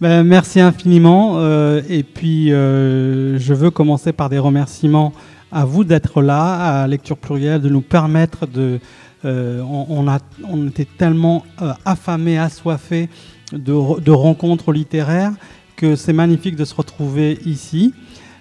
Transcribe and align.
Ben, 0.00 0.22
merci 0.22 0.60
infiniment. 0.60 1.40
et 1.88 2.02
puis, 2.02 2.48
je 2.48 3.54
veux 3.54 3.70
commencer 3.70 4.12
par 4.12 4.28
des 4.28 4.38
remerciements 4.38 5.12
à 5.52 5.64
vous 5.64 5.84
d'être 5.84 6.22
là, 6.22 6.82
à 6.82 6.86
Lecture 6.86 7.16
Plurielle, 7.16 7.60
de 7.60 7.68
nous 7.68 7.80
permettre 7.80 8.46
de. 8.46 8.80
on, 9.24 10.08
a, 10.08 10.18
on 10.48 10.68
était 10.68 10.86
tellement 10.98 11.44
affamés, 11.84 12.38
assoiffés 12.38 13.08
de, 13.52 14.10
rencontres 14.10 14.72
littéraires 14.72 15.32
que 15.76 15.94
c'est 15.94 16.12
magnifique 16.12 16.56
de 16.56 16.64
se 16.64 16.74
retrouver 16.74 17.38
ici. 17.44 17.92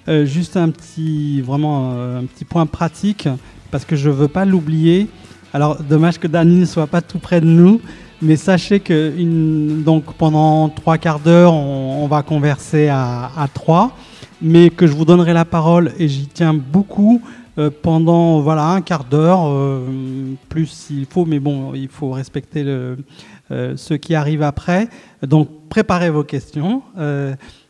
Euh, 0.08 0.26
juste 0.26 0.56
un 0.56 0.70
petit, 0.70 1.42
vraiment 1.42 1.94
euh, 1.96 2.22
un 2.22 2.26
petit 2.26 2.46
point 2.46 2.66
pratique, 2.66 3.28
parce 3.72 3.86
que 3.86 3.96
je 3.96 4.10
ne 4.10 4.14
veux 4.14 4.28
pas 4.28 4.46
l'oublier. 4.46 5.08
Alors, 5.52 5.82
dommage 5.82 6.20
que 6.20 6.28
Dani 6.28 6.60
ne 6.60 6.66
soit 6.66 6.88
pas 6.88 7.02
tout 7.02 7.20
près 7.20 7.42
de 7.42 7.46
nous, 7.46 7.82
mais 8.26 8.36
sachez 8.36 8.80
que 8.80 9.14
donc, 9.84 10.14
pendant 10.16 10.70
trois 10.70 10.98
quarts 10.98 11.20
d'heure, 11.20 11.54
on, 11.54 12.08
va 12.08 12.24
converser 12.24 12.88
à, 12.90 13.48
trois, 13.54 13.96
mais 14.42 14.70
que 14.70 14.88
je 14.88 14.94
vous 14.94 15.06
donnerai 15.06 15.34
la 15.34 15.46
parole, 15.46 15.94
et 15.98 16.08
j'y 16.08 16.28
tiens 16.28 16.54
beaucoup, 16.54 17.22
euh, 17.58 17.70
pendant 17.82 18.42
voilà, 18.42 18.68
un 18.68 18.82
quart 18.82 19.06
d'heure, 19.06 19.50
plus 20.50 20.68
s'il 20.68 21.06
faut, 21.06 21.26
mais 21.26 21.40
bon, 21.40 21.74
il 21.74 21.88
faut 21.88 22.12
respecter 22.12 22.64
le, 22.64 22.98
ceux 23.76 23.98
qui 23.98 24.16
arrivent 24.16 24.44
après. 24.44 24.90
Donc, 25.22 25.50
préparez 25.70 26.10
vos 26.10 26.24
questions. 26.24 26.82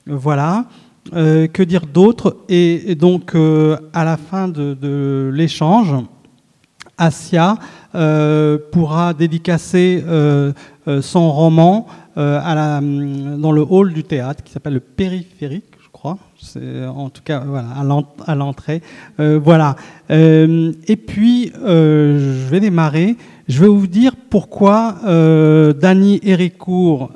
voilà. 0.08 0.66
Euh, 1.13 1.48
que 1.48 1.62
dire 1.62 1.85
d'autre? 1.85 2.38
Et, 2.49 2.96
donc, 2.96 3.35
euh, 3.35 3.77
à 3.94 4.04
la 4.04 4.18
fin 4.18 4.48
de, 4.48 5.30
l'échange, 5.34 5.94
Asia 6.98 7.52
euh, 7.52 7.55
pourra 8.72 9.13
dédicacer 9.13 10.04
son 11.02 11.31
roman 11.31 11.88
la, 12.16 12.80
dans 12.81 13.52
le 13.52 13.66
hall 13.68 13.94
du 13.94 14.04
théâtre 14.04 14.44
qui 14.44 14.52
s'appelle 14.52 14.73
le 14.73 14.80
Périphérique, 14.80 15.66
je 15.81 15.90
crois. 15.91 16.18
En 16.88 17.09
tout 17.09 17.23
cas, 17.23 17.44
à 18.26 18.35
l'entrée. 18.35 18.82
voilà. 19.18 19.76
et 20.10 20.96
puis, 20.98 21.52
je 21.55 22.48
vais 22.49 22.60
démarrer. 22.60 23.15
Je 23.48 23.62
vais 23.62 23.68
vous 23.68 23.87
dire 23.87 24.15
pourquoi 24.30 24.96
Dany 25.04 26.20
Héricourt 26.24 27.12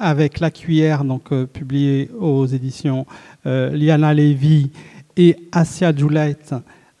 avec 0.00 0.40
La 0.40 0.50
Cuillère, 0.50 1.04
donc 1.04 1.32
publié 1.52 2.10
aux 2.18 2.46
éditions 2.46 3.06
euh, 3.46 3.70
Liana 3.70 4.14
Levy 4.14 4.70
et 5.16 5.36
Asia 5.52 5.94
Juliet 5.94 6.36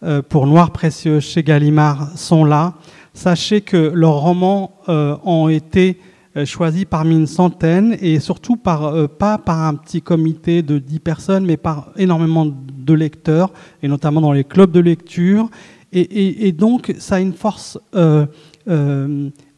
euh, 0.02 0.22
pour 0.22 0.46
Noir 0.46 0.70
Précieux 0.70 1.20
chez 1.20 1.42
Gallimard 1.42 2.16
sont 2.16 2.44
là. 2.44 2.74
Sachez 3.14 3.60
que 3.60 3.76
leurs 3.76 4.20
romans 4.20 4.72
euh, 4.88 5.16
ont 5.24 5.48
été 5.48 5.98
choisis 6.44 6.84
parmi 6.84 7.16
une 7.16 7.26
centaine 7.26 7.96
et 8.00 8.20
surtout 8.20 8.56
par, 8.56 9.08
pas 9.08 9.36
par 9.36 9.62
un 9.62 9.74
petit 9.74 10.00
comité 10.00 10.62
de 10.62 10.78
10 10.78 11.00
personnes, 11.00 11.44
mais 11.44 11.56
par 11.56 11.90
énormément 11.96 12.46
de 12.46 12.94
lecteurs, 12.94 13.52
et 13.82 13.88
notamment 13.88 14.20
dans 14.20 14.30
les 14.30 14.44
clubs 14.44 14.70
de 14.70 14.78
lecture. 14.78 15.50
Et, 15.92 16.52
donc, 16.52 16.94
ça 17.00 17.16
a 17.16 17.20
une 17.20 17.32
force 17.32 17.78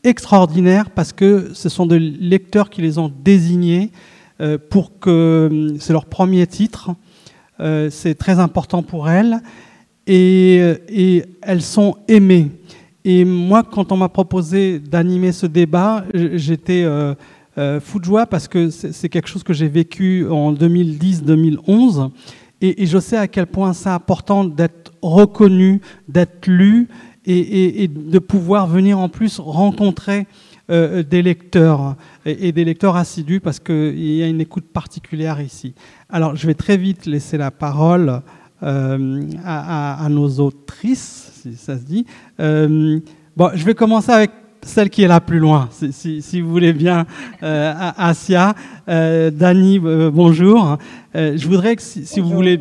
extraordinaire 0.05 0.91
parce 0.91 1.13
que 1.13 1.51
ce 1.53 1.69
sont 1.69 1.87
des 1.87 1.99
lecteurs 1.99 2.71
qui 2.71 2.83
les 2.83 2.99
ont 2.99 3.13
désignés 3.23 3.93
euh, 4.41 4.59
pour 4.59 4.99
que 4.99 5.75
c'est 5.79 5.93
leur 5.93 6.07
premier 6.07 6.47
titre. 6.47 6.91
Euh, 7.61 7.91
c'est 7.91 8.15
très 8.15 8.41
important 8.41 8.83
pour 8.83 9.09
elles 9.09 9.41
euh, 10.09 10.77
et, 10.89 11.25
elles 11.43 11.63
sont 11.63 11.97
aimées. 12.09 12.51
Et 13.05 13.25
moi, 13.25 13.63
quand 13.63 13.91
on 13.93 13.97
m'a 13.97 14.09
proposé 14.09 14.79
d'animer 14.79 15.33
ce 15.33 15.47
débat, 15.47 16.05
j'étais 16.15 16.87
fou 17.81 17.99
de 17.99 18.05
joie 18.05 18.27
parce 18.27 18.49
que 18.49 18.71
c'est 18.71 19.09
quelque 19.09 19.29
chose 19.29 19.43
que 19.43 19.53
j'ai 19.53 19.69
vécu 19.69 20.29
en 20.29 20.53
2010-2011 20.53 22.11
et, 22.61 22.87
je 22.87 22.99
sais 22.99 23.17
à 23.17 23.27
quel 23.27 23.47
point 23.47 23.73
c'est 23.73 23.89
important 23.89 24.45
d'être 24.45 24.93
reconnu, 25.03 25.81
d'être 26.09 26.47
lu 26.47 26.89
et, 27.27 27.83
et, 27.83 27.89
de 27.89 28.19
pouvoir 28.21 28.69
venir 28.69 29.01
en 29.01 29.09
plus 29.09 29.41
rencontrer 29.41 30.29
euh, 30.71 31.03
des 31.03 31.23
lecteurs 31.23 31.97
et, 32.25 32.53
des 32.53 32.65
lecteurs 32.65 32.95
assidus 32.95 33.41
parce 33.41 33.59
qu'il 33.59 33.99
y 33.99 34.23
a 34.23 34.29
une 34.29 34.41
écoute 34.41 34.67
particulière 34.73 35.41
ici. 35.41 35.75
Alors, 36.09 36.37
je 36.37 36.47
vais 36.47 36.55
très 36.55 36.77
vite 36.77 37.05
laisser 37.07 37.37
la 37.37 37.51
parole 37.51 38.23
euh, 38.63 39.23
à, 39.45 40.07
nos 40.09 40.39
autrices, 40.39 41.32
si 41.43 41.57
ça 41.57 41.77
se 41.77 41.85
dit. 41.85 42.07
Euh, 42.41 43.01
bon, 43.37 43.51
je 43.55 43.65
vais 43.65 43.75
commencer 43.75 44.13
avec 44.13 44.31
celle 44.65 44.91
qui 44.91 45.03
est 45.03 45.09
la 45.09 45.21
plus 45.21 45.41
loin, 45.41 45.69
si, 45.73 46.41
vous 46.41 46.49
voulez 46.49 46.73
bien, 46.73 47.05
Asia. 47.41 48.55
Dani, 48.87 49.81
bonjour. 49.81 50.79
je 51.13 51.49
voudrais 51.49 51.75
que 51.75 51.83
si, 51.83 52.21
vous 52.21 52.31
voulez, 52.31 52.61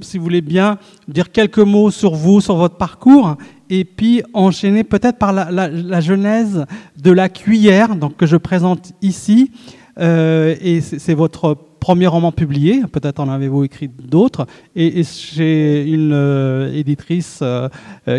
si 0.00 0.16
vous 0.16 0.24
voulez 0.24 0.40
bien 0.40 0.78
dire 1.08 1.30
quelques 1.30 1.58
mots 1.58 1.90
sur 1.90 2.14
vous, 2.14 2.40
sur 2.40 2.56
votre 2.56 2.78
parcours, 2.78 3.36
et 3.72 3.84
puis 3.86 4.22
enchaîner 4.34 4.84
peut-être 4.84 5.16
par 5.16 5.32
la, 5.32 6.00
genèse 6.00 6.66
de 7.02 7.10
la 7.10 7.30
cuillère, 7.30 7.96
donc 7.96 8.16
que 8.18 8.26
je 8.26 8.36
présente 8.36 8.92
ici. 9.00 9.50
Euh, 9.98 10.54
et 10.60 10.82
c'est 10.82 11.14
votre 11.14 11.56
premier 11.82 12.06
roman 12.06 12.30
publié, 12.30 12.82
peut-être 12.86 13.20
en 13.20 13.28
avez-vous 13.28 13.64
écrit 13.64 13.88
d'autres, 13.88 14.46
et, 14.76 15.02
chez 15.02 15.84
une 15.84 16.12
euh, 16.12 16.72
éditrice 16.72 17.40
euh, 17.42 17.68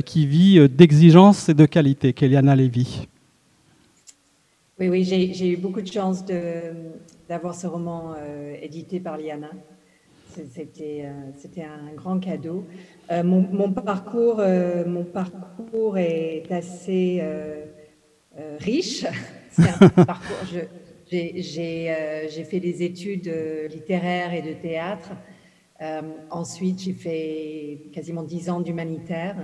qui 0.02 0.28
vit 0.28 0.68
d'exigence 0.68 1.48
et 1.48 1.54
de 1.54 1.66
qualité, 1.66 2.12
Kéliana 2.14 2.56
Lévy. 2.56 3.08
Oui, 4.80 4.90
oui, 4.90 5.04
j'ai 5.06 5.48
eu 5.50 5.58
beaucoup 5.58 5.82
de 5.82 5.88
chance 5.88 6.26
d'avoir 7.30 7.56
ce 7.56 7.68
roman 7.68 8.16
édité 8.62 9.00
par 9.00 9.18
Liana. 9.18 9.52
C'était 10.34 11.06
un 11.64 11.94
grand 11.96 12.20
cadeau. 12.20 12.66
Euh, 13.12 13.24
mon, 13.24 13.72
parcours, 13.72 14.38
euh, 14.40 14.86
mon 14.86 15.04
parcours 15.04 15.98
est 15.98 16.52
assez 16.52 17.20
euh, 17.22 17.66
riche. 18.60 19.06
J'ai 21.14 22.44
fait 22.50 22.60
des 22.60 22.84
études 22.84 23.32
littéraires 23.72 24.34
et 24.34 24.42
de 24.42 24.54
théâtre. 24.54 25.12
ensuite, 26.30 26.80
j'ai 26.82 26.94
fait 26.94 27.80
quasiment 27.94 28.24
dix 28.24 28.50
ans 28.50 28.62
d'humanitaire. 28.62 29.36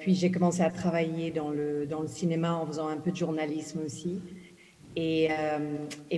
puis 0.00 0.14
j'ai 0.14 0.30
commencé 0.30 0.62
à 0.62 0.70
travailler 0.70 1.30
dans 1.30 1.50
le, 1.50 1.88
cinéma 2.06 2.54
en 2.54 2.66
faisant 2.66 2.88
un 2.88 2.96
peu 2.96 3.10
de 3.10 3.16
journalisme 3.16 3.80
aussi. 3.84 4.20
Et, 4.96 5.28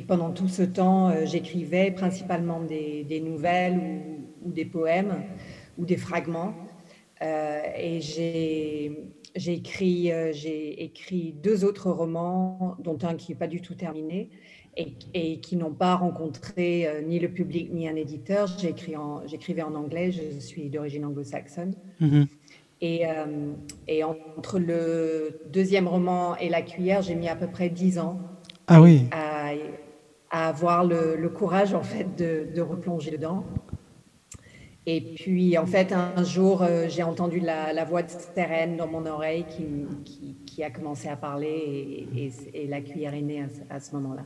pendant 0.07 0.31
tout 0.31 0.49
ce 0.49 0.63
temps, 0.63 1.13
j'écrivais 1.27 1.91
principalement 1.91 2.61
des, 2.61 3.23
nouvelles 3.25 3.79
ou, 3.79 4.49
ou, 4.49 4.53
des 4.53 4.65
poèmes 4.65 5.25
ou 5.79 5.85
des 5.85 5.97
fragments. 5.97 6.55
Euh, 7.23 7.63
et 7.77 8.01
j'ai 9.37 9.55
écrit, 9.55 10.13
euh, 10.13 10.33
j'ai 10.33 10.83
écrit 10.83 11.35
deux 11.43 11.65
autres 11.65 11.91
romans, 11.91 12.77
dont 12.79 12.99
un 13.03 13.15
qui 13.15 13.33
n'est 13.33 13.39
pas 13.39 13.47
du 13.47 13.61
tout 13.61 13.75
terminé 13.75 14.31
et, 14.77 14.95
et 15.15 15.41
qui 15.41 15.57
n'ont 15.57 15.73
pas 15.73 15.97
rencontré 15.97 16.87
euh, 16.87 17.03
ni 17.03 17.19
le 17.19 17.29
public 17.29 17.71
ni 17.73 17.89
un 17.89 17.97
éditeur. 17.97 18.49
J'écrivais 18.59 18.97
en, 19.63 19.73
en, 19.73 19.75
anglais, 19.75 20.13
je 20.13 20.39
suis 20.39 20.69
d'origine 20.69 21.05
anglo-saxonne. 21.05 21.75
Mm-hmm. 22.01 22.27
Et, 22.83 23.03
et, 23.89 24.05
entre 24.05 24.59
le 24.59 25.43
deuxième 25.53 25.87
roman 25.87 26.35
et 26.37 26.49
La 26.49 26.63
cuillère, 26.63 27.03
j'ai 27.03 27.15
mis 27.15 27.29
à 27.29 27.37
peu 27.37 27.47
près 27.47 27.69
dix 27.69 27.99
ans 27.99 28.19
ah 28.69 28.81
oui. 28.81 29.03
à, 29.11 29.53
avoir 30.31 30.87
le, 30.87 31.15
le, 31.15 31.29
courage 31.29 31.75
en 31.75 31.83
fait 31.83 32.17
de, 32.17 32.49
de 32.55 32.61
replonger 32.63 33.11
dedans. 33.11 33.45
Et 34.93 35.03
puis, 35.15 35.57
en 35.57 35.67
fait, 35.67 35.93
un 35.93 36.25
jour, 36.25 36.63
euh, 36.63 36.87
j'ai 36.89 37.05
entendu 37.05 37.39
la, 37.39 37.85
voix 37.85 38.03
de 38.03 38.11
Steren 38.11 38.77
dans 38.77 38.89
mon 38.89 39.07
oreille 39.07 39.45
qui, 39.47 40.65
a 40.65 40.71
commencé 40.71 41.09
à 41.09 41.17
parler 41.17 42.09
et, 42.53 42.67
la 42.67 42.81
cuillère 42.81 43.15
est 43.15 43.23
née 43.23 43.45
à, 43.71 43.79
ce 43.79 43.95
moment-là. 43.95 44.23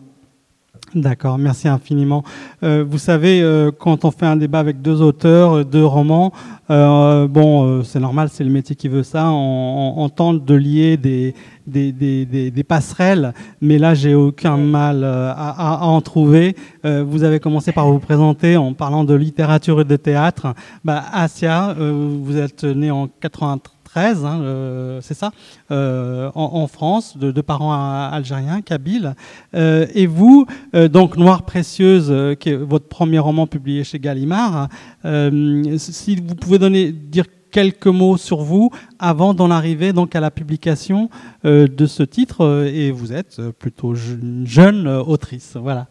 D'accord, 0.95 1.37
merci 1.39 1.69
infiniment. 1.69 2.25
Euh, 2.63 2.83
vous 2.83 2.99
savez, 2.99 3.41
euh, 3.43 3.71
quand 3.71 4.05
on 4.05 4.11
fait 4.11 4.27
un 4.27 4.37
débat 4.37 4.59
avec 4.59 4.81
deux 4.81 5.03
auteurs, 5.03 5.65
deux 5.67 5.85
romans, 5.85 6.33
bon, 6.69 7.83
c'est 7.85 8.01
normal, 8.01 8.31
c'est 8.33 8.43
le 8.43 8.51
métier 8.51 8.75
qui 8.75 8.89
veut 8.89 9.03
ça, 9.03 9.31
on 9.31 10.09
tente 10.09 10.45
de 10.47 10.55
lier 10.55 10.97
des, 10.97 11.35
des, 11.67 11.93
des, 11.93 12.51
des, 12.51 12.65
passerelles, 12.65 13.33
mais 13.61 13.79
là, 13.79 13.95
j'ai 13.95 14.15
aucun 14.15 14.57
mal 14.57 15.03
euh, 15.05 15.31
à, 15.31 15.83
à, 15.83 15.85
en 15.85 16.01
trouver. 16.01 16.57
Euh, 16.85 17.05
vous 17.07 17.25
avez 17.25 17.41
commencé 17.41 17.73
par 17.73 17.91
vous 17.91 17.99
présenter 17.99 18.57
en 18.57 18.75
parlant 18.75 19.05
de 19.05 19.15
littérature 19.15 19.81
et 19.81 19.85
de 19.85 19.97
théâtre. 19.97 20.55
Bah, 20.85 21.05
Asia, 21.13 21.71
euh, 21.79 22.17
vous 22.23 22.37
êtes 22.37 22.65
né 22.65 22.91
en 22.91 23.09
93, 23.09 24.25
hein, 24.25 24.99
c'est 25.01 25.15
ça, 25.15 25.31
en, 25.71 26.31
en, 26.35 26.67
France, 26.67 27.17
de, 27.17 27.31
de 27.31 27.41
parents 27.41 27.73
algériens, 27.73 28.61
kabyles. 28.61 29.15
et 29.55 30.07
vous, 30.07 30.47
donc 30.91 31.17
Noire 31.17 31.45
Précieuse, 31.45 32.37
qui 32.39 32.51
est 32.51 32.57
votre 32.57 32.89
premier 32.89 33.19
roman 33.19 33.47
publié 33.47 33.85
chez 33.85 33.99
Gallimard, 33.99 34.69
si 35.05 36.17
vous 36.17 36.35
pouvez 36.35 36.59
donner, 36.59 36.93
dire 36.93 37.25
quelques 37.55 37.87
mots 37.87 38.17
sur 38.17 38.39
vous 38.43 38.71
avant 38.99 39.33
d'en 39.33 39.49
arriver 39.49 39.93
donc 39.93 40.17
à 40.17 40.21
la 40.21 40.33
publication 40.33 41.09
euh, 41.45 41.69
de 41.69 41.87
ce 41.87 42.03
titre. 42.03 42.41
Euh, 42.41 42.65
et 42.65 42.91
vous 42.91 43.13
êtes 43.13 43.41
plutôt 43.53 43.95
jeune, 43.95 44.43
jeune 44.45 44.89
autrice. 44.89 45.57
Voilà. 45.57 45.87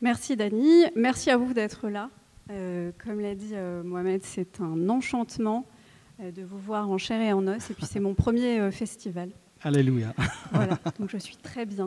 Merci 0.00 0.34
Dani, 0.34 0.86
merci 0.96 1.30
à 1.30 1.36
vous 1.36 1.54
d'être 1.54 1.88
là. 1.88 2.10
comme 2.48 3.20
l'a 3.20 3.34
dit 3.36 3.54
Mohamed, 3.84 4.22
c'est 4.24 4.60
un 4.60 4.88
enchantement 4.88 5.66
de 6.18 6.42
vous 6.42 6.58
voir 6.58 6.90
en 6.90 6.98
chair 6.98 7.20
et 7.20 7.32
en 7.32 7.46
os. 7.46 7.70
Et 7.70 7.74
puis 7.74 7.86
c'est 7.86 8.00
mon 8.00 8.14
premier 8.14 8.70
festival. 8.72 9.30
Alléluia. 9.62 10.12
Voilà, 10.52 10.78
donc 10.98 11.10
je 11.10 11.16
suis 11.16 11.36
très 11.36 11.64
bien. 11.64 11.86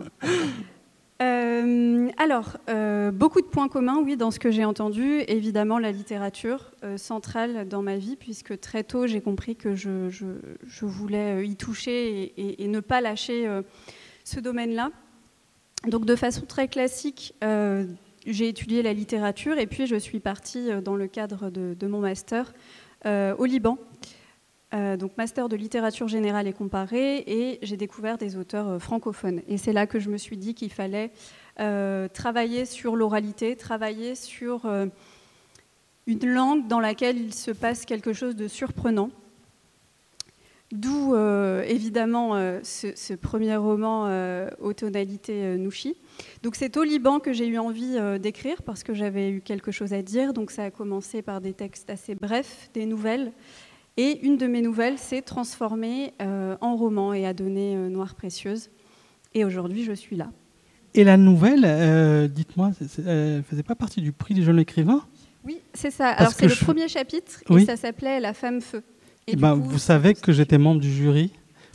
Euh, 1.21 2.09
alors, 2.17 2.57
euh, 2.69 3.11
beaucoup 3.11 3.41
de 3.41 3.47
points 3.47 3.69
communs, 3.69 3.99
oui, 4.03 4.17
dans 4.17 4.31
ce 4.31 4.39
que 4.39 4.51
j'ai 4.51 4.65
entendu. 4.65 5.21
Évidemment, 5.27 5.79
la 5.79 5.91
littérature 5.91 6.71
euh, 6.83 6.97
centrale 6.97 7.67
dans 7.67 7.81
ma 7.81 7.97
vie, 7.97 8.15
puisque 8.15 8.59
très 8.59 8.83
tôt, 8.83 9.07
j'ai 9.07 9.21
compris 9.21 9.55
que 9.55 9.75
je, 9.75 10.35
voulais 10.81 11.47
y 11.47 11.55
toucher 11.55 12.33
et, 12.61 12.67
ne 12.67 12.79
pas 12.79 13.01
lâcher 13.01 13.49
ce 14.23 14.39
domaine-là. 14.39 14.91
Donc, 15.87 16.05
de 16.05 16.15
façon 16.15 16.45
très 16.45 16.67
classique, 16.67 17.33
j'ai 18.25 18.47
étudié 18.49 18.81
la 18.81 18.93
littérature 18.93 19.57
et 19.57 19.67
puis 19.67 19.87
je 19.87 19.95
suis 19.95 20.19
partie 20.19 20.69
dans 20.83 20.95
le 20.95 21.07
cadre 21.07 21.49
de 21.49 21.87
mon 21.87 21.99
master 21.99 22.53
au 23.05 23.45
Liban. 23.45 23.77
Euh, 24.73 24.97
donc 24.97 25.15
master 25.17 25.47
de 25.47 25.55
littérature 25.55 26.09
générale 26.09 26.45
et 26.45 26.51
comparée, 26.51 27.23
et 27.25 27.57
j'ai 27.61 27.77
découvert 27.77 28.17
des 28.17 28.35
auteurs 28.35 28.67
euh, 28.67 28.79
francophones. 28.79 29.41
Et 29.47 29.57
c'est 29.57 29.71
là 29.71 29.87
que 29.87 29.97
je 29.97 30.09
me 30.09 30.17
suis 30.17 30.35
dit 30.35 30.55
qu'il 30.55 30.73
fallait 30.73 31.11
euh, 31.61 32.09
travailler 32.09 32.65
sur 32.65 32.97
l'oralité, 32.97 33.55
travailler 33.55 34.13
sur 34.13 34.69
une 36.05 36.25
langue 36.25 36.67
dans 36.67 36.81
laquelle 36.81 37.17
il 37.17 37.33
se 37.33 37.51
passe 37.51 37.85
quelque 37.85 38.11
chose 38.11 38.35
de 38.35 38.49
surprenant. 38.49 39.09
D'où 40.73 41.15
évidemment 41.15 42.33
ce, 42.61 43.13
premier 43.13 43.55
roman 43.55 44.09
aux 44.59 44.73
tonalités 44.73 45.55
Nouchi. 45.57 45.95
Donc 46.43 46.55
c'est 46.55 46.75
au 46.75 46.83
Liban 46.83 47.21
que 47.21 47.31
j'ai 47.31 47.47
eu 47.47 47.57
envie 47.57 47.97
d'écrire 48.19 48.61
parce 48.63 48.83
que 48.83 48.93
j'avais 48.93 49.31
eu 49.31 49.39
quelque 49.39 49.71
chose 49.71 49.93
à 49.93 50.01
dire. 50.01 50.33
Donc 50.33 50.51
ça 50.51 50.65
a 50.65 50.71
commencé 50.71 51.21
par 51.21 51.39
des 51.39 51.53
textes 51.53 51.89
assez 51.89 52.15
brefs, 52.15 52.69
des 52.73 52.85
nouvelles, 52.85 53.31
et 53.97 54.19
une 54.25 54.37
de 54.37 54.47
mes 54.47 54.61
nouvelles 54.61 54.97
s'est 54.97 55.21
transformée 55.21 56.13
euh, 56.21 56.55
en 56.61 56.75
roman 56.75 57.13
et 57.13 57.25
a 57.25 57.33
donné 57.33 57.75
euh, 57.75 57.89
Noire 57.89 58.15
Précieuse. 58.15 58.69
Et 59.33 59.43
aujourd'hui, 59.43 59.83
je 59.83 59.91
suis 59.91 60.15
là. 60.15 60.29
Et 60.93 61.03
la 61.03 61.17
nouvelle, 61.17 61.63
euh, 61.65 62.27
dites-moi, 62.27 62.71
elle 62.99 63.37
ne 63.37 63.41
faisait 63.41 63.63
pas 63.63 63.75
partie 63.75 64.01
du 64.01 64.11
prix 64.11 64.33
du 64.33 64.43
jeune 64.43 64.59
écrivain? 64.59 65.01
Oui, 65.43 65.59
c'est 65.73 65.91
ça. 65.91 66.09
Alors, 66.09 66.31
c'est 66.31 66.47
le 66.47 66.55
premier 66.55 66.87
chapitre 66.87 67.41
et 67.49 67.65
ça 67.65 67.75
s'appelait 67.75 68.19
La 68.19 68.33
femme 68.33 68.61
feu. 68.61 68.83
Et, 69.27 69.33
eh 69.33 69.35
ben, 69.35 69.55
vous 69.55 69.77
savez 69.77 70.13
que 70.13 70.31
j'étais 70.31 70.57
membre 70.57 70.79
du 70.79 70.91
jury 70.91 71.31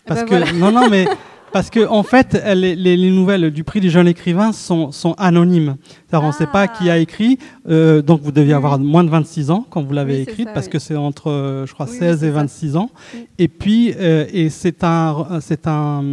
parce 0.07 0.25
bah 0.25 0.41
que 0.43 0.55
non 0.55 0.73
non 0.73 0.89
mais 0.89 1.07
Parce 1.53 1.69
que 1.69 1.87
en 1.87 2.03
fait, 2.03 2.43
les, 2.55 3.11
nouvelles 3.11 3.51
du 3.51 3.63
prix 3.63 3.81
du 3.81 3.91
jeune 3.91 4.09
écrivain 4.09 4.53
sont, 4.53 4.91
anonymes. 5.19 5.77
On 6.21 6.29
ne 6.29 6.33
sait 6.33 6.47
pas 6.47 6.69
qui 6.69 6.91
a 6.91 6.95
ah. 6.95 6.99
écrit. 6.99 7.39
Euh, 7.69 8.03
donc 8.03 8.21
vous 8.23 8.33
deviez 8.33 8.55
avoir 8.55 8.79
moins 8.79 9.05
de 9.05 9.11
26 9.11 9.51
ans 9.51 9.67
quand 9.71 9.83
vous 9.83 9.93
l'avez 9.93 10.21
écrite, 10.21 10.49
parce 10.53 10.69
que 10.69 10.79
c'est 10.79 10.97
entre, 10.97 11.31
euh, 11.31 11.67
je 11.67 11.73
crois, 11.73 11.87
16 11.87 12.25
et 12.25 12.31
26 12.31 12.77
ans. 12.77 12.91
Et 13.39 13.49
puis, 13.49 13.95
euh, 13.99 14.27
et 14.33 14.51
c'est 14.51 14.85
un, 14.85 15.41
c'est 15.41 15.67
un, 15.67 16.05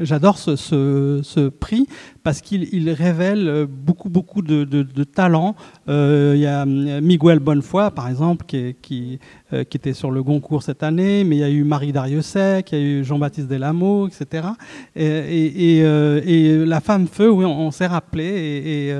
j'adore 0.00 0.38
ce, 0.38 0.56
ce, 0.56 1.48
prix 1.48 1.86
parce 2.22 2.40
qu'il 2.40 2.90
révèle 2.90 3.66
beaucoup, 3.68 4.08
beaucoup 4.08 4.40
de, 4.40 4.64
de, 4.64 5.04
talents. 5.04 5.54
Il 5.88 6.38
y 6.38 6.46
a 6.46 6.64
Miguel 6.64 7.38
Bonnefoy, 7.38 7.90
par 7.90 8.08
exemple, 8.08 8.46
qui, 8.46 8.74
qui, 8.80 9.18
qui, 9.50 9.76
était 9.76 9.92
sur 9.92 10.10
le 10.10 10.22
Goncourt 10.22 10.62
cette 10.62 10.82
année, 10.82 11.22
mais 11.22 11.36
il 11.36 11.40
y 11.40 11.44
a 11.44 11.50
eu 11.50 11.64
Marie 11.64 11.92
Dariussec, 11.92 12.72
il 12.72 12.78
y 12.78 12.80
a 12.80 12.84
eu 12.84 13.04
Jean-Baptiste 13.04 13.46
Delameau, 13.46 14.08
etc. 14.08 14.48
Et, 14.96 15.82
euh, 15.82 16.20
et, 16.24 16.64
la 16.64 16.80
femme 16.80 17.06
feu, 17.06 17.30
oui, 17.30 17.44
on, 17.44 17.70
s'est 17.70 17.86
rappelé, 17.86 18.24
et, 18.24 18.94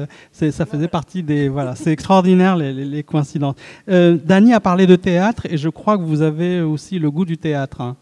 euh, 0.49 0.51
ça 0.51 0.67
faisait 0.67 0.89
partie 0.89 1.23
des. 1.23 1.49
Voilà, 1.49 1.75
c'est 1.75 1.93
extraordinaire 1.93 2.57
les, 2.57 3.03
coïncidences. 3.03 3.57
Euh, 3.89 4.17
Dany 4.17 4.53
a 4.53 4.61
parlé 4.61 4.87
de 4.87 4.97
théâtre, 4.97 5.47
et 5.51 5.57
je 5.57 5.69
crois 5.69 5.99
que 5.99 6.03
vous 6.03 6.23
avez 6.23 6.61
aussi 6.61 6.99
le 6.99 7.11
goût 7.11 7.25
du 7.25 7.39
théâtre. 7.39 7.81
Hein. 7.81 7.97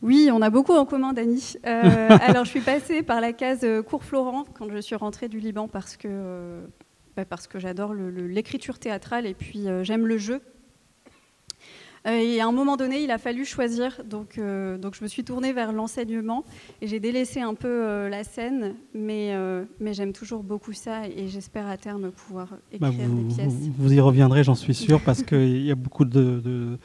Oui, 0.00 0.30
on 0.32 0.42
a 0.42 0.50
beaucoup 0.50 0.74
en 0.74 0.84
commun, 0.84 1.12
Dany. 1.12 1.54
alors, 1.64 2.44
je 2.44 2.50
suis 2.50 2.60
passée 2.60 3.02
par 3.02 3.20
la 3.20 3.32
case 3.32 3.66
Cours 3.86 4.04
Florent 4.04 4.44
quand 4.54 4.70
je 4.70 4.78
suis 4.78 4.96
rentrée 4.96 5.28
du 5.28 5.40
Liban 5.40 5.68
parce 5.68 5.96
que, 5.96 6.60
bah, 7.16 7.24
parce 7.24 7.46
que 7.46 7.58
j'adore 7.58 7.94
l'écriture 7.94 8.78
théâtrale 8.78 9.26
et 9.26 9.34
puis 9.34 9.66
j'aime 9.82 10.06
le 10.06 10.18
jeu. 10.18 10.40
Euh, 12.08 12.18
et 12.18 12.40
à 12.40 12.46
un 12.46 12.52
moment 12.52 12.76
donné, 12.76 13.02
il 13.02 13.10
a 13.10 13.18
fallu 13.18 13.44
choisir. 13.44 14.00
Donc, 14.08 14.38
euh, 14.38 14.78
donc 14.78 14.94
je 14.94 15.02
me 15.02 15.08
suis 15.08 15.24
tournée 15.24 15.52
vers 15.52 15.72
l'enseignement 15.72 16.44
et 16.80 16.86
j'ai 16.86 17.00
délaissé 17.00 17.40
un 17.40 17.54
peu 17.54 17.68
euh, 17.68 18.08
la 18.08 18.24
scène, 18.24 18.74
mais, 18.94 19.34
mais 19.80 19.94
j'aime 19.94 20.12
toujours 20.12 20.42
beaucoup 20.42 20.72
ça 20.72 21.06
et 21.06 21.28
j'espère 21.28 21.66
à 21.66 21.76
terme 21.76 22.10
pouvoir 22.10 22.48
bah, 22.80 22.88
écrire 22.88 23.08
vous, 23.08 23.22
des 23.22 23.34
pièces. 23.34 23.54
Vous 23.76 23.92
y 23.92 24.00
reviendrez, 24.00 24.44
j'en 24.44 24.54
suis 24.54 24.74
sûr, 24.74 25.00
parce 25.00 25.22
qu'il 25.22 25.64
y 25.64 25.70
a 25.70 25.74
beaucoup 25.74 26.04
de, 26.04 26.78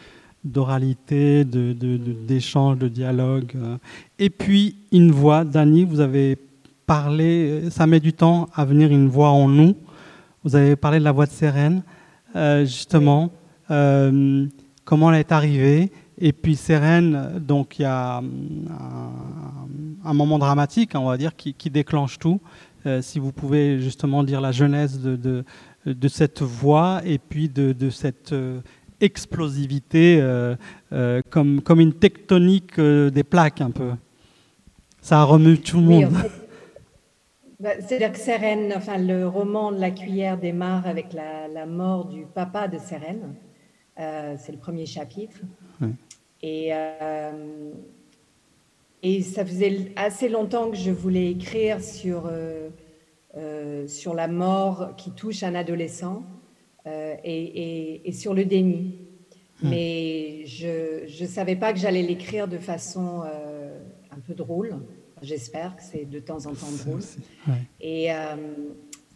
d'oralité, 0.44 1.46
de, 1.46 1.74
d'échange, 1.74 2.78
de, 2.78 2.88
dialogue. 2.88 3.56
Et 4.19 4.30
puis, 4.30 4.78
une 4.92 5.12
voix, 5.12 5.46
Dany, 5.46 5.86
vous 5.86 6.00
avez 6.00 6.38
parlé, 6.86 7.69
ça 7.69 7.88
met 7.88 8.00
du 8.00 8.14
temps 8.14 8.50
à 8.54 8.66
venir 8.66 8.92
une 8.92 9.08
voix 9.08 9.30
en 9.30 9.48
nous. 9.48 9.76
Vous 10.44 10.56
avez 10.56 10.76
parlé 10.76 11.00
de 11.00 11.06
la 11.06 11.14
voix 11.14 11.26
de 11.26 11.31
Sérène, 11.31 11.84
justement 12.64 13.31
comment 14.85 15.12
elle 15.12 15.19
est 15.19 15.31
arrivée. 15.31 15.91
Et 16.19 16.31
puis 16.31 16.56
Sérène, 16.56 17.39
donc 17.39 17.80
il 17.80 17.83
y 17.83 17.85
a 17.85 18.21
un, 20.06 20.13
moment 20.13 20.38
dramatique, 20.38 20.91
on 20.95 21.06
va 21.06 21.18
dire, 21.18 21.35
qui, 21.35 21.69
déclenche 21.69 22.19
tout. 22.19 22.39
Euh, 22.85 23.01
si 23.01 23.18
vous 23.19 23.31
pouvez 23.31 23.80
justement 23.80 24.24
dire 24.24 24.41
la 24.41 24.51
genèse 24.51 25.00
de, 25.00 25.44
de, 25.85 26.07
cette 26.07 26.41
voix 26.41 27.01
et 27.06 27.18
puis 27.18 27.50
de, 27.50 27.89
cette 27.89 28.33
euh, 28.33 28.59
explosivité 29.01 30.19
euh, 30.21 30.56
comme, 31.30 31.62
comme 31.62 31.80
une 31.80 31.94
tectonique 31.94 32.80
des 32.80 33.24
plaques 33.24 33.62
un 33.62 33.71
peu. 33.71 33.91
Ça 35.01 35.24
remue 35.24 35.57
tout 35.57 35.77
le 35.77 35.83
monde. 35.83 36.13
Bah, 37.59 37.69
c'est-à-dire 37.80 38.12
que 38.12 38.19
Sérène, 38.19 38.74
enfin 38.75 38.97
le 38.97 39.25
roman 39.25 39.71
de 39.71 39.80
La 39.80 39.91
cuillère 39.91 40.38
démarre 40.38 40.85
avec 40.85 41.13
la, 41.13 41.47
la 41.47 41.65
mort 41.65 42.06
du 42.06 42.25
papa 42.25 42.68
de 42.68 42.77
Sérène. 42.77 43.35
Euh, 44.00 44.36
c'est 44.40 44.51
le 44.51 44.57
premier 44.57 44.86
chapitre. 44.86 45.42
Et, 46.42 46.69
euh, 46.72 47.72
et 49.01 49.22
ça 49.22 49.45
faisait 49.45 49.92
assez 49.95 50.30
longtemps 50.30 50.72
que 50.72 50.78
je 50.78 50.92
voulais 50.92 51.31
écrire 51.31 51.81
sur, 51.81 52.30
euh, 52.30 53.88
sur 53.88 54.13
la 54.13 54.28
mort 54.28 54.95
qui 54.98 55.12
touche 55.12 55.44
un 55.44 55.56
adolescent 55.56 56.24
et, 56.86 58.02
et, 58.06 58.12
sur 58.12 58.33
le 58.33 58.45
déni. 58.45 59.00
Mais 59.62 60.45
je 60.45 61.23
ne 61.23 61.28
savais 61.28 61.56
pas 61.56 61.71
que 61.71 61.80
j'allais 61.80 62.02
l'écrire 62.02 62.50
de 62.50 62.57
façon 62.57 63.21
un 63.21 64.19
peu 64.28 64.33
drôle. 64.33 64.76
J'espère 65.21 65.78
que 65.78 65.83
c'est 65.83 66.04
de 66.04 66.19
temps 66.19 66.45
en 66.45 66.54
temps 66.54 66.71
drôle. 66.85 67.00
Et, 67.80 68.09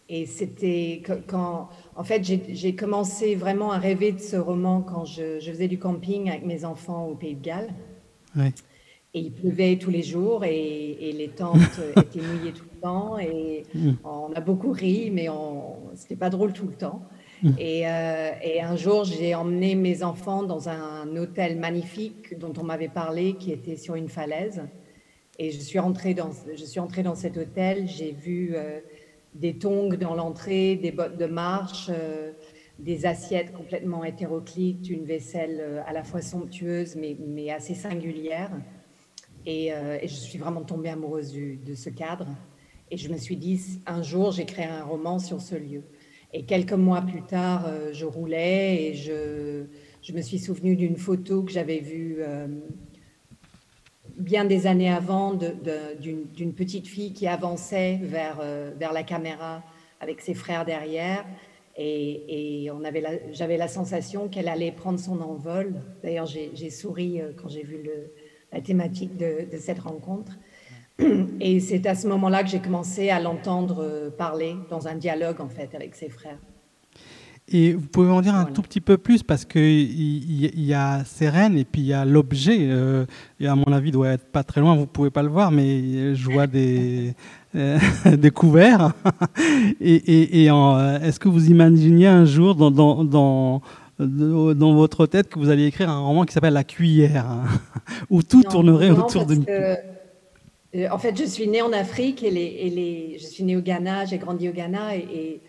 et 0.07 0.25
c'était 0.25 1.03
quand, 1.27 1.69
en 1.97 2.03
fait, 2.03 2.23
j'ai 2.23 2.75
commencé 2.75 3.33
vraiment 3.33 3.71
à 3.71 3.79
rêver 3.79 4.11
de 4.11 4.19
ce 4.19 4.35
roman 4.35 4.81
quand 4.81 5.03
je, 5.03 5.39
faisais 5.39 5.67
du 5.67 5.79
camping 5.79 6.29
avec 6.29 6.45
mes 6.45 6.63
enfants 6.63 7.07
au 7.07 7.15
Pays 7.15 7.33
de 7.33 7.43
Galles. 7.43 7.73
Et 9.13 9.19
il 9.19 9.31
pleuvait 9.31 9.77
tous 9.77 9.89
les 9.89 10.03
jours 10.03 10.45
et, 10.45 11.11
les 11.17 11.29
tentes 11.29 11.57
étaient 11.97 12.21
mouillées 12.21 12.53
tout 12.53 12.65
le 12.71 12.79
temps. 12.79 13.17
Et 13.17 13.63
mm. 13.73 13.93
on 14.03 14.31
a 14.33 14.41
beaucoup 14.41 14.71
ri, 14.71 15.09
mais 15.11 15.27
c'était 15.95 16.15
pas 16.15 16.29
drôle 16.29 16.53
tout 16.53 16.67
le 16.67 16.75
temps. 16.75 17.01
Mm. 17.41 17.49
Et, 17.57 17.87
euh, 17.87 18.31
et, 18.43 18.61
un 18.61 18.75
jour, 18.75 19.03
j'ai 19.03 19.33
emmené 19.33 19.73
mes 19.73 20.03
enfants 20.03 20.43
dans 20.43 20.69
un 20.69 21.15
hôtel 21.15 21.57
magnifique 21.57 22.37
dont 22.37 22.53
on 22.59 22.63
m'avait 22.63 22.89
parlé, 22.89 23.33
qui 23.33 23.51
était 23.51 23.75
sur 23.75 23.95
une 23.95 24.09
falaise. 24.09 24.61
Et 25.39 25.49
je 25.49 25.59
suis 25.59 25.79
rentrée 25.79 26.13
dans, 26.13 26.29
je 26.55 26.63
suis 26.63 26.79
entrée 26.79 27.01
dans 27.01 27.15
cet 27.15 27.37
hôtel. 27.37 27.87
J'ai 27.87 28.11
vu 28.11 28.53
euh, 28.55 28.81
des 29.39 29.57
tongs 29.57 29.95
dans 29.95 30.15
l'entrée, 30.15 30.75
des 30.75 30.91
bottes 30.91 31.17
de 31.17 31.25
marche, 31.25 31.89
euh, 31.89 32.31
des 32.79 33.05
assiettes 33.05 33.53
complètement 33.53 34.03
hétéroclites, 34.03 34.89
une 34.89 35.05
vaisselle 35.05 35.57
euh, 35.59 35.81
à 35.85 35.93
la 35.93 36.03
fois 36.03 36.21
somptueuse 36.21 36.95
mais, 36.95 37.17
mais 37.19 37.51
assez 37.51 37.75
singulière. 37.75 38.51
Euh, 39.47 39.97
et, 40.01 40.07
je 40.07 40.13
suis 40.13 40.37
vraiment 40.37 40.63
tombée 40.63 40.89
amoureuse 40.89 41.33
de 41.33 41.75
ce 41.75 41.89
cadre. 41.89 42.27
Et 42.91 42.97
je 42.97 43.09
me 43.09 43.17
suis 43.17 43.37
dit, 43.37 43.61
un 43.85 44.01
jour, 44.01 44.31
j'écrirai 44.31 44.65
un 44.65 44.83
roman 44.83 45.19
sur 45.19 45.41
ce 45.41 45.55
lieu. 45.55 45.83
Et 46.33 46.43
quelques 46.43 46.73
mois 46.73 47.01
plus 47.01 47.21
tard, 47.21 47.69
je 47.93 48.05
roulais 48.05 48.83
et 48.83 48.93
je, 48.93 49.65
je 50.01 50.13
me 50.13 50.21
suis 50.21 50.39
souvenue 50.39 50.75
d'une 50.75 50.97
photo 50.97 51.43
que 51.43 51.51
j'avais 51.51 51.79
vue 51.79 52.21
bien 54.17 54.45
des 54.45 54.67
années 54.67 54.91
avant 54.91 55.33
d'une 55.33 56.53
petite 56.53 56.87
fille 56.87 57.13
qui 57.13 57.27
avançait 57.27 57.99
vers, 58.01 58.39
euh, 58.41 58.71
vers 58.77 58.93
la 58.93 59.03
caméra 59.03 59.63
avec 59.99 60.21
ses 60.21 60.33
frères 60.33 60.65
derrière. 60.65 61.25
Et, 61.79 62.69
j'avais 63.31 63.57
la 63.57 63.67
sensation 63.67 64.29
qu'elle 64.29 64.47
allait 64.47 64.71
prendre 64.71 64.99
son 64.99 65.21
envol. 65.21 65.75
D'ailleurs, 66.03 66.25
j'ai 66.25 66.69
souri 66.69 67.21
euh, 67.21 67.31
quand 67.35 67.49
j'ai 67.49 67.63
vu 67.63 67.87
la 68.51 68.61
thématique 68.61 69.15
de, 69.15 69.47
cette 69.59 69.79
rencontre. 69.79 70.33
Et 71.39 71.59
c'est 71.59 71.85
à 71.85 71.93
ce 71.93 72.07
moment-là 72.07 72.43
que 72.43 72.49
j'ai 72.49 72.61
commencé 72.61 73.11
à 73.11 73.19
l'entendre 73.19 74.09
parler 74.17 74.55
dans 74.69 74.87
un 74.87 74.95
dialogue 74.95 75.39
en 75.39 75.49
fait 75.49 75.75
avec 75.75 75.95
ses 75.95 76.09
frères. 76.09 76.39
Et 77.49 77.73
vous 77.73 77.87
pouvez 77.87 78.11
en 78.11 78.19
dire 78.19 78.35
un 78.35 78.43
tout 78.43 78.61
petit 78.61 78.81
peu 78.81 78.97
plus 78.97 79.23
parce 79.23 79.45
qu'il 79.45 79.61
y, 79.63 80.51
y, 80.53 80.73
a 80.73 81.05
Sérène 81.05 81.57
et 81.57 81.63
puis 81.63 81.81
il 81.81 81.87
y 81.87 81.93
a 81.93 82.03
l'objet. 82.03 82.57
Euh, 82.61 83.05
et 83.39 83.47
à 83.47 83.55
mon 83.55 83.71
avis, 83.71 83.87
il 83.87 83.93
doit 83.93 84.09
être 84.09 84.25
pas 84.25 84.43
très 84.43 84.59
loin, 84.59 84.75
vous 84.75 84.85
pouvez 84.85 85.11
pas 85.11 85.23
le 85.23 85.29
voir, 85.29 85.49
mais 85.49 86.13
je 86.13 86.29
vois 86.29 86.45
des, 86.45 87.13
euh, 87.55 87.79
des 88.17 88.31
couverts. 88.31 88.91
et, 89.79 89.95
et, 89.95 90.43
et 90.43 90.45
est-ce 90.47 91.19
que 91.21 91.29
vous 91.29 91.49
imaginiez 91.49 92.07
un 92.07 92.25
jour 92.25 92.53
dans, 92.53 92.69
dans, 92.69 93.05
dans, 93.05 93.61
dans, 93.97 94.75
votre 94.75 95.05
tête 95.05 95.29
que 95.29 95.39
vous 95.39 95.49
alliez 95.49 95.67
écrire 95.67 95.89
un 95.89 95.99
roman 95.99 96.25
qui 96.25 96.33
s'appelle 96.33 96.53
La 96.53 96.65
cuillère, 96.65 97.27
hein, 97.27 97.43
où 98.09 98.23
tout 98.23 98.43
tournerait 98.43 98.91
autour 98.91 99.25
d'une 99.25 99.45
euh, 99.47 99.75
En 100.91 100.97
fait, 100.97 101.17
je 101.17 101.23
suis 101.23 101.47
née 101.47 101.61
en 101.61 101.71
Afrique 101.71 102.23
et, 102.23 102.31
les, 102.31 102.41
et 102.41 102.69
les, 102.69 103.17
je 103.19 103.25
suis 103.25 103.45
née 103.45 103.55
au 103.55 103.61
Ghana, 103.61 104.03
j'ai 104.03 104.17
grandi 104.17 104.49
au 104.49 104.51
Ghana 104.51 104.97
et 104.97 105.39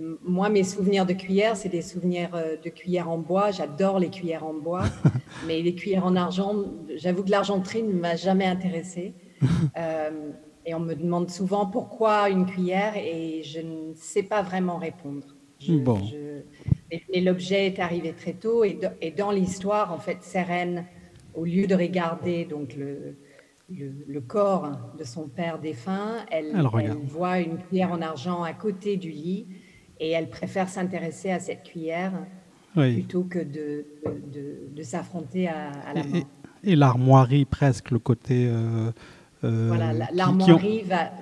moi, 0.00 0.48
mes 0.48 0.64
souvenirs 0.64 1.06
de 1.06 1.12
cuillères, 1.12 1.56
c'est 1.56 1.68
des 1.68 1.82
souvenirs 1.82 2.30
euh, 2.34 2.56
de 2.62 2.68
cuillères 2.68 3.08
en 3.08 3.18
bois. 3.18 3.50
J'adore 3.50 3.98
les 3.98 4.10
cuillères 4.10 4.44
en 4.44 4.54
bois, 4.54 4.84
mais 5.46 5.62
les 5.62 5.74
cuillères 5.74 6.04
en 6.04 6.16
argent, 6.16 6.54
j'avoue 6.96 7.22
que 7.22 7.30
l'argenterie 7.30 7.82
ne 7.82 7.92
m'a 7.92 8.16
jamais 8.16 8.46
intéressée. 8.46 9.14
Euh, 9.76 10.30
et 10.64 10.74
on 10.74 10.80
me 10.80 10.94
demande 10.94 11.28
souvent 11.28 11.66
pourquoi 11.66 12.30
une 12.30 12.46
cuillère 12.46 12.96
et 12.96 13.42
je 13.42 13.60
ne 13.60 13.92
sais 13.94 14.22
pas 14.22 14.40
vraiment 14.40 14.78
répondre. 14.78 15.26
bon. 15.68 16.00
Et, 16.90 17.20
l'objet 17.20 17.66
est 17.66 17.78
arrivé 17.78 18.14
très 18.14 18.32
tôt 18.32 18.64
et, 18.64 18.78
dans 19.16 19.30
l'histoire, 19.30 19.92
en 19.92 19.98
fait, 19.98 20.22
Sérène, 20.22 20.86
au 21.34 21.44
lieu 21.44 21.66
de 21.66 21.74
regarder 21.74 22.46
donc 22.46 22.74
le, 22.74 23.16
le, 23.68 24.20
corps 24.20 24.70
de 24.98 25.04
son 25.04 25.28
père 25.28 25.58
défunt, 25.58 26.24
elle, 26.30 26.54
elle, 26.80 26.96
voit 27.06 27.40
une 27.40 27.58
cuillère 27.58 27.92
en 27.92 28.00
argent 28.00 28.42
à 28.42 28.54
côté 28.54 28.96
du 28.96 29.10
lit 29.10 29.46
et 30.00 30.10
elle 30.10 30.28
préfère 30.28 30.68
s'intéresser 30.68 31.30
à 31.30 31.40
cette 31.40 31.62
cuillère 31.62 32.12
plutôt 32.74 33.22
que 33.24 33.38
de, 33.38 33.86
de, 34.74 34.82
s'affronter 34.82 35.48
à, 35.48 35.70
la 35.94 36.02
mort. 36.02 36.22
Et, 36.64 36.76
l'armoirie, 36.76 37.44
presque, 37.44 37.90
le 37.90 37.98
côté... 37.98 38.46
Euh, 38.48 38.90
euh, 39.44 39.68
voilà, 39.68 39.92
l'armoirie 40.12 40.82
va... 40.82 41.12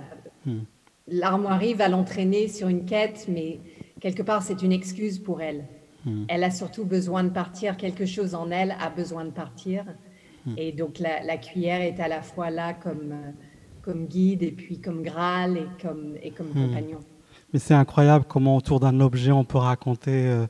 Hmm. 0.47 0.61
L'armoirie 1.09 1.75
va 1.75 1.88
l'entraîner 1.88 2.49
sur 2.49 2.69
une 2.69 2.85
quête, 2.85 3.26
mais 3.29 3.59
quelque 4.00 4.23
part, 4.23 4.43
c'est 4.43 4.62
une 4.62 4.73
excuse 4.73 5.19
pour 5.19 5.43
elle. 5.43 5.64
Hmm. 6.05 6.25
Elle 6.29 6.45
a 6.45 6.50
surtout 6.50 6.85
besoin 6.85 7.25
de 7.25 7.31
partir, 7.31 7.76
quelque 7.76 8.07
chose 8.07 8.35
en 8.35 8.50
elle 8.50 8.75
a 8.81 8.88
besoin 8.88 9.25
de 9.25 9.31
partir. 9.31 9.85
Hmm. 10.47 10.55
Et 10.57 10.73
donc, 10.73 10.99
la, 11.00 11.37
cuillère 11.37 11.83
est 11.83 12.00
à 12.00 12.09
la 12.09 12.23
fois 12.23 12.50
là 12.50 12.73
comme, 12.73 13.14
comme 13.83 14.07
guide, 14.07 14.43
et 14.43 14.52
puis 14.52 14.81
comme 14.81 15.02
Graal, 15.02 15.59
et 15.59 15.83
comme, 15.83 16.14
et 16.23 16.31
comme 16.31 16.49
compagnon. 16.49 17.00
Mais 17.52 17.59
c'est 17.59 17.75
incroyable 17.75 18.25
comment 18.26 18.56
autour 18.56 18.80
d'un 18.80 19.00
objet 19.00 19.30
on 19.30 19.44
peut 19.44 19.59
raconter 19.59 20.26
euh, 20.26 20.47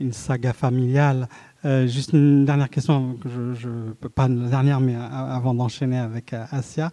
une 0.00 0.12
saga 0.12 0.52
familiale. 0.54 1.28
Euh, 1.66 1.86
juste 1.86 2.14
une 2.14 2.46
dernière 2.46 2.70
question, 2.70 3.18
je, 3.26 3.52
je, 3.54 3.68
pas 4.08 4.24
une 4.24 4.48
dernière, 4.48 4.80
mais 4.80 4.94
avant 4.96 5.52
d'enchaîner 5.52 5.98
avec 5.98 6.32
euh, 6.32 6.44
Asia. 6.50 6.90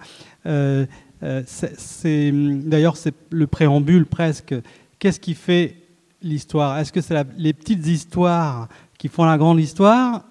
c'est, 1.46 2.32
d'ailleurs, 2.34 2.98
c'est 2.98 3.14
le 3.30 3.48
préambule 3.48 4.06
presque. 4.06 4.54
Qu'est-ce 5.00 5.22
qui 5.22 5.34
fait 5.34 5.76
l'histoire? 6.22 6.78
Est-ce 6.80 6.92
que 6.92 7.00
c'est 7.00 7.16
les 7.38 7.54
petites 7.54 7.88
histoires 7.88 8.68
qui 8.98 9.08
font 9.08 9.24
la 9.24 9.38
grande 9.38 9.60
histoire, 9.60 10.26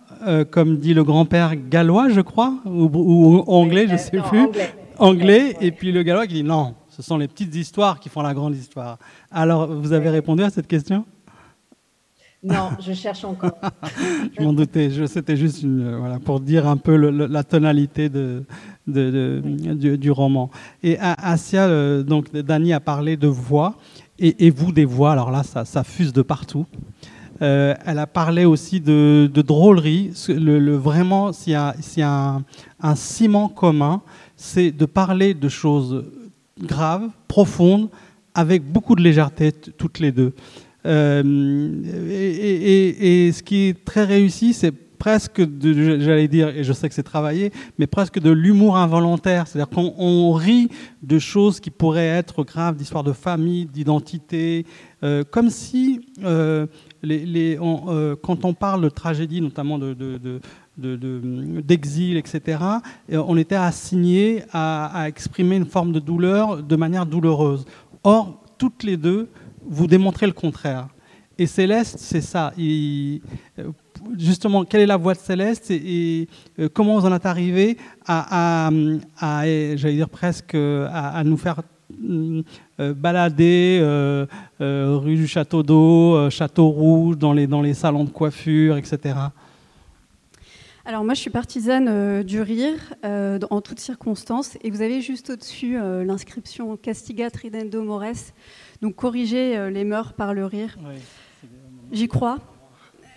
comme 0.50 0.78
dit 0.78 0.92
le 0.92 1.04
grand-père 1.04 1.54
gallois, 1.56 2.08
je 2.11 2.20
crois, 2.20 2.54
ou, 2.66 3.44
anglais, 3.46 3.87
je 3.87 3.92
ne 3.92 3.99
sais 3.99 4.11
plus, 4.11 4.40
anglais, 4.40 4.75
anglais 4.99 5.56
et 5.61 5.70
puis 5.70 5.92
le 5.92 6.02
gallois 6.02 6.26
qui 6.26 6.35
dit 6.35 6.42
non, 6.42 6.75
ce 6.96 7.02
sont 7.02 7.18
les 7.18 7.28
petites 7.28 7.54
histoires 7.54 8.00
qui 8.00 8.08
font 8.08 8.22
la 8.22 8.32
grande 8.32 8.56
histoire. 8.56 8.98
Alors, 9.30 9.66
vous 9.66 9.92
avez 9.92 10.08
répondu 10.08 10.42
à 10.42 10.48
cette 10.48 10.66
question? 10.66 11.04
Non, 12.42 12.70
je 12.80 12.94
cherche 12.94 13.22
encore. 13.22 13.58
je 14.38 14.42
m'en 14.42 14.54
doutais. 14.54 14.90
C'était 15.06 15.36
juste 15.36 15.62
une, 15.62 15.82
euh, 15.82 15.98
voilà, 15.98 16.18
pour 16.18 16.40
dire 16.40 16.66
un 16.66 16.78
peu 16.78 16.96
la 16.96 17.44
tonalité 17.44 18.08
de, 18.08 18.44
du, 18.86 20.10
roman. 20.10 20.50
Et 20.82 20.96
Asia, 20.98 21.66
euh, 21.66 22.02
donc 22.02 22.32
Dani 22.32 22.72
a 22.72 22.80
parlé 22.80 23.18
de 23.18 23.28
voix, 23.28 23.76
et, 24.18 24.48
vous 24.48 24.72
des 24.72 24.86
voix. 24.86 25.12
Alors 25.12 25.30
là, 25.30 25.42
ça, 25.42 25.66
ça 25.66 25.84
fuse 25.84 26.14
de 26.14 26.22
partout. 26.22 26.64
Euh, 27.42 27.74
elle 27.84 27.98
a 27.98 28.06
parlé 28.06 28.46
aussi 28.46 28.80
de, 28.80 29.30
drôlerie. 29.34 30.12
Le, 30.28 30.76
vraiment, 30.76 31.32
s'il 31.32 31.52
y 31.52 31.56
a, 31.56 31.74
un, 31.98 32.42
un, 32.80 32.94
ciment 32.94 33.48
commun, 33.48 34.00
c'est 34.34 34.70
de 34.70 34.86
parler 34.86 35.34
de 35.34 35.48
choses 35.50 36.04
grave, 36.60 37.10
profonde, 37.28 37.88
avec 38.34 38.62
beaucoup 38.64 38.94
de 38.94 39.02
légèreté 39.02 39.52
toutes 39.52 39.98
les 39.98 40.12
deux. 40.12 40.32
Euh, 40.86 41.22
et, 42.10 43.32
ce 43.32 43.42
qui 43.42 43.68
est 43.68 43.84
très 43.84 44.04
réussi, 44.04 44.52
c'est 44.52 44.72
presque, 44.72 45.42
j'allais 45.60 46.28
dire, 46.28 46.48
et 46.48 46.64
je 46.64 46.72
sais 46.72 46.88
que 46.88 46.94
c'est 46.94 47.02
travaillé, 47.02 47.52
mais 47.78 47.86
presque 47.86 48.18
de 48.18 48.30
l'humour 48.30 48.76
involontaire. 48.76 49.46
C'est-à-dire 49.46 49.68
qu'on 49.68 50.32
rit 50.32 50.68
de 51.02 51.18
choses 51.18 51.60
qui 51.60 51.70
pourraient 51.70 52.06
être 52.06 52.44
graves, 52.44 52.76
d'histoire 52.76 53.04
de 53.04 53.12
famille, 53.12 53.66
d'identité, 53.66 54.64
euh, 55.02 55.22
comme 55.28 55.50
si, 55.50 56.06
euh, 56.25 56.66
quand 58.22 58.44
on 58.44 58.54
parle 58.54 58.82
de 58.82 58.88
tragédie, 58.88 59.40
notamment 59.40 59.78
de, 59.78 60.40
d'exil, 60.78 62.16
etc., 62.16 62.59
on 63.11 63.37
était 63.37 63.54
assigné 63.54 64.42
à, 64.52 65.02
à, 65.02 65.09
exprimer 65.09 65.56
une 65.56 65.66
forme 65.66 65.92
de 65.92 66.00
douleur 66.00 66.62
de 66.62 66.76
manière 66.76 67.06
douloureuse. 67.06 67.64
Or, 68.04 68.42
toutes 68.59 68.83
les 68.83 68.97
deux, 68.97 69.28
vous 69.66 69.87
démontrez 69.87 70.26
le 70.26 70.33
contraire. 70.33 70.88
Et 71.38 71.47
Céleste, 71.47 71.97
c'est 71.99 72.23
ça. 72.23 72.52
justement, 74.16 74.64
quelle 74.64 74.80
est 74.80 74.87
la 74.87 74.97
voix 74.97 75.12
de 75.12 75.18
Céleste 75.18 75.71
et, 75.71 76.28
euh, 76.59 76.68
comment 76.73 76.99
vous 76.99 77.06
en 77.06 77.14
êtes 77.14 77.26
arrivé 77.26 77.76
à, 78.06 78.71
j'allais 79.21 79.97
dire 79.97 80.09
presque, 80.09 80.54
à, 80.54 81.23
nous 81.25 81.37
faire 81.37 81.61
euh, 82.11 82.42
balader 82.95 83.78
euh, 83.83 84.26
rue 84.61 85.16
du 85.16 85.26
Château 85.26 85.62
d'Eau, 85.62 86.30
Château 86.30 86.68
Rouge, 86.68 87.18
dans 87.18 87.35
les, 87.35 87.47
dans 87.47 87.61
les 87.61 87.75
salons 87.75 88.04
de 88.04 88.11
coiffure, 88.11 88.78
etc. 88.78 89.14
Alors 90.88 91.02
moi, 91.02 91.14
je 91.14 91.21
suis 91.21 91.31
partisane 91.31 91.88
euh, 91.88 92.23
du 92.23 92.40
rire 92.40 92.95
euh, 93.05 93.40
en 93.50 93.61
toutes 93.61 93.81
circonstances. 93.81 94.57
Et 94.62 94.71
vous 94.71 94.83
avez 94.83 95.00
juste 95.00 95.31
au-dessus 95.31 95.76
euh, 95.76 96.05
l'inscription 96.05 96.76
Castiga 96.76 97.28
tridendo 97.28 97.83
mores, 97.83 98.33
donc 98.83 98.95
corriger 98.95 99.69
les 99.73 99.83
mœurs 99.83 100.12
par 100.12 100.33
le 100.33 100.47
rire. 100.47 100.78
J'y 101.90 102.07
crois, 102.07 102.38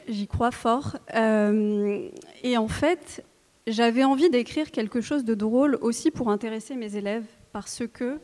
j'y 0.07 0.25
crois 0.25 0.49
fort. 0.49 0.97
et 1.13 2.57
en 2.57 2.67
fait, 2.67 3.23
j'avais 3.67 4.03
envie 4.03 4.31
d'écrire 4.31 4.71
quelque 4.71 4.99
chose 4.99 5.23
de 5.23 5.35
drôle 5.35 5.77
aussi 5.81 6.09
pour 6.09 6.31
intéresser 6.31 6.75
mes 6.75 6.95
élèves, 6.95 7.25
parce 7.51 7.83
que 7.87 8.19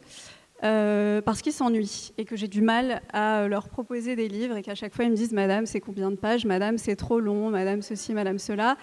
parce 1.22 1.44
qu'ils 1.44 1.54
s'ennuient 1.54 2.14
et 2.18 2.25
que 2.25 2.36
j'ai 2.36 2.48
du 2.48 2.62
mal 2.62 3.04
à 3.14 3.48
leur 3.48 3.70
proposer 3.70 4.16
des 4.16 4.28
livres 4.28 4.58
et 4.58 4.64
qu'à 4.64 4.74
chaque 4.74 4.96
fois 4.96 5.06
ils 5.06 5.12
me 5.12 5.16
disent 5.16 5.34
Madame, 5.34 5.68
c'est 5.68 5.82
combien 5.82 6.10
de 6.10 6.16
pages? 6.16 6.46
Madame, 6.46 6.80
c'est 6.80 6.96
trop 6.96 7.20
long 7.20 7.52
Madame, 7.52 7.84
ceci, 7.84 8.14
Madame, 8.14 8.40
cela. 8.40 8.78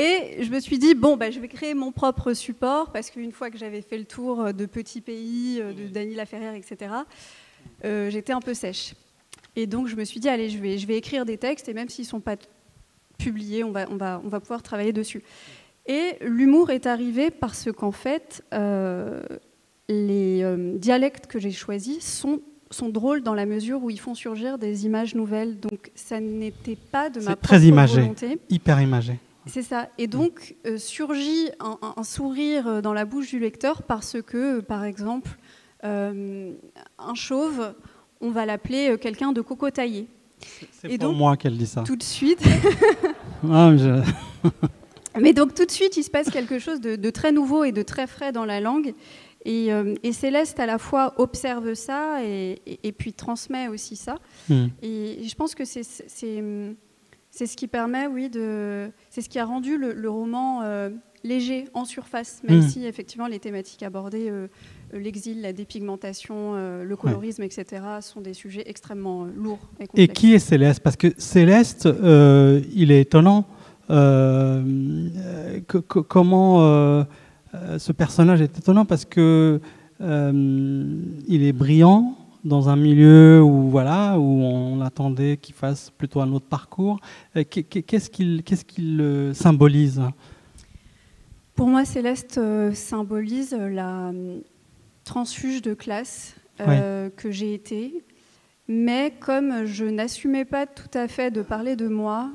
Et 0.00 0.42
je 0.42 0.50
me 0.50 0.60
suis 0.60 0.78
dit, 0.78 0.94
bon, 0.94 1.18
bah, 1.18 1.30
je 1.30 1.38
vais 1.40 1.48
créer 1.48 1.74
mon 1.74 1.92
propre 1.92 2.32
support, 2.32 2.90
parce 2.90 3.10
qu'une 3.10 3.32
fois 3.32 3.50
que 3.50 3.58
j'avais 3.58 3.82
fait 3.82 3.98
le 3.98 4.06
tour 4.06 4.54
de 4.54 4.64
petits 4.64 5.02
pays, 5.02 5.58
euh, 5.60 5.74
de 5.74 5.88
Dany 5.88 6.14
Laferrière, 6.14 6.54
etc., 6.54 6.90
euh, 7.84 8.08
j'étais 8.08 8.32
un 8.32 8.40
peu 8.40 8.54
sèche. 8.54 8.94
Et 9.56 9.66
donc 9.66 9.88
je 9.88 9.96
me 9.96 10.04
suis 10.04 10.18
dit, 10.18 10.30
allez, 10.30 10.48
je 10.48 10.56
vais, 10.56 10.78
je 10.78 10.86
vais 10.86 10.96
écrire 10.96 11.26
des 11.26 11.36
textes, 11.36 11.68
et 11.68 11.74
même 11.74 11.90
s'ils 11.90 12.06
ne 12.06 12.08
sont 12.08 12.20
pas 12.20 12.36
publiés, 13.18 13.62
on 13.62 13.72
va, 13.72 13.86
on, 13.90 13.98
va, 13.98 14.22
on 14.24 14.28
va 14.28 14.40
pouvoir 14.40 14.62
travailler 14.62 14.94
dessus. 14.94 15.22
Et 15.84 16.16
l'humour 16.22 16.70
est 16.70 16.86
arrivé 16.86 17.30
parce 17.30 17.70
qu'en 17.70 17.92
fait, 17.92 18.42
euh, 18.54 19.20
les 19.90 20.44
dialectes 20.76 21.26
que 21.26 21.38
j'ai 21.38 21.50
choisis 21.50 22.02
sont 22.02 22.40
sont 22.72 22.88
drôles 22.88 23.22
dans 23.24 23.34
la 23.34 23.46
mesure 23.46 23.82
où 23.82 23.90
ils 23.90 23.98
font 23.98 24.14
surgir 24.14 24.56
des 24.56 24.86
images 24.86 25.16
nouvelles. 25.16 25.58
Donc 25.58 25.90
ça 25.96 26.20
n'était 26.20 26.76
pas 26.76 27.10
de 27.10 27.18
ma 27.18 27.34
propre 27.34 27.48
très 27.48 27.62
imagé, 27.62 28.08
hyper 28.48 28.80
imagé. 28.80 29.18
C'est 29.46 29.62
ça. 29.62 29.88
Et 29.98 30.06
donc 30.06 30.56
euh, 30.66 30.78
surgit 30.78 31.48
un, 31.60 32.02
sourire 32.02 32.66
euh, 32.66 32.80
dans 32.80 32.92
la 32.92 33.04
bouche 33.04 33.30
du 33.30 33.38
lecteur 33.38 33.82
parce 33.82 34.16
que, 34.22 34.58
euh, 34.58 34.62
par 34.62 34.84
exemple, 34.84 35.30
un 35.82 37.14
chauve, 37.14 37.72
on 38.20 38.30
va 38.30 38.44
l'appeler 38.44 38.98
quelqu'un 39.00 39.32
de 39.32 39.40
cocotaillé. 39.40 40.08
C'est 40.72 40.98
pour 40.98 41.14
moi 41.14 41.38
qu'elle 41.38 41.56
dit 41.56 41.66
ça. 41.66 41.82
Tout 41.82 41.96
de 41.96 42.02
suite. 42.02 42.42
Ah, 43.50 43.72
mais 45.18 45.32
donc 45.32 45.54
tout 45.54 45.64
de 45.64 45.70
suite, 45.70 45.96
il 45.96 46.02
se 46.02 46.10
passe 46.10 46.28
quelque 46.28 46.58
chose 46.58 46.78
de, 46.82 47.08
très 47.08 47.32
nouveau 47.32 47.64
et 47.64 47.72
de 47.72 47.80
très 47.80 48.06
frais 48.06 48.32
dans 48.32 48.44
la 48.44 48.60
langue. 48.60 48.92
Et, 49.46 49.72
Céleste, 50.12 50.60
à 50.60 50.66
la 50.66 50.76
fois, 50.76 51.14
observe 51.16 51.72
ça 51.72 52.22
et, 52.22 52.94
puis 52.98 53.14
transmet 53.14 53.68
aussi 53.68 53.96
ça. 53.96 54.16
Hmm. 54.50 54.66
Et 54.82 55.26
je 55.26 55.34
pense 55.36 55.54
que 55.54 55.64
c'est 55.64 56.44
c'est 57.30 57.46
ce 57.46 57.56
qui 57.56 57.68
permet, 57.68 58.06
oui, 58.06 58.28
de. 58.28 58.90
C'est 59.08 59.22
ce 59.22 59.28
qui 59.28 59.38
a 59.38 59.44
rendu 59.44 59.78
le, 59.78 60.10
roman 60.10 60.62
euh, 60.62 60.90
léger, 61.22 61.66
en 61.74 61.84
surface, 61.84 62.42
même 62.48 62.58
hmm. 62.58 62.68
si 62.68 62.86
effectivement 62.86 63.26
les 63.26 63.38
thématiques 63.38 63.82
abordées, 63.82 64.32
l'exil, 64.92 65.40
la 65.42 65.52
dépigmentation, 65.52 66.54
le 66.82 66.96
colorisme, 66.96 67.42
etc., 67.42 67.82
sont 68.00 68.20
des 68.20 68.34
sujets 68.34 68.64
extrêmement 68.66 69.24
lourds 69.24 69.60
et 69.78 69.86
complexes. 69.86 69.92
Et 69.96 70.08
qui 70.08 70.34
est 70.34 70.38
Céleste? 70.38 70.80
Parce 70.80 70.96
que 70.96 71.08
Céleste, 71.18 71.86
il 71.86 72.90
est 72.90 73.00
étonnant. 73.00 73.46
comment 76.08 77.06
ce 77.78 77.92
personnage 77.92 78.40
est 78.40 78.58
étonnant 78.58 78.84
parce 78.84 79.04
que 79.04 79.60
il 80.00 81.42
est 81.44 81.52
brillant, 81.52 82.16
dans 82.44 82.68
un 82.68 82.76
milieu 82.76 83.42
où, 83.42 83.68
voilà, 83.68 84.18
où 84.18 84.42
on 84.42 84.80
attendait 84.80 85.36
qu'il 85.36 85.54
fasse 85.54 85.90
plutôt 85.90 86.20
un 86.20 86.32
autre 86.32 86.46
parcours. 86.46 86.98
Euh, 87.36 87.44
qu'est-ce 87.44 88.10
qu'il 88.10 89.00
euh, 89.00 89.34
symbolise? 89.34 90.02
Pour 91.54 91.68
moi, 91.68 91.84
Céleste 91.84 92.38
euh, 92.38 92.72
symbolise 92.72 93.52
la 93.52 94.12
transfuge 95.04 95.62
de 95.62 95.74
classe 95.74 96.36
que 97.16 97.30
j'ai 97.30 97.54
été. 97.54 98.04
Mais 98.68 99.14
comme 99.18 99.64
je 99.64 99.86
n'assumais 99.86 100.44
pas 100.44 100.66
tout 100.66 100.90
à 100.92 101.08
fait 101.08 101.30
de 101.30 101.40
parler 101.40 101.74
de 101.74 101.88
moi, 101.88 102.30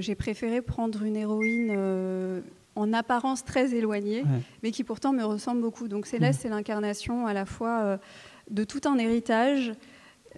j'ai 0.00 0.16
préféré 0.16 0.60
prendre 0.60 1.04
une 1.04 1.16
héroïne 1.16 2.42
en 2.74 2.92
apparence 2.92 3.44
très 3.44 3.72
éloignée, 3.72 4.24
mais 4.64 4.72
qui 4.72 4.82
pourtant 4.82 5.12
me 5.12 5.22
ressemble 5.22 5.62
beaucoup. 5.62 5.86
Donc 5.86 6.06
Céleste, 6.06 6.40
c'est 6.42 6.48
l'incarnation 6.48 7.26
à 7.28 7.32
la 7.32 7.46
fois 7.46 8.00
de 8.50 8.64
tout 8.64 8.80
un 8.86 8.98
héritage, 8.98 9.72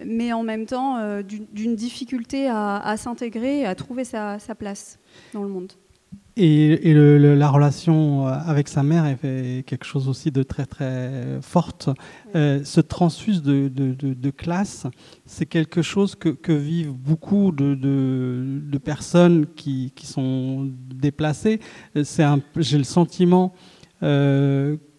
mais 0.03 0.33
en 0.33 0.43
même 0.43 0.65
temps 0.65 0.97
euh, 0.97 1.21
d'une 1.23 1.75
difficulté 1.75 2.47
à, 2.49 2.95
s'intégrer 2.97 3.61
et 3.61 3.65
à 3.65 3.75
trouver 3.75 4.03
sa, 4.03 4.37
place 4.57 4.99
dans 5.33 5.43
le 5.43 5.49
monde. 5.49 5.71
Et, 6.37 6.93
la 6.93 7.49
relation 7.49 8.27
euh, 8.27 8.31
avec 8.31 8.67
sa 8.67 8.83
mère 8.83 9.05
est 9.05 9.65
quelque 9.65 9.85
chose 9.85 10.09
aussi 10.09 10.31
de 10.31 10.43
très 10.43 10.65
très 10.65 11.39
forte. 11.41 11.89
Euh, 12.35 12.61
ce 12.65 12.81
transfus 12.81 13.41
de, 13.41 14.29
classe, 14.31 14.85
c'est 15.25 15.45
quelque 15.45 15.81
chose 15.81 16.15
que, 16.15 16.51
vivent 16.51 16.91
beaucoup 16.91 17.51
de, 17.53 18.77
personnes 18.79 19.45
qui, 19.55 19.93
sont 20.03 20.69
déplacées. 20.93 21.61
J'ai 21.95 22.77
le 22.77 22.83
sentiment 22.83 23.53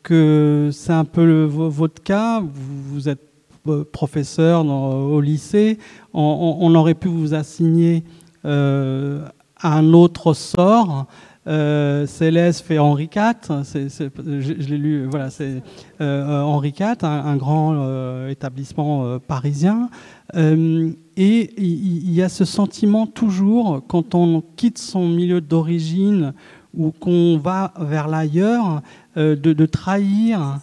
que 0.07 0.71
c'est 0.73 0.93
un 0.93 1.05
peu 1.05 1.43
votre 1.43 2.01
cas. 2.01 2.41
Vous, 2.41 3.09
êtes 3.09 3.27
euh, 3.67 3.83
professeur 3.85 4.65
au 4.65 5.21
lycée. 5.21 5.79
On, 6.15 6.73
aurait 6.77 6.95
pu 6.95 7.09
vous 7.09 7.35
assigner 7.35 8.05
euh, 8.45 9.27
un 9.61 9.93
autre 9.93 10.33
sort. 10.33 11.07
Euh, 11.49 12.07
Céleste 12.07 12.65
fait 12.65 12.79
Henri 12.79 13.09
IV, 13.15 13.65
je, 13.73 14.69
l'ai 14.69 14.79
lu, 14.79 15.07
voilà, 15.07 15.31
c'est 15.31 15.63
Henri 16.01 16.73
IV, 16.79 17.05
un, 17.05 17.37
grand 17.37 18.29
établissement 18.29 19.19
parisien. 19.19 19.89
et 20.35 21.01
il 21.17 22.13
y, 22.13 22.23
a 22.23 22.29
ce 22.29 22.45
sentiment 22.45 23.07
toujours, 23.09 23.83
quand 23.89 24.15
on 24.15 24.43
quitte 24.55 24.79
son 24.79 25.09
milieu 25.09 25.41
d'origine 25.41 26.33
ou 26.77 26.91
qu'on 26.91 27.39
va 27.39 27.73
vers 27.81 28.07
l'ailleurs, 28.07 28.83
euh, 29.17 29.35
de, 29.35 29.67
trahir. 29.67 30.59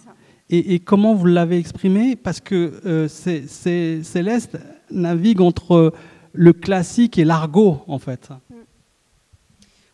Et, 0.48 0.78
comment 0.78 1.14
vous 1.14 1.26
l'avez 1.26 1.58
exprimé? 1.58 2.14
Parce 2.14 2.38
que 2.38 2.80
euh, 2.86 3.08
Céleste 3.08 4.58
navigue 4.92 5.40
entre 5.40 5.92
le 6.32 6.52
classique 6.52 7.18
et 7.18 7.24
l'argot, 7.24 7.80
en 7.88 7.98
fait. 7.98 8.30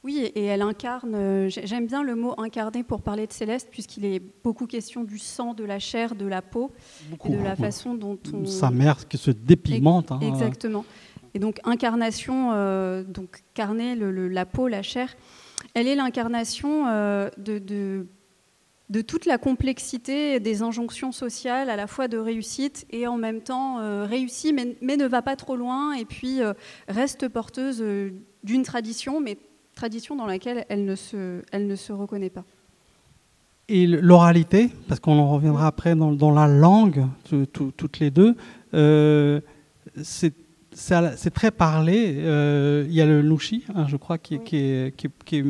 Oui, 0.04 0.30
et 0.34 0.44
elle 0.44 0.60
incarne, 0.60 1.14
euh, 1.14 1.48
j'aime 1.48 1.86
bien 1.86 2.02
le 2.02 2.14
mot 2.16 2.34
incarner 2.38 2.82
pour 2.82 3.00
parler 3.00 3.26
de 3.26 3.32
Céleste, 3.32 3.68
puisqu'il 3.70 4.04
est 4.04 4.22
beaucoup 4.44 4.66
question 4.66 5.04
du 5.04 5.18
sang, 5.18 5.54
de 5.54 5.64
la 5.64 5.78
chair, 5.78 6.14
de 6.14 6.26
la 6.26 6.42
peau, 6.42 6.70
et 7.24 7.30
de 7.30 7.42
la 7.42 7.56
façon 7.56 7.94
dont 7.94 8.18
on... 8.32 8.44
Sa 8.44 8.70
mère 8.70 9.08
qui 9.08 9.16
se 9.16 9.30
dépigmente. 9.30 10.12
Hein. 10.12 10.20
Exactement. 10.20 10.84
Et 11.32 11.38
donc 11.38 11.60
incarnation, 11.64 12.50
donc 13.04 13.42
carnet, 13.54 13.94
la 13.96 14.44
peau, 14.44 14.68
la 14.68 14.82
chair, 14.82 15.14
elle 15.74 15.86
est 15.86 15.94
l'incarnation 15.94 16.84
de 17.38 17.58
de 17.58 18.06
toute 18.98 19.24
la 19.24 19.38
complexité 19.38 20.40
des 20.40 20.62
injonctions 20.62 21.12
sociales, 21.12 21.70
à 21.70 21.76
la 21.76 21.86
fois 21.86 22.08
de 22.08 22.18
réussite 22.18 22.86
et 22.90 23.06
en 23.06 23.16
même 23.16 23.40
temps 23.40 23.78
euh, 23.78 24.04
réussie, 24.04 24.52
mais, 24.52 24.96
ne 24.96 25.06
va 25.06 25.22
pas 25.22 25.36
trop 25.36 25.54
loin, 25.54 25.92
et 25.92 26.04
puis 26.04 26.42
euh, 26.42 26.54
reste 26.88 27.28
porteuse 27.28 27.80
euh, 27.80 28.10
d'une 28.42 28.64
tradition, 28.64 29.20
mais 29.20 29.38
tradition 29.76 30.16
dans 30.16 30.26
laquelle 30.26 30.66
elle 30.68 30.84
ne 30.84 30.96
se, 30.96 31.42
elle 31.52 31.68
ne 31.68 31.76
se 31.76 31.92
reconnaît 31.92 32.30
pas. 32.30 32.44
Et 33.68 33.86
l'oralité, 33.86 34.70
parce 34.88 34.98
qu'on 34.98 35.20
en 35.20 35.30
reviendra 35.30 35.68
après 35.68 35.94
dans, 35.94 36.32
la 36.32 36.48
langue, 36.48 37.06
toutes 37.52 38.00
les 38.00 38.10
deux, 38.10 38.34
c'est 40.02 40.34
très 41.32 41.52
parlé. 41.52 42.16
il 42.88 42.92
y 42.92 43.00
a 43.00 43.06
le 43.06 43.20
louchi, 43.22 43.64
hein, 43.72 43.86
je 43.86 43.96
crois, 43.96 44.18
qui, 44.18 44.40
qui, 44.40 44.56
est, 44.56 44.96
qui 44.96 45.36
est 45.36 45.44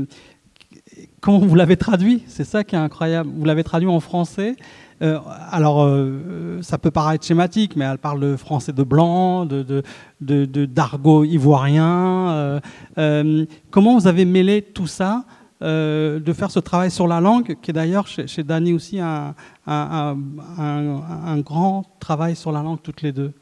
Comment 1.21 1.39
vous 1.39 1.55
l'avez 1.55 1.77
traduit? 1.77 2.23
C'est 2.27 2.45
ça 2.45 2.65
qui 2.65 2.75
est 2.75 2.79
incroyable. 2.79 3.31
Vous 3.35 3.45
l'avez 3.45 3.65
traduit 3.65 3.89
en 3.89 4.01
français. 4.01 4.57
Euh, 5.03 5.19
alors, 5.51 5.83
euh, 5.83 6.61
ça 6.63 6.79
peut 6.79 6.91
paraître 6.91 7.25
schématique, 7.25 7.75
mais 7.77 7.85
elle 7.85 7.99
parle 7.99 8.21
de 8.21 8.37
français 8.37 8.73
de 8.73 8.83
blanc, 8.83 9.47
de, 9.47 9.83
d'argot 10.21 11.25
ivoirien. 11.25 12.61
Euh, 12.99 13.47
comment 13.71 13.99
vous 13.99 14.07
avez 14.07 14.25
mêlé 14.25 14.63
tout 14.63 14.87
ça 14.87 15.25
de 15.63 16.33
faire 16.33 16.51
ce 16.51 16.59
travail 16.59 16.91
sur 16.91 17.07
la 17.07 17.21
langue, 17.21 17.57
qui 17.61 17.71
est 17.71 17.75
d'ailleurs 17.75 18.07
chez, 18.07 18.27
chez 18.27 18.43
Dany 18.43 18.73
aussi 18.73 18.99
un, 18.99 19.35
un, 19.67 21.39
grand 21.41 21.85
travail 22.01 22.35
sur 22.35 22.51
la 22.51 22.63
langue 22.63 22.79
toutes 22.83 23.03
les 23.03 23.13
deux? 23.13 23.33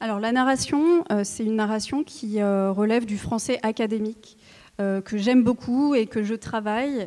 Alors 0.00 0.18
la 0.18 0.32
narration, 0.32 1.04
c'est 1.22 1.44
une 1.44 1.54
narration 1.54 2.02
qui 2.02 2.42
relève 2.42 3.06
du 3.06 3.18
français 3.18 3.60
académique. 3.62 4.36
Euh, 4.82 5.00
que 5.00 5.16
j'aime 5.16 5.44
beaucoup 5.44 5.94
et 5.94 6.06
que 6.06 6.22
je 6.22 6.34
travaille, 6.34 7.06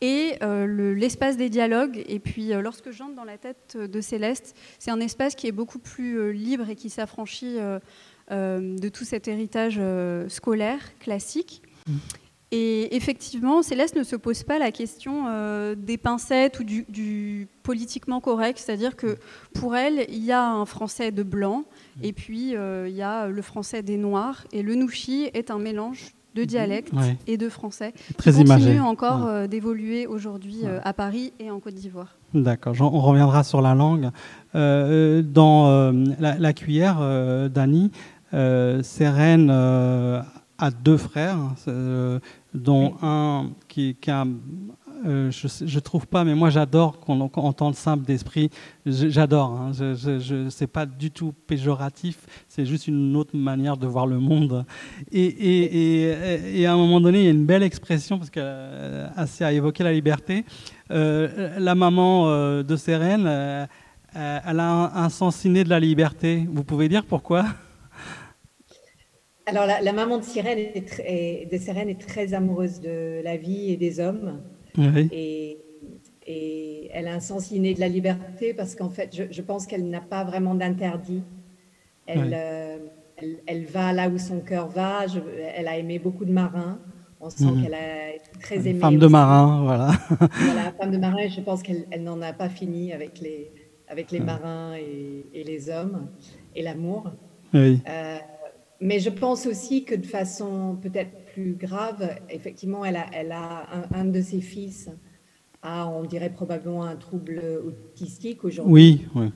et 0.00 0.34
euh, 0.42 0.94
l'espace 0.94 1.36
des 1.36 1.50
dialogues. 1.50 2.02
Et 2.08 2.18
puis, 2.18 2.52
euh, 2.52 2.62
lorsque 2.62 2.90
j'entre 2.90 3.14
dans 3.14 3.24
la 3.24 3.38
tête 3.38 3.76
de 3.76 4.00
Céleste, 4.00 4.56
c'est 4.78 4.90
un 4.90 5.00
espace 5.00 5.34
qui 5.34 5.46
est 5.46 5.52
beaucoup 5.52 5.78
plus 5.78 6.32
libre 6.32 6.70
et 6.70 6.76
qui 6.76 6.90
s'affranchit 6.90 7.58
de 8.30 8.88
tout 8.88 9.04
cet 9.04 9.28
héritage 9.28 9.80
scolaire 10.28 10.98
classique. 10.98 11.62
Mm. 11.86 11.92
Et 12.54 12.96
effectivement, 12.96 13.62
Céleste 13.62 13.96
ne 13.96 14.02
se 14.02 14.16
pose 14.16 14.42
pas 14.42 14.58
la 14.58 14.72
question 14.72 15.74
des 15.74 15.96
pincettes 15.96 16.60
ou 16.60 16.64
du, 16.64 16.84
du 16.88 17.48
politiquement 17.62 18.20
correct, 18.20 18.58
c'est-à-dire 18.58 18.94
que 18.94 19.16
pour 19.54 19.74
elle, 19.74 20.04
il 20.08 20.22
y 20.22 20.32
a 20.32 20.46
un 20.46 20.66
français 20.66 21.12
de 21.12 21.22
blanc 21.22 21.64
mm. 21.96 22.04
et 22.04 22.12
puis 22.12 22.50
il 22.50 22.94
y 22.94 23.02
a 23.02 23.28
le 23.28 23.42
français 23.42 23.82
des 23.82 23.96
noirs. 23.96 24.46
Et 24.52 24.62
le 24.62 24.74
nouchi 24.74 25.30
est 25.32 25.50
un 25.50 25.58
mélange 25.58 26.12
de 26.34 26.44
dialecte 26.44 26.92
et 27.26 27.36
de 27.36 27.48
français. 27.48 27.92
Très 28.16 28.32
qui 28.32 28.44
continue 28.44 28.80
encore 28.80 29.26
euh, 29.26 29.46
d'évoluer 29.46 30.06
aujourd'hui 30.06 30.60
euh, 30.64 30.80
à 30.84 30.92
Paris 30.92 31.32
et 31.38 31.50
en 31.50 31.60
Côte 31.60 31.74
d'Ivoire. 31.74 32.16
D'accord, 32.34 32.74
on 32.80 33.00
reviendra 33.00 33.44
sur 33.44 33.60
la 33.60 33.74
langue. 33.74 34.10
Euh, 34.54 35.22
dans 35.22 35.92
la, 36.18 36.52
cuillère, 36.52 37.00
Dani, 37.50 37.90
Sérène 38.32 39.50
a 39.50 40.70
deux 40.70 40.96
frères, 40.96 41.38
dont 42.54 42.94
un 43.02 43.50
qui, 43.68 43.96
qui 44.00 44.10
a 44.10 44.24
euh, 45.04 45.30
je 45.30 45.74
ne 45.74 45.80
trouve 45.80 46.06
pas, 46.06 46.24
mais 46.24 46.34
moi 46.34 46.50
j'adore 46.50 47.00
qu'on 47.00 47.20
entende 47.20 47.74
simple 47.74 48.04
d'esprit. 48.04 48.50
J'adore. 48.86 49.50
Hein. 49.50 49.72
Je, 49.72 50.60
n'est 50.60 50.66
pas 50.66 50.86
du 50.86 51.10
tout 51.10 51.32
péjoratif. 51.46 52.26
C'est 52.48 52.64
juste 52.64 52.86
une 52.86 53.16
autre 53.16 53.36
manière 53.36 53.76
de 53.76 53.86
voir 53.86 54.06
le 54.06 54.18
monde. 54.18 54.64
Et, 55.12 56.64
à 56.66 56.72
un 56.72 56.76
moment 56.76 57.00
donné, 57.00 57.20
il 57.20 57.24
y 57.24 57.28
a 57.28 57.32
une 57.32 57.46
belle 57.46 57.62
expression 57.62 58.18
parce 58.18 58.30
qu'elle 58.30 58.44
a 58.44 59.52
évoqué 59.52 59.82
la 59.82 59.92
liberté. 59.92 60.44
Euh, 60.90 61.58
la 61.58 61.74
maman 61.74 62.28
euh, 62.28 62.62
de 62.62 62.76
Sérène, 62.76 63.26
elle 64.14 64.60
a 64.60 64.92
un, 64.94 65.08
sens 65.08 65.44
inné 65.44 65.64
de 65.64 65.70
la 65.70 65.80
liberté. 65.80 66.46
Vous 66.50 66.64
pouvez 66.64 66.88
dire 66.88 67.04
pourquoi? 67.04 67.46
Alors, 69.46 69.66
la, 69.66 69.92
maman 69.92 70.18
de, 70.18 70.22
Sirène 70.22 70.58
de 70.70 71.56
Sérène 71.58 71.88
est 71.88 72.00
très 72.00 72.32
amoureuse 72.32 72.80
de 72.80 73.20
la 73.24 73.36
vie 73.36 73.72
et 73.72 73.76
des 73.76 73.98
hommes. 73.98 74.40
Et, 74.78 75.58
elle 76.94 77.08
a 77.08 77.14
un 77.14 77.20
sens 77.20 77.50
inné 77.50 77.74
de 77.74 77.80
la 77.80 77.88
liberté 77.88 78.54
parce 78.54 78.74
qu'en 78.74 78.90
fait, 78.90 79.26
je, 79.30 79.42
pense 79.42 79.66
qu'elle 79.66 79.88
n'a 79.88 80.00
pas 80.00 80.24
vraiment 80.24 80.54
d'interdit. 80.54 81.22
Euh, 82.08 82.78
elle, 83.16 83.40
elle, 83.46 83.64
va 83.64 83.92
là 83.92 84.08
où 84.08 84.18
son 84.18 84.40
cœur 84.40 84.68
va. 84.68 85.06
elle 85.56 85.68
a 85.68 85.78
aimé 85.78 85.98
beaucoup 85.98 86.24
de 86.24 86.32
marins. 86.32 86.78
On 87.24 87.30
sent 87.30 87.44
mhm. 87.44 87.62
qu'elle 87.62 87.74
a 87.74 88.14
été 88.14 88.30
très 88.40 88.68
aimée. 88.68 88.80
Femme 88.80 88.98
de 88.98 89.06
marin, 89.06 89.62
voilà. 89.62 89.92
voilà, 90.18 90.72
femme 90.72 90.90
de 90.90 90.98
marin. 90.98 91.28
Je 91.28 91.40
pense 91.40 91.62
qu'elle 91.62 91.86
n'en 92.02 92.20
a 92.20 92.32
pas 92.32 92.48
fini 92.48 92.92
avec 92.92 93.20
les, 93.20 93.50
avec 93.86 94.10
les 94.10 94.20
marins 94.20 94.74
et, 94.74 95.44
les 95.44 95.70
hommes 95.70 96.08
et 96.56 96.62
l'amour. 96.62 97.12
Oui. 97.54 97.80
Euh, 97.88 98.18
mais 98.80 98.98
je 98.98 99.10
pense 99.10 99.46
aussi 99.46 99.84
que 99.84 99.94
de 99.94 100.06
façon 100.06 100.76
peut-être 100.82 101.12
plus 101.32 101.54
grave, 101.54 102.16
effectivement, 102.30 102.84
elle 102.84 102.96
a, 102.96 103.06
elle 103.12 103.32
a 103.32 103.66
un, 103.92 104.04
de 104.04 104.20
ses 104.20 104.40
fils 104.40 104.90
a, 105.62 105.86
on 105.88 106.04
dirait 106.04 106.30
probablement 106.30 106.84
un 106.84 106.96
trouble 106.96 107.40
autistique 107.64 108.44
aujourd'hui. 108.44 109.06
Oui. 109.14 109.32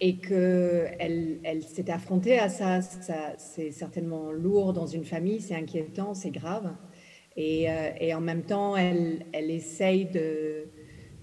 Et 0.00 0.16
qu'elle 0.16 1.38
elle, 1.42 1.62
s'est 1.62 1.90
affrontée 1.90 2.38
à 2.38 2.48
ça. 2.48 2.82
ça 2.82 3.34
c'est 3.38 3.70
certainement 3.70 4.30
lourd 4.32 4.72
dans 4.72 4.86
une 4.86 5.04
famille, 5.04 5.40
c'est 5.40 5.54
inquiétant, 5.54 6.14
c'est 6.14 6.30
grave. 6.30 6.74
Et, 7.36 7.70
euh, 7.70 7.90
et, 7.98 8.12
en 8.12 8.20
même 8.20 8.42
temps, 8.42 8.76
elle, 8.76 9.24
elle 9.32 9.50
essaye 9.50 10.04
de, 10.04 10.66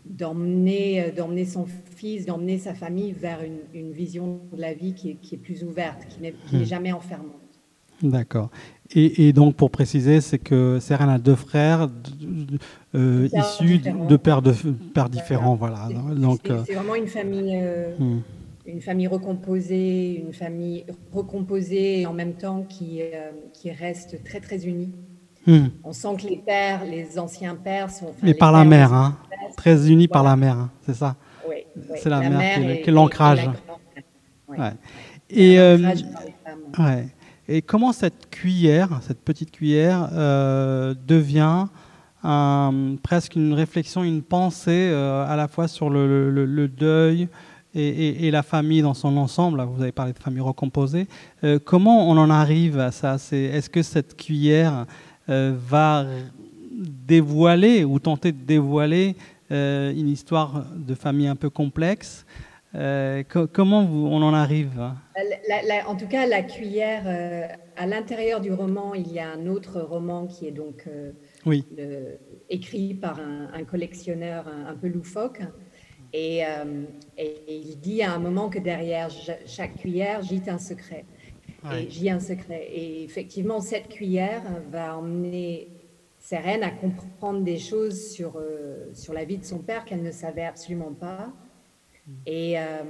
d'emmener, 0.06 1.12
d'emmener 1.12 1.46
son 1.46 1.68
fils, 1.96 2.26
d'emmener 2.26 2.58
sa 2.58 2.74
famille 2.74 3.12
vers 3.12 3.44
une, 3.44 3.60
une, 3.74 3.92
vision 3.92 4.42
de 4.52 4.60
la 4.60 4.74
vie 4.74 4.94
qui 4.94 5.12
est, 5.12 5.15
qui 5.15 5.36
est 5.36 5.38
plus 5.38 5.63
ouverte, 5.63 6.08
qui 6.08 6.22
n'est, 6.22 6.34
hmm. 6.52 6.63
jamais 6.63 6.92
enfermante. 6.92 7.49
D'accord. 8.02 8.50
Et, 8.92 9.28
et, 9.28 9.34
donc, 9.34 9.56
pour 9.56 9.70
préciser, 9.70 10.20
c'est 10.20 10.40
que 10.40 10.80
Serena 10.80 11.14
a 11.14 11.18
deux 11.20 11.36
frères 11.36 11.90
euh, 12.96 13.30
issus 13.32 13.78
de 13.80 14.18
pères, 14.18 14.42
de, 14.42 14.54
pères 14.94 15.10
différents. 15.10 15.56
Voilà. 15.56 15.88
Donc, 16.16 16.40
c'est, 16.44 16.52
euh, 16.52 16.64
c'est 16.66 16.74
vraiment 16.74 16.96
une 16.96 17.08
famille, 17.08 17.62
hmm. 18.00 18.22
une 18.66 18.82
famille 18.82 19.08
recomposée, 19.08 20.24
une 20.26 20.34
famille 20.34 20.86
recomposée 21.14 22.02
et 22.02 22.06
en 22.08 22.14
même 22.14 22.34
temps 22.34 22.66
qui, 22.68 23.02
qui 23.54 23.72
reste 23.72 24.24
très, 24.24 24.40
très 24.40 24.66
unie. 24.66 24.92
Hmm. 25.46 25.68
On 25.84 25.94
sent 25.94 26.16
que 26.22 26.28
les 26.28 26.38
pères, 26.38 26.86
les 26.86 27.18
anciens 27.18 27.56
pères 27.56 27.90
sont. 27.90 28.14
Mais 28.22 28.34
par 28.34 28.52
la 28.52 28.64
mère, 28.66 28.94
hein. 28.94 29.18
très 29.56 29.90
unis 29.90 30.08
par 30.08 30.24
la 30.24 30.36
mère, 30.36 30.58
hein, 30.58 30.72
c'est 30.86 30.96
ça. 30.96 31.16
Oui, 31.48 31.66
c'est 31.96 32.10
la, 32.10 32.28
mère, 32.28 32.82
qui, 32.82 32.90
est 32.90 32.92
l'ancrage. 32.92 33.50
Euh, 34.58 34.72
et 35.30 35.58
comment 37.66 37.92
cette 37.92 38.30
cuillère, 38.30 39.00
cette 39.02 39.22
petite 39.22 39.52
cuillère, 39.52 40.10
euh, 40.14 40.94
devient 41.08 41.68
presque 43.02 43.36
une 43.36 43.54
réflexion, 43.54 44.04
une 44.04 44.22
pensée 44.22 44.90
euh, 44.92 45.26
à 45.26 45.38
la 45.38 45.48
fois 45.48 45.70
sur 45.70 45.90
le, 45.90 46.68
deuil 46.68 47.30
et, 47.74 48.30
la 48.30 48.44
famille 48.44 48.82
dans 48.82 48.94
son 48.94 49.16
ensemble? 49.16 49.62
vous 49.62 49.82
avez 49.82 49.94
parlé 49.94 50.12
de 50.12 50.20
famille 50.20 50.42
recomposée. 50.42 51.08
comment 51.64 52.10
on 52.10 52.18
en 52.18 52.30
arrive 52.30 52.80
à 52.80 52.92
ça? 52.92 53.16
Est-ce 53.32 53.70
que 53.70 53.84
cette 53.84 54.18
cuillère 54.18 54.86
euh, 55.30 55.54
va 55.68 56.06
dévoiler 56.72 57.84
ou 57.84 58.00
tenter 58.00 58.32
de 58.32 58.42
dévoiler 58.42 59.16
euh, 59.52 59.92
une 59.92 60.08
histoire 60.08 60.66
de 60.76 60.96
famille 60.96 61.28
un 61.28 61.36
peu 61.36 61.50
complexe. 61.52 62.26
Euh, 62.76 63.24
comment 63.52 63.82
on 63.82 64.22
en 64.22 64.34
arrive 64.34 64.80
hein? 64.80 64.98
En 65.88 65.96
tout 65.96 66.08
cas, 66.08 66.28
la 66.28 66.44
cuillère, 66.44 67.50
à 67.76 67.86
l'intérieur 67.88 68.42
du 68.42 68.54
roman, 68.54 68.94
il 68.94 69.12
y 69.12 69.20
a 69.20 69.32
un 69.32 69.48
autre 69.48 69.82
roman 69.82 70.28
qui 70.28 70.48
est 70.48 70.52
donc 70.52 70.88
oui. 71.46 71.66
écrit 72.50 72.94
par 72.94 73.20
un, 73.20 73.64
collectionneur 73.64 74.46
un, 74.48 74.76
peu 74.76 74.88
loufoque. 74.88 75.42
Et, 76.14 76.42
et, 77.18 77.36
il 77.48 77.80
dit 77.80 78.04
à 78.04 78.14
un 78.14 78.20
moment 78.20 78.50
que 78.50 78.60
derrière 78.60 79.10
chaque 79.46 79.78
cuillère 79.78 80.22
gît 80.22 80.44
un 80.48 80.60
secret. 80.60 81.06
Et 81.76 81.90
j'ai 81.90 82.12
un 82.12 82.20
secret. 82.20 82.68
Et 82.72 83.04
effectivement, 83.04 83.60
cette 83.62 83.90
cuillère 83.90 84.44
va 84.72 84.96
emmener 84.96 85.70
Sérène 86.20 86.64
à 86.64 86.70
comprendre 86.70 87.44
des 87.44 87.58
choses 87.58 88.12
sur, 88.12 88.34
euh, 88.36 88.90
sur 88.94 89.14
la 89.14 89.24
vie 89.24 89.38
de 89.38 89.46
son 89.46 89.60
père 89.60 89.86
qu'elle 89.86 90.04
ne 90.04 90.12
savait 90.12 90.46
absolument 90.46 90.94
pas. 90.94 91.32
Mm. 92.10 92.13
Et 92.26 92.60
euh, 92.60 92.84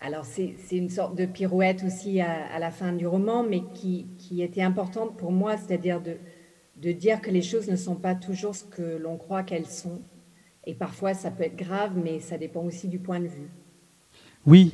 alors, 0.00 0.24
c'est 0.24 0.54
une 0.72 0.90
sorte 0.90 1.16
de 1.16 1.26
pirouette 1.26 1.82
aussi 1.84 2.20
à, 2.20 2.58
la 2.58 2.70
fin 2.70 2.92
du 2.92 3.06
roman, 3.06 3.42
mais 3.42 3.62
qui, 3.74 4.06
qui 4.18 4.42
était 4.42 4.62
importante 4.62 5.16
pour 5.16 5.32
moi, 5.32 5.56
c'est-à-dire 5.56 6.00
de, 6.00 6.16
de 6.76 6.92
dire 6.92 7.20
que 7.20 7.30
les 7.30 7.42
choses 7.42 7.68
ne 7.68 7.76
sont 7.76 7.96
pas 7.96 8.14
toujours 8.14 8.54
ce 8.54 8.64
que 8.64 8.96
l'on 8.96 9.16
croit 9.16 9.42
qu'elles 9.42 9.66
sont. 9.66 10.02
Et 10.66 10.74
parfois, 10.74 11.14
ça 11.14 11.30
peut 11.30 11.44
être 11.44 11.56
grave, 11.56 11.92
mais 11.96 12.20
ça 12.20 12.36
dépend 12.36 12.62
aussi 12.62 12.88
du 12.88 12.98
point 12.98 13.20
de 13.20 13.28
vue. 13.28 13.50
Oui. 14.46 14.72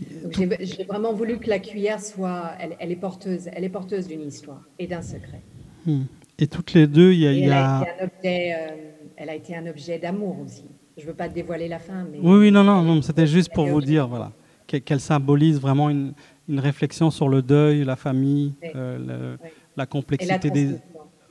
J'ai 0.61 0.85
vraiment 0.85 1.15
voulu 1.15 1.39
que 1.39 1.49
la 1.49 1.59
cuillère 1.59 2.01
soit, 2.01 2.53
elle, 2.59 2.93
est 2.93 2.97
porteuse, 2.97 3.49
elle 3.53 3.65
est 3.65 3.71
porteuse 3.71 4.07
d'une 4.07 4.27
histoire 4.27 4.69
et 4.79 4.87
d'un 4.87 5.03
secret. 5.03 5.43
Hmm. 5.87 6.03
Et 6.39 6.47
toutes 6.47 6.75
les 6.75 6.87
deux, 6.87 7.13
il 7.13 7.21
y 7.21 7.27
a. 7.27 7.33
elle, 7.33 7.53
a... 7.53 7.83
Été 7.83 7.91
un 7.91 8.05
objet, 8.05 8.55
euh, 8.55 8.77
elle 9.17 9.31
a 9.31 9.35
été 9.35 9.57
un 9.57 9.67
objet 9.67 9.99
d'amour 9.99 10.41
aussi. 10.41 10.65
Je 10.97 11.03
ne 11.03 11.07
veux 11.09 11.15
pas 11.15 11.29
dévoiler 11.29 11.69
la 11.69 11.79
fin, 11.79 12.05
mais. 12.11 12.19
Oui, 12.21 12.39
oui, 12.39 12.51
non, 12.51 12.65
non, 12.65 12.83
non 12.83 13.01
c'était 13.03 13.27
juste 13.27 13.53
pour 13.53 13.67
vous 13.67 13.81
dire, 13.81 14.07
voilà, 14.09 14.33
qu'elle 14.67 15.01
symbolise 15.01 15.61
vraiment 15.61 15.89
une, 15.91 16.13
une, 16.49 16.61
réflexion 16.61 17.11
sur 17.11 17.29
le 17.29 17.43
deuil, 17.43 17.85
la 17.85 17.97
famille, 17.97 18.55
euh, 18.75 19.37
la 19.77 19.87
complexité 19.87 20.51
des. 20.51 20.77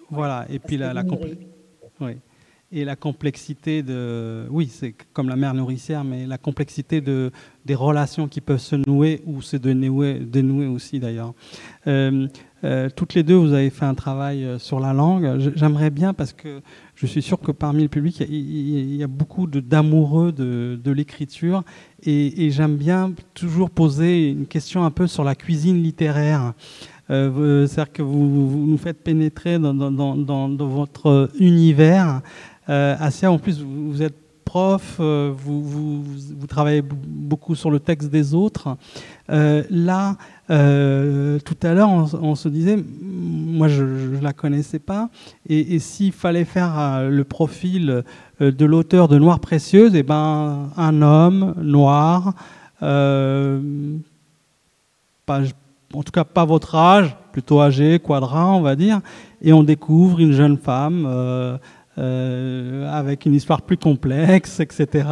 Voilà, 0.10 0.46
et 0.50 0.60
puis 0.60 0.78
la, 0.78 0.94
la 0.94 1.04
complexité. 1.04 1.48
Oui 2.00 2.18
et 2.72 2.86
la 2.86 2.96
complexité 2.96 3.84
de, 3.84 4.48
oui, 4.50 4.68
c'est 4.68 4.96
comme 5.14 5.28
la 5.28 5.36
mère 5.36 5.54
nourricière, 5.54 6.04
mais 6.04 6.26
la 6.26 6.38
complexité 6.38 7.02
de, 7.02 7.32
des 7.66 7.76
relations 7.76 8.28
qui 8.28 8.40
peuvent 8.40 8.60
se 8.60 8.78
nouer 8.78 9.22
ou 9.26 9.42
se 9.42 9.58
dénouer, 9.58 10.20
dénouer 10.20 10.68
aussi 10.68 11.00
d'ailleurs. 11.00 11.34
Euh, 11.88 12.28
euh, 12.64 12.90
toutes 12.96 13.14
les 13.14 13.24
deux, 13.24 13.36
vous 13.36 13.54
avez 13.54 13.70
fait 13.70 13.86
un 13.86 13.96
travail 13.96 14.44
euh, 14.44 14.60
sur 14.60 14.80
la 14.80 14.94
langue. 14.94 15.52
J'aimerais 15.56 15.90
bien, 15.90 16.14
parce 16.14 16.34
que 16.34 16.62
je 16.96 17.06
suis 17.06 17.22
sûr 17.22 17.40
que 17.40 17.52
parmi 17.52 17.84
le 17.84 17.90
public, 17.90 18.20
il 18.30 18.96
y 18.96 19.04
a, 19.04 19.08
beaucoup 19.08 19.48
d'amoureux 19.48 20.32
de, 20.32 20.80
de 20.82 20.92
l'écriture, 20.92 21.64
et, 22.04 22.52
j'aime 22.52 22.78
bien 22.78 23.14
toujours 23.34 23.70
poser 23.70 24.30
une 24.30 24.46
question 24.46 24.84
un 24.84 24.92
peu 24.92 25.08
sur 25.08 25.24
la 25.24 25.36
cuisine 25.36 25.82
littéraire. 25.82 26.54
Euh, 27.10 27.68
C'est-à-dire 27.68 27.94
que 27.94 28.02
vous, 28.02 28.66
nous 28.68 28.78
faites 28.78 29.04
pénétrer 29.04 29.60
dans, 29.60 29.74
dans, 29.74 29.92
dans, 29.92 30.68
votre 30.68 31.30
univers 31.40 32.22
euh, 32.70 32.96
en 33.24 33.38
plus, 33.38 33.62
vous, 33.62 34.02
êtes 34.02 34.16
prof, 34.52 34.98
euh, 35.00 35.32
vous, 35.34 36.04
travaillez 36.46 36.84
beaucoup 36.84 37.56
sur 37.56 37.72
le 37.72 37.80
texte 37.80 38.10
des 38.10 38.34
autres. 38.34 38.76
Euh, 39.30 39.64
là, 39.70 40.18
tout 40.50 41.58
à 41.64 41.74
l'heure, 41.74 41.90
on, 41.90 42.36
se 42.36 42.50
disait, 42.50 42.78
moi 43.02 43.70
je 43.70 43.84
ne 43.84 44.20
la 44.20 44.34
connaissais 44.34 44.80
pas, 44.80 45.10
et, 45.48 45.80
s'il 45.80 46.12
fallait 46.12 46.44
faire 46.44 47.10
le 47.10 47.24
profil 47.24 48.04
de 48.42 48.66
l'auteur 48.66 49.08
de 49.08 49.18
Noir 49.18 49.40
Précieuse, 49.40 49.96
et 49.96 50.00
eh 50.00 50.04
ben, 50.04 50.70
un 50.76 51.02
homme 51.02 51.56
noir, 51.62 52.34
pas, 52.82 53.56
en 55.94 56.04
tout 56.04 56.12
cas 56.12 56.26
pas 56.26 56.44
votre 56.44 56.76
âge, 56.76 57.16
plutôt 57.32 57.62
âgé, 57.62 58.00
quadra, 58.00 58.54
on 58.54 58.62
va 58.62 58.76
dire, 58.76 59.00
et 59.42 59.54
on 59.54 59.64
découvre 59.64 60.20
une 60.20 60.34
jeune 60.34 60.58
femme 60.58 61.06
euh, 61.08 61.58
avec 61.98 63.26
une 63.26 63.34
histoire 63.34 63.62
plus 63.64 63.78
complexe, 63.78 64.60
etc. 64.60 65.08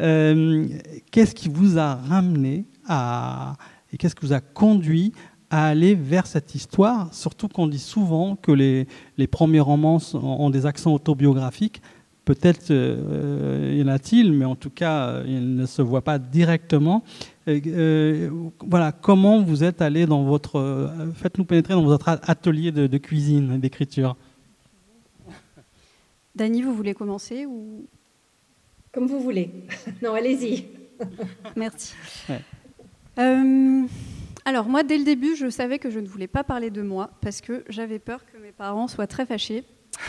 Euh, 0.00 0.66
qu'est-ce 1.10 1.34
qui 1.34 1.48
vous 1.48 1.78
a 1.78 1.96
ramené 1.96 2.64
à, 2.86 3.54
et 3.92 3.96
qu'est-ce 3.96 4.14
qui 4.14 4.26
vous 4.26 4.32
a 4.32 4.40
conduit 4.40 5.12
à 5.50 5.66
aller 5.66 5.94
vers 5.94 6.26
cette 6.26 6.54
histoire, 6.54 7.12
surtout 7.12 7.48
qu'on 7.48 7.66
dit 7.66 7.78
souvent 7.78 8.36
que 8.36 8.52
les, 8.52 8.86
les 9.18 9.26
premiers 9.26 9.60
romans 9.60 9.98
ont 10.14 10.48
des 10.48 10.64
accents 10.64 10.94
autobiographiques. 10.94 11.82
Peut-être 12.24 12.70
euh, 12.70 13.74
y 13.76 13.82
en 13.82 13.88
a-t-il, 13.88 14.32
mais 14.32 14.44
en 14.46 14.54
tout 14.54 14.70
cas, 14.70 15.22
ils 15.26 15.56
ne 15.56 15.66
se 15.66 15.82
voient 15.82 16.04
pas 16.04 16.18
directement. 16.18 17.02
voilà, 17.46 18.92
comment 18.92 19.42
vous 19.42 19.64
êtes 19.64 19.82
allé 19.82 20.06
dans 20.06 20.22
votre, 20.22 20.90
faites-nous 21.16 21.44
pénétrer 21.44 21.74
dans 21.74 21.82
votre 21.82 22.08
atelier 22.08 22.70
de, 22.70 22.86
de 22.86 22.98
cuisine, 22.98 23.58
d'écriture? 23.58 24.16
Dany, 26.34 26.62
vous 26.62 26.74
voulez 26.74 26.94
commencer 26.94 27.46
ou? 27.46 27.86
Comme 28.92 29.06
vous 29.06 29.20
voulez. 29.20 29.50
non, 30.02 30.14
allez-y. 30.14 30.66
Merci. 31.56 31.94
Euh, 33.18 33.82
alors 34.44 34.66
moi, 34.66 34.82
dès 34.82 34.98
le 34.98 35.04
début, 35.04 35.36
je 35.36 35.50
savais 35.50 35.78
que 35.78 35.90
je 35.90 35.98
ne 35.98 36.06
voulais 36.06 36.26
pas 36.26 36.44
parler 36.44 36.70
de 36.70 36.82
moi 36.82 37.10
parce 37.20 37.40
que 37.40 37.64
j'avais 37.68 37.98
peur 37.98 38.24
que 38.32 38.38
mes 38.38 38.52
parents 38.52 38.88
soient 38.88 39.06
très 39.06 39.26
fâchés. 39.26 39.64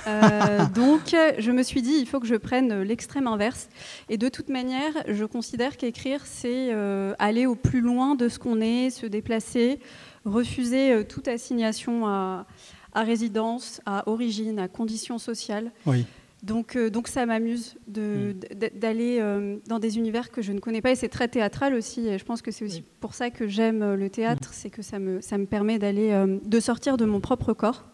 Euh, 0.07 0.65
donc, 0.75 1.15
je 1.37 1.51
me 1.51 1.63
suis 1.63 1.81
dit, 1.81 1.95
il 1.99 2.07
faut 2.07 2.19
que 2.19 2.27
je 2.27 2.35
prenne 2.35 2.81
l'extrême 2.83 3.27
inverse. 3.27 3.69
Et 4.09 4.17
de 4.17 4.29
toute 4.29 4.49
manière, 4.49 4.93
je 5.07 5.25
considère 5.25 5.75
qu'écrire, 5.75 6.25
c'est 6.25 6.73
euh, 6.73 7.13
aller 7.19 7.45
au 7.45 7.55
plus 7.55 7.81
loin 7.81 8.15
de 8.15 8.29
ce 8.29 8.39
qu'on 8.39 8.61
est, 8.61 8.89
se 8.89 9.05
déplacer, 9.05 9.79
refuser 10.23 11.05
toute 11.07 11.27
assignation 11.27 12.07
à, 12.07 12.45
à 12.93 13.03
résidence, 13.03 13.81
à 13.85 14.07
origine, 14.09 14.59
à 14.59 14.67
conditions 14.67 15.17
sociales. 15.17 15.71
Oui. 15.85 16.05
Donc, 16.43 16.75
euh, 16.75 16.89
donc 16.89 17.07
ça 17.07 17.25
m'amuse 17.25 17.75
mm. 17.87 18.33
d'aller 18.75 19.19
euh, 19.21 19.57
dans 19.67 19.79
des 19.79 19.97
univers 19.97 20.29
que 20.29 20.41
je 20.41 20.51
ne 20.51 20.59
connais 20.59 20.81
pas 20.81 20.91
et 20.91 20.95
c'est 20.95 21.07
très 21.07 21.29
théâtral 21.29 21.73
aussi. 21.73 22.05
Et 22.07 22.19
je 22.19 22.25
pense 22.25 22.41
que 22.41 22.51
c'est 22.51 22.65
aussi 22.65 22.83
pour 22.99 23.13
ça 23.13 23.29
que 23.29 23.47
j'aime 23.47 23.81
euh, 23.81 23.95
le 23.95 24.09
théâtre, 24.09 24.49
mm. 24.49 24.53
c'est 24.53 24.69
que 24.69 24.81
ça 24.81 24.99
me, 24.99 25.21
ça 25.21 25.37
me 25.37 25.45
permet 25.45 25.79
d'aller, 25.79 26.13
de 26.43 26.59
sortir 26.59 26.97
de 26.97 27.05
mon 27.05 27.21
propre 27.21 27.53
corps. 27.53 27.85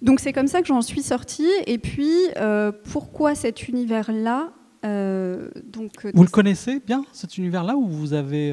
Donc 0.00 0.20
c'est 0.20 0.32
comme 0.32 0.46
ça 0.46 0.62
que 0.62 0.68
j'en 0.68 0.80
suis 0.80 1.02
sortie. 1.02 1.50
Et 1.66 1.78
puis 1.78 2.14
pourquoi 2.90 3.34
cet 3.34 3.68
univers-là 3.68 4.52
donc, 4.82 6.06
Vous 6.14 6.22
le 6.22 6.30
connaissez 6.30 6.80
bien 6.80 7.04
cet 7.12 7.36
univers-là 7.36 7.76
ou 7.76 7.86
vous 7.86 8.14
avez 8.14 8.52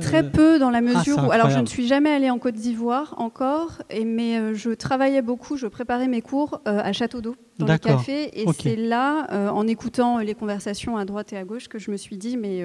Très 0.00 0.28
peu 0.28 0.58
dans 0.58 0.70
la 0.70 0.78
ah, 0.78 0.82
mesure 0.82 1.24
où. 1.26 1.30
Alors, 1.30 1.50
je 1.50 1.58
ne 1.58 1.66
suis 1.66 1.86
jamais 1.86 2.10
allée 2.10 2.30
en 2.30 2.38
Côte 2.38 2.54
d'Ivoire 2.54 3.14
encore, 3.18 3.82
et, 3.90 4.04
mais 4.04 4.38
euh, 4.38 4.54
je 4.54 4.70
travaillais 4.70 5.22
beaucoup, 5.22 5.56
je 5.56 5.66
préparais 5.66 6.08
mes 6.08 6.22
cours 6.22 6.60
euh, 6.66 6.80
à 6.82 6.92
Château 6.92 7.20
d'eau, 7.20 7.36
dans 7.58 7.66
le 7.66 7.78
café. 7.78 8.40
Et 8.40 8.46
c'est 8.58 8.76
là, 8.76 9.26
euh, 9.32 9.48
en 9.48 9.66
écoutant 9.66 10.18
les 10.18 10.34
conversations 10.34 10.96
à 10.96 11.04
droite 11.04 11.32
et 11.32 11.36
à 11.36 11.44
gauche, 11.44 11.68
que 11.68 11.78
je 11.78 11.90
me 11.90 11.96
suis 11.96 12.16
dit 12.16 12.36
mais 12.36 12.64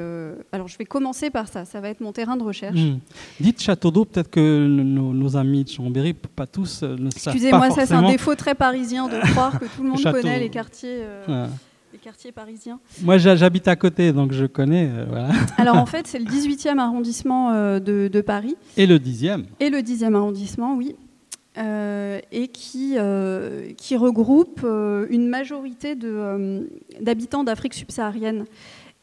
alors, 0.51 0.67
je 0.67 0.77
vais 0.77 0.85
commencer 0.85 1.29
par 1.29 1.47
ça, 1.47 1.65
ça 1.65 1.81
va 1.81 1.89
être 1.89 2.01
mon 2.01 2.11
terrain 2.11 2.37
de 2.37 2.43
recherche. 2.43 2.79
Hmm. 2.79 2.99
Dites 3.39 3.61
Château 3.61 3.91
d'eau, 3.91 4.05
peut-être 4.05 4.29
que 4.29 4.67
nos, 4.67 5.37
amis 5.37 5.63
de 5.63 5.69
Chambéry, 5.69 6.13
pas 6.13 6.47
tous, 6.47 6.83
ne 6.83 7.09
savent 7.09 7.23
pas. 7.23 7.31
Excusez-moi, 7.31 7.69
ça, 7.71 7.85
c'est 7.85 7.93
un 7.93 8.09
défaut 8.09 8.35
très 8.35 8.55
parisien 8.55 9.07
de 9.07 9.19
croire 9.31 9.59
que 9.59 9.65
tout 9.65 9.83
le 9.83 9.89
monde 9.89 10.03
connaît 10.03 10.39
les 10.39 10.49
quartiers 10.49 11.03
quartier 12.07 12.31
parisien 12.31 12.79
Moi, 13.03 13.17
j'habite 13.17 13.67
à 13.67 13.75
côté, 13.75 14.13
donc 14.13 14.31
je 14.31 14.45
connais. 14.45 14.89
Euh, 14.89 15.29
Alors, 15.57 15.75
en 15.75 15.85
fait, 15.85 16.07
c'est 16.07 16.19
le 16.19 16.25
18e 16.31 16.77
arrondissement 16.77 17.51
euh, 17.51 17.79
de, 17.81 18.21
Paris. 18.21 18.55
Et 18.77 18.85
le 18.85 18.97
10e 18.97 19.43
Et 19.59 19.69
le 19.69 19.79
10e 19.79 20.15
arrondissement, 20.15 20.77
oui. 20.77 20.95
Euh, 21.57 22.21
et 22.31 22.47
qui, 22.47 22.95
qui 23.75 23.97
regroupe 23.97 24.65
une 25.09 25.27
majorité 25.27 25.97
d'habitants 27.01 27.43
d'Afrique 27.43 27.73
subsaharienne. 27.73 28.45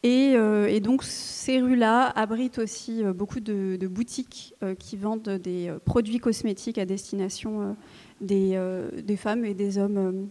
Et, 0.01 0.79
donc, 0.79 1.03
ces 1.03 1.61
rues-là 1.61 2.11
abritent 2.15 2.57
aussi 2.57 3.03
beaucoup 3.03 3.39
de, 3.39 3.77
boutiques 3.85 4.55
qui 4.79 4.97
vendent 4.97 5.29
des 5.43 5.71
produits 5.85 6.17
cosmétiques 6.17 6.79
à 6.79 6.85
destination 6.85 7.75
des, 8.19 8.59
des, 9.03 9.15
femmes 9.15 9.45
et 9.45 9.53
des 9.53 9.77
hommes 9.77 10.27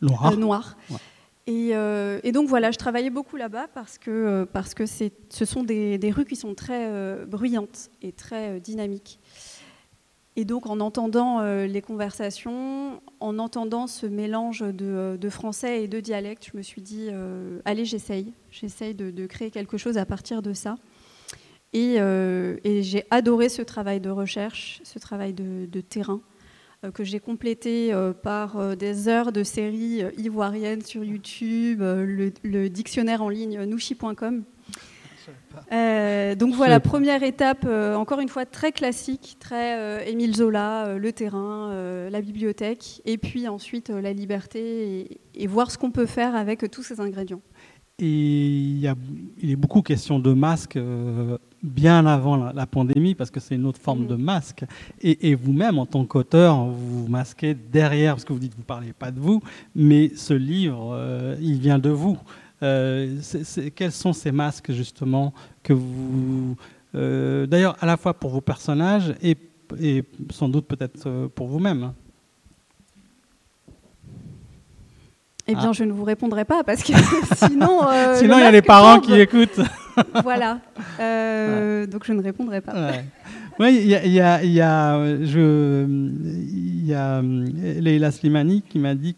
noirs. 0.00 0.76
Euh, 0.90 0.94
et, 1.46 2.32
donc 2.32 2.48
voilà, 2.48 2.70
je 2.70 2.78
travaillais 2.78 3.10
beaucoup 3.10 3.36
là-bas 3.36 3.68
parce 3.74 3.98
que, 3.98 4.10
euh, 4.10 4.46
parce 4.46 4.74
que 4.74 4.84
ce 4.86 5.44
sont 5.44 5.62
des, 5.62 6.12
rues 6.14 6.24
qui 6.24 6.36
sont 6.36 6.54
très 6.54 6.86
euh, 6.88 7.26
bruyantes 7.26 7.90
et 8.02 8.12
très 8.12 8.60
dynamiques. 8.60 9.18
Et 10.36 10.44
donc 10.44 10.66
en 10.66 10.80
entendant 10.80 11.42
les 11.42 11.82
conversations, 11.82 13.02
en 13.18 13.38
entendant 13.38 13.86
ce 13.88 14.06
mélange 14.06 14.60
de, 14.60 15.28
français 15.28 15.82
et 15.82 15.88
de 15.88 15.98
dialecte, 15.98 16.48
je 16.50 16.56
me 16.56 16.62
suis 16.62 16.80
dit, 16.80 17.08
allez, 17.64 17.84
j'essaye, 17.84 18.32
j'essaye 18.50 18.94
de, 18.94 19.26
créer 19.26 19.50
quelque 19.50 19.76
chose 19.76 19.98
à 19.98 20.06
partir 20.06 20.40
de 20.40 20.52
ça. 20.52 20.76
Et, 21.72 21.96
j'ai 22.82 23.04
adoré 23.10 23.48
ce 23.48 23.60
travail 23.60 24.00
de 24.00 24.08
recherche, 24.08 24.80
ce 24.84 25.00
travail 25.00 25.34
de 25.34 25.80
terrain. 25.80 26.22
Euh, 26.82 26.90
que 26.90 27.04
j'ai 27.04 27.20
complété 27.20 27.92
euh, 27.92 28.14
par 28.14 28.56
euh, 28.56 28.74
des 28.74 29.06
heures 29.06 29.32
de 29.32 29.42
séries 29.42 30.02
ivoiriennes 30.16 30.80
sur 30.80 31.04
YouTube, 31.04 31.82
le, 31.82 32.68
dictionnaire 32.68 33.22
en 33.22 33.28
ligne 33.28 33.64
nouchi.com. 33.64 34.44
donc 36.38 36.54
voilà, 36.54 36.80
première 36.80 37.22
étape, 37.22 37.66
encore 37.66 38.20
une 38.20 38.28
fois 38.28 38.46
très 38.46 38.72
classique, 38.72 39.36
très 39.40 40.10
Émile 40.10 40.34
Zola, 40.34 40.96
le 40.96 41.12
terrain, 41.12 41.74
la 42.08 42.20
bibliothèque, 42.20 43.02
et 43.04 43.18
puis 43.18 43.46
ensuite 43.46 43.90
la 43.90 44.12
liberté 44.12 45.20
et, 45.34 45.46
voir 45.46 45.70
ce 45.70 45.78
qu'on 45.78 45.90
peut 45.90 46.06
faire 46.06 46.34
avec 46.34 46.70
tous 46.70 46.82
ces 46.82 47.00
ingrédients. 47.00 47.42
Et 47.98 48.06
il, 48.06 48.78
y 48.78 48.88
a, 48.88 48.94
il 49.38 49.50
est 49.50 49.56
beaucoup 49.56 49.82
question 49.82 50.18
de 50.18 50.32
masques 50.32 50.78
bien 51.62 52.06
avant 52.06 52.52
la, 52.52 52.66
pandémie, 52.66 53.14
parce 53.14 53.30
que 53.30 53.40
c'est 53.40 53.54
une 53.54 53.66
autre 53.66 53.80
forme 53.80 54.06
de 54.06 54.14
mm. 54.14 54.22
masque. 54.22 54.64
Et, 55.02 55.34
vous-même, 55.34 55.78
en 55.78 55.86
tant 55.86 56.04
qu'auteur, 56.04 56.64
vous 56.66 57.04
vous 57.04 57.08
masquez 57.08 57.54
derrière, 57.54 58.14
parce 58.14 58.24
que 58.24 58.32
vous 58.32 58.38
dites 58.38 58.52
que 58.52 58.56
vous 58.56 58.62
ne 58.62 58.66
parlez 58.66 58.92
pas 58.92 59.10
de 59.10 59.20
vous, 59.20 59.42
mais 59.74 60.12
ce 60.16 60.34
livre, 60.34 60.90
euh, 60.94 61.36
il 61.40 61.58
vient 61.58 61.78
de 61.78 61.90
vous. 61.90 62.18
Euh, 62.62 63.18
quels 63.74 63.92
sont 63.92 64.12
ces 64.12 64.32
masques, 64.32 64.72
justement, 64.72 65.32
que 65.62 65.72
vous... 65.72 66.56
Euh, 66.94 67.46
d'ailleurs, 67.46 67.76
à 67.80 67.86
la 67.86 67.96
fois 67.96 68.14
pour 68.14 68.30
vos 68.30 68.40
personnages 68.40 69.14
et, 69.22 69.36
et 69.80 70.04
sans 70.30 70.48
doute 70.48 70.66
peut-être 70.66 71.28
pour 71.28 71.46
vous-même. 71.46 71.84
Hein. 71.84 71.94
Eh 75.50 75.54
bien, 75.56 75.70
ah. 75.70 75.72
je 75.72 75.84
ne 75.84 75.92
vous 75.92 76.04
répondrai 76.04 76.44
pas 76.44 76.62
parce 76.62 76.82
que 76.82 76.92
sinon. 77.36 77.80
sinon, 78.14 78.38
il 78.38 78.42
y 78.42 78.46
a 78.46 78.50
les 78.50 78.62
parents 78.62 79.00
qui 79.00 79.14
écoutent. 79.14 79.60
voilà. 80.22 80.60
Euh, 81.00 81.86
donc 81.86 82.04
je 82.04 82.12
ne 82.12 82.22
répondrai 82.22 82.60
pas. 82.60 82.92
Oui, 83.58 83.78
il 83.82 83.88
y 83.88 83.94
a, 83.94 84.06
y 84.06 84.20
a, 84.20 84.44
y 84.44 84.60
a, 84.60 85.22
je, 85.22 85.86
y 86.84 86.94
a 86.94 87.20
Leila 87.20 88.10
Slimani 88.10 88.62
qui 88.62 88.78
m'a 88.78 88.94
dit 88.94 89.16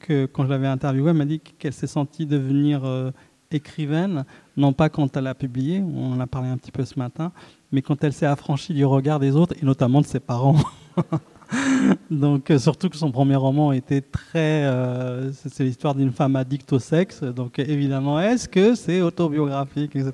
que, 0.00 0.26
quand 0.26 0.44
je 0.44 0.50
l'avais 0.50 0.66
interviewée, 0.66 1.10
elle 1.10 1.16
m'a 1.16 1.24
dit 1.24 1.40
qu'elle 1.40 1.72
s'est 1.72 1.86
sentie 1.86 2.26
devenir 2.26 2.84
euh, 2.84 3.12
écrivaine, 3.50 4.24
non 4.56 4.72
pas 4.72 4.88
quand 4.88 5.16
elle 5.16 5.26
a 5.26 5.34
publié, 5.34 5.80
on 5.80 6.12
en 6.12 6.20
a 6.20 6.26
parlé 6.26 6.48
un 6.48 6.56
petit 6.56 6.72
peu 6.72 6.84
ce 6.84 6.98
matin, 6.98 7.32
mais 7.72 7.80
quand 7.80 8.02
elle 8.02 8.12
s'est 8.12 8.26
affranchie 8.26 8.74
du 8.74 8.84
regard 8.84 9.20
des 9.20 9.36
autres 9.36 9.54
et 9.60 9.64
notamment 9.64 10.00
de 10.00 10.06
ses 10.06 10.20
parents. 10.20 10.56
donc 12.10 12.50
euh, 12.50 12.58
surtout 12.58 12.88
que 12.88 12.96
son 12.96 13.10
premier 13.10 13.36
roman 13.36 13.72
était 13.72 14.00
très, 14.00 14.64
euh, 14.64 15.32
c'est 15.32 15.64
l'histoire 15.64 15.94
d'une 15.94 16.12
femme 16.12 16.36
addicte 16.36 16.72
au 16.72 16.78
sexe. 16.78 17.22
Donc 17.22 17.58
évidemment, 17.58 18.20
est-ce 18.20 18.48
que 18.48 18.74
c'est 18.74 19.00
autobiographique, 19.00 19.96
etc. 19.96 20.12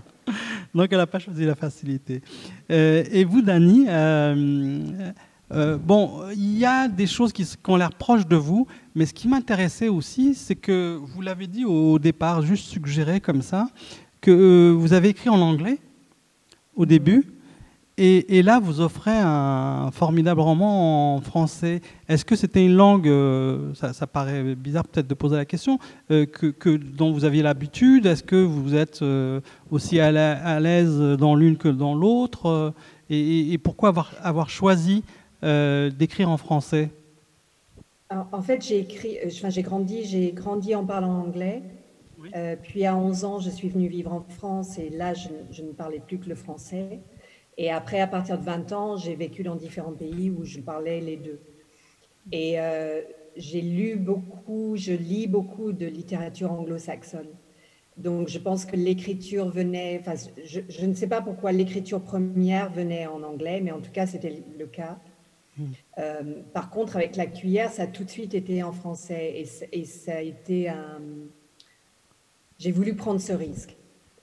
donc 0.74 0.88
elle 0.90 0.98
n'a 0.98 1.06
pas 1.06 1.18
choisi 1.18 1.44
la 1.44 1.54
facilité. 1.54 2.22
Euh, 2.70 3.04
et 3.10 3.24
vous, 3.24 3.42
Dani, 3.42 3.86
bon, 5.50 6.22
il 6.34 6.58
y 6.58 6.64
a 6.64 6.88
des 6.88 7.06
choses 7.06 7.32
qui, 7.32 7.44
qui 7.44 7.56
ont 7.66 7.76
l'air 7.76 7.92
proches 7.92 8.26
de 8.26 8.36
vous, 8.36 8.66
mais 8.94 9.06
ce 9.06 9.14
qui 9.14 9.28
m'intéressait 9.28 9.88
aussi, 9.88 10.34
c'est 10.34 10.56
que 10.56 10.98
vous 11.00 11.20
l'avez 11.20 11.46
dit 11.46 11.64
au 11.64 11.98
départ, 11.98 12.42
juste 12.42 12.68
suggéré 12.68 13.20
comme 13.20 13.42
ça, 13.42 13.68
que 14.20 14.70
vous 14.70 14.92
avez 14.92 15.10
écrit 15.10 15.28
en 15.28 15.40
anglais 15.40 15.78
au 16.74 16.86
début. 16.86 17.37
Et, 18.00 18.42
là, 18.42 18.60
vous 18.60 18.80
offrez 18.80 19.18
un 19.18 19.90
formidable 19.90 20.40
roman 20.40 21.16
en 21.16 21.20
français. 21.20 21.80
Est-ce 22.08 22.24
que 22.24 22.36
c'était 22.36 22.64
une 22.64 22.76
langue, 22.76 23.08
euh, 23.08 23.74
ça, 23.74 24.06
paraît 24.06 24.54
bizarre 24.54 24.86
peut-être 24.86 25.08
de 25.08 25.14
poser 25.14 25.34
la 25.34 25.44
question, 25.44 25.80
euh, 26.12 26.24
que, 26.24 26.76
dont 26.76 27.10
vous 27.10 27.24
aviez 27.24 27.42
l'habitude? 27.42 28.06
Est-ce 28.06 28.22
que 28.22 28.36
vous 28.36 28.76
êtes 28.76 29.02
euh, 29.02 29.40
aussi 29.72 29.98
à 29.98 30.60
l'aise 30.60 30.96
dans 31.18 31.34
l'une 31.34 31.56
que 31.56 31.66
dans 31.66 31.96
l'autre 31.96 32.72
et, 33.10 33.58
pourquoi 33.58 33.88
avoir, 33.88 34.12
avoir 34.22 34.48
choisi 34.48 35.02
d'écrire 35.42 36.30
en 36.30 36.36
français? 36.36 36.90
En 38.10 38.42
fait, 38.42 38.64
j'ai 38.64 38.78
écrit, 38.78 39.16
enfin, 39.26 39.50
j'ai 39.50 39.62
grandi, 39.62 40.04
j'ai 40.04 40.30
grandi 40.30 40.72
en 40.76 40.84
parlant 40.84 41.18
anglais. 41.22 41.62
puis 42.62 42.86
à 42.86 42.94
11 42.94 43.24
ans, 43.24 43.40
je 43.40 43.50
suis 43.50 43.68
venue 43.68 43.88
vivre 43.88 44.12
en 44.12 44.24
France 44.28 44.78
et 44.78 44.88
là, 44.88 45.14
je, 45.14 45.28
je 45.50 45.62
ne 45.62 45.72
parlais 45.72 45.98
plus 45.98 46.18
que 46.18 46.28
le 46.28 46.36
français. 46.36 47.00
Et 47.58 47.70
après, 47.72 48.00
à 48.00 48.06
partir 48.06 48.38
de 48.38 48.44
20 48.44 48.72
ans, 48.72 48.96
j'ai 48.96 49.16
vécu 49.16 49.42
dans 49.42 49.56
différents 49.56 49.92
pays 49.92 50.30
où 50.30 50.44
je 50.44 50.60
parlais 50.60 51.00
les 51.00 51.16
deux. 51.16 51.40
Et 52.30 52.60
euh, 52.60 53.02
j'ai 53.36 53.60
lu 53.60 53.96
beaucoup, 53.96 54.76
je 54.76 54.92
lis 54.92 55.26
beaucoup 55.26 55.72
de 55.72 55.84
littérature 55.84 56.52
anglo-saxonne. 56.52 57.28
Donc, 57.96 58.28
je 58.28 58.38
pense 58.38 58.64
que 58.64 58.76
l'écriture 58.76 59.48
venait, 59.48 59.98
enfin, 60.00 60.14
je, 60.44 60.86
ne 60.86 60.94
sais 60.94 61.08
pas 61.08 61.20
pourquoi 61.20 61.50
l'écriture 61.50 62.00
première 62.00 62.70
venait 62.70 63.08
en 63.08 63.24
anglais, 63.24 63.60
mais 63.60 63.72
en 63.72 63.80
tout 63.80 63.90
cas, 63.90 64.06
c'était 64.06 64.40
le 64.56 64.66
cas. 64.66 65.00
Hmm. 65.56 65.64
Euh, 65.98 66.42
par 66.54 66.70
contre, 66.70 66.94
avec 66.94 67.16
la 67.16 67.26
cuillère, 67.26 67.72
ça 67.72 67.82
a 67.82 67.86
tout 67.88 68.04
de 68.04 68.10
suite 68.10 68.34
été 68.34 68.62
en 68.62 68.70
français 68.70 69.34
et, 69.42 69.80
et 69.80 69.84
ça 69.84 70.18
a 70.18 70.20
été 70.20 70.68
un. 70.68 71.00
J'ai 72.58 72.70
voulu 72.70 72.94
prendre 72.94 73.20
ce 73.20 73.32
risque. 73.32 73.77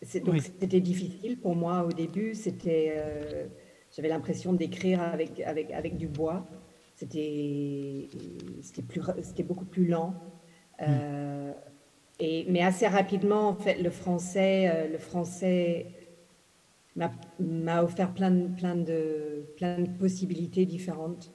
C'était 0.06 0.80
difficile 0.80 1.38
pour 1.40 1.56
moi 1.56 1.84
au 1.84 1.92
début. 1.92 2.34
C'était, 2.36 2.96
euh, 2.98 3.48
j'avais 3.96 4.10
l'impression 4.10 4.54
d'écrire 4.54 5.02
avec, 5.02 5.40
avec, 5.42 5.72
avec 5.72 5.98
du 5.98 6.08
bois. 6.08 6.46
C'était, 6.96 8.08
c'était, 8.62 9.44
beaucoup 9.44 9.66
plus 9.66 9.88
lent. 9.88 10.14
Euh, 10.82 11.52
et, 12.20 12.46
mais 12.50 12.62
assez 12.62 12.88
rapidement, 12.88 13.50
en 13.50 13.56
fait, 13.56 13.82
le 13.82 13.90
français, 13.90 14.72
euh, 14.74 14.88
le 14.88 14.98
français 14.98 15.88
m'a, 16.96 17.84
offert 17.84 18.14
plein 18.14 18.32
de, 18.32 18.48
plein, 18.48 18.76
de, 18.76 19.46
plein 19.58 19.80
de 19.80 19.90
possibilités 19.90 20.66
différentes. 20.66 21.32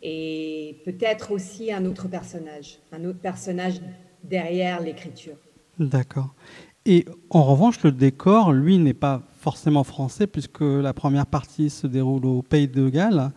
Et 0.00 0.80
peut-être 0.84 1.32
aussi 1.32 1.72
un 1.72 1.84
autre 1.84 2.08
personnage, 2.08 2.78
un 2.90 3.04
autre 3.04 3.20
personnage 3.20 3.80
derrière 4.24 4.80
l'écriture. 4.80 5.36
D'accord. 5.78 6.34
Et 6.84 7.04
en 7.30 7.44
revanche, 7.44 7.82
le 7.82 7.92
décor, 7.92 8.52
lui, 8.52 8.78
n'est 8.78 8.94
pas 8.94 9.22
forcément 9.40 9.84
français, 9.84 10.26
puisque 10.26 10.60
la 10.60 10.92
première 10.92 11.26
partie 11.26 11.70
se 11.70 11.86
déroule 11.86 12.26
au 12.26 12.42
Pays 12.42 12.68
de 12.68 12.88
Galles. 12.88 13.30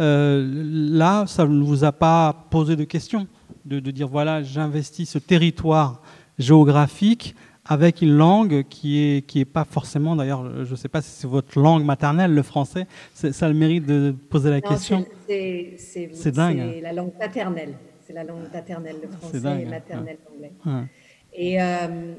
Euh, 0.00 0.44
là, 0.90 1.26
ça 1.26 1.46
ne 1.46 1.62
vous 1.62 1.84
a 1.84 1.92
pas 1.92 2.46
posé 2.50 2.76
de 2.76 2.84
question 2.84 3.26
de, 3.64 3.78
dire, 3.90 4.08
voilà, 4.08 4.42
j'investis 4.42 5.10
ce 5.10 5.18
territoire 5.18 6.00
géographique 6.38 7.34
avec 7.66 8.00
une 8.00 8.16
langue 8.16 8.64
qui 8.70 8.98
est 8.98 9.26
qui 9.26 9.40
est 9.40 9.44
pas 9.44 9.64
forcément 9.64 10.16
d'ailleurs 10.16 10.64
je 10.64 10.70
ne 10.70 10.76
sais 10.76 10.88
pas 10.88 11.02
si 11.02 11.10
c'est 11.10 11.26
votre 11.26 11.60
langue 11.60 11.84
maternelle 11.84 12.32
le 12.32 12.42
français 12.42 12.86
ça 13.12 13.44
a 13.44 13.48
le 13.48 13.54
mérite 13.54 13.84
de 13.84 14.14
poser 14.30 14.48
la 14.48 14.62
question. 14.62 15.04
c'est 15.26 16.30
dingue. 16.30 16.62
c'est 16.72 16.80
la 16.80 16.92
langue 16.94 17.12
paternelle. 17.12 17.74
C'est 18.06 18.14
la 18.14 18.24
langue 18.24 18.48
paternelle 18.50 18.96
le 19.02 19.08
français 19.08 19.36
et 19.36 19.66
hein. 19.66 19.68
maternel 19.68 20.16
l'anglais. 20.26 20.88
Et 21.34 21.60
euh, 21.60 22.14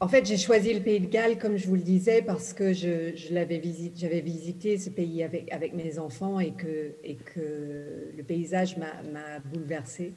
En 0.00 0.08
fait, 0.08 0.26
j'ai 0.26 0.36
choisi 0.36 0.74
le 0.74 0.80
pays 0.80 1.00
de 1.00 1.06
Galles, 1.06 1.38
comme 1.38 1.56
je 1.56 1.66
vous 1.66 1.76
le 1.76 1.82
disais, 1.82 2.20
parce 2.20 2.52
que 2.52 2.72
je, 2.72 3.32
l'avais 3.32 3.58
visité, 3.58 3.94
j'avais 3.96 4.20
visité 4.20 4.76
ce 4.76 4.90
pays 4.90 5.22
avec, 5.22 5.50
avec 5.52 5.72
mes 5.72 5.98
enfants 5.98 6.40
et 6.40 6.52
que, 6.52 6.96
et 7.04 7.14
que 7.14 8.12
le 8.16 8.22
paysage 8.24 8.76
m'a 8.76 9.38
bouleversée. 9.52 10.12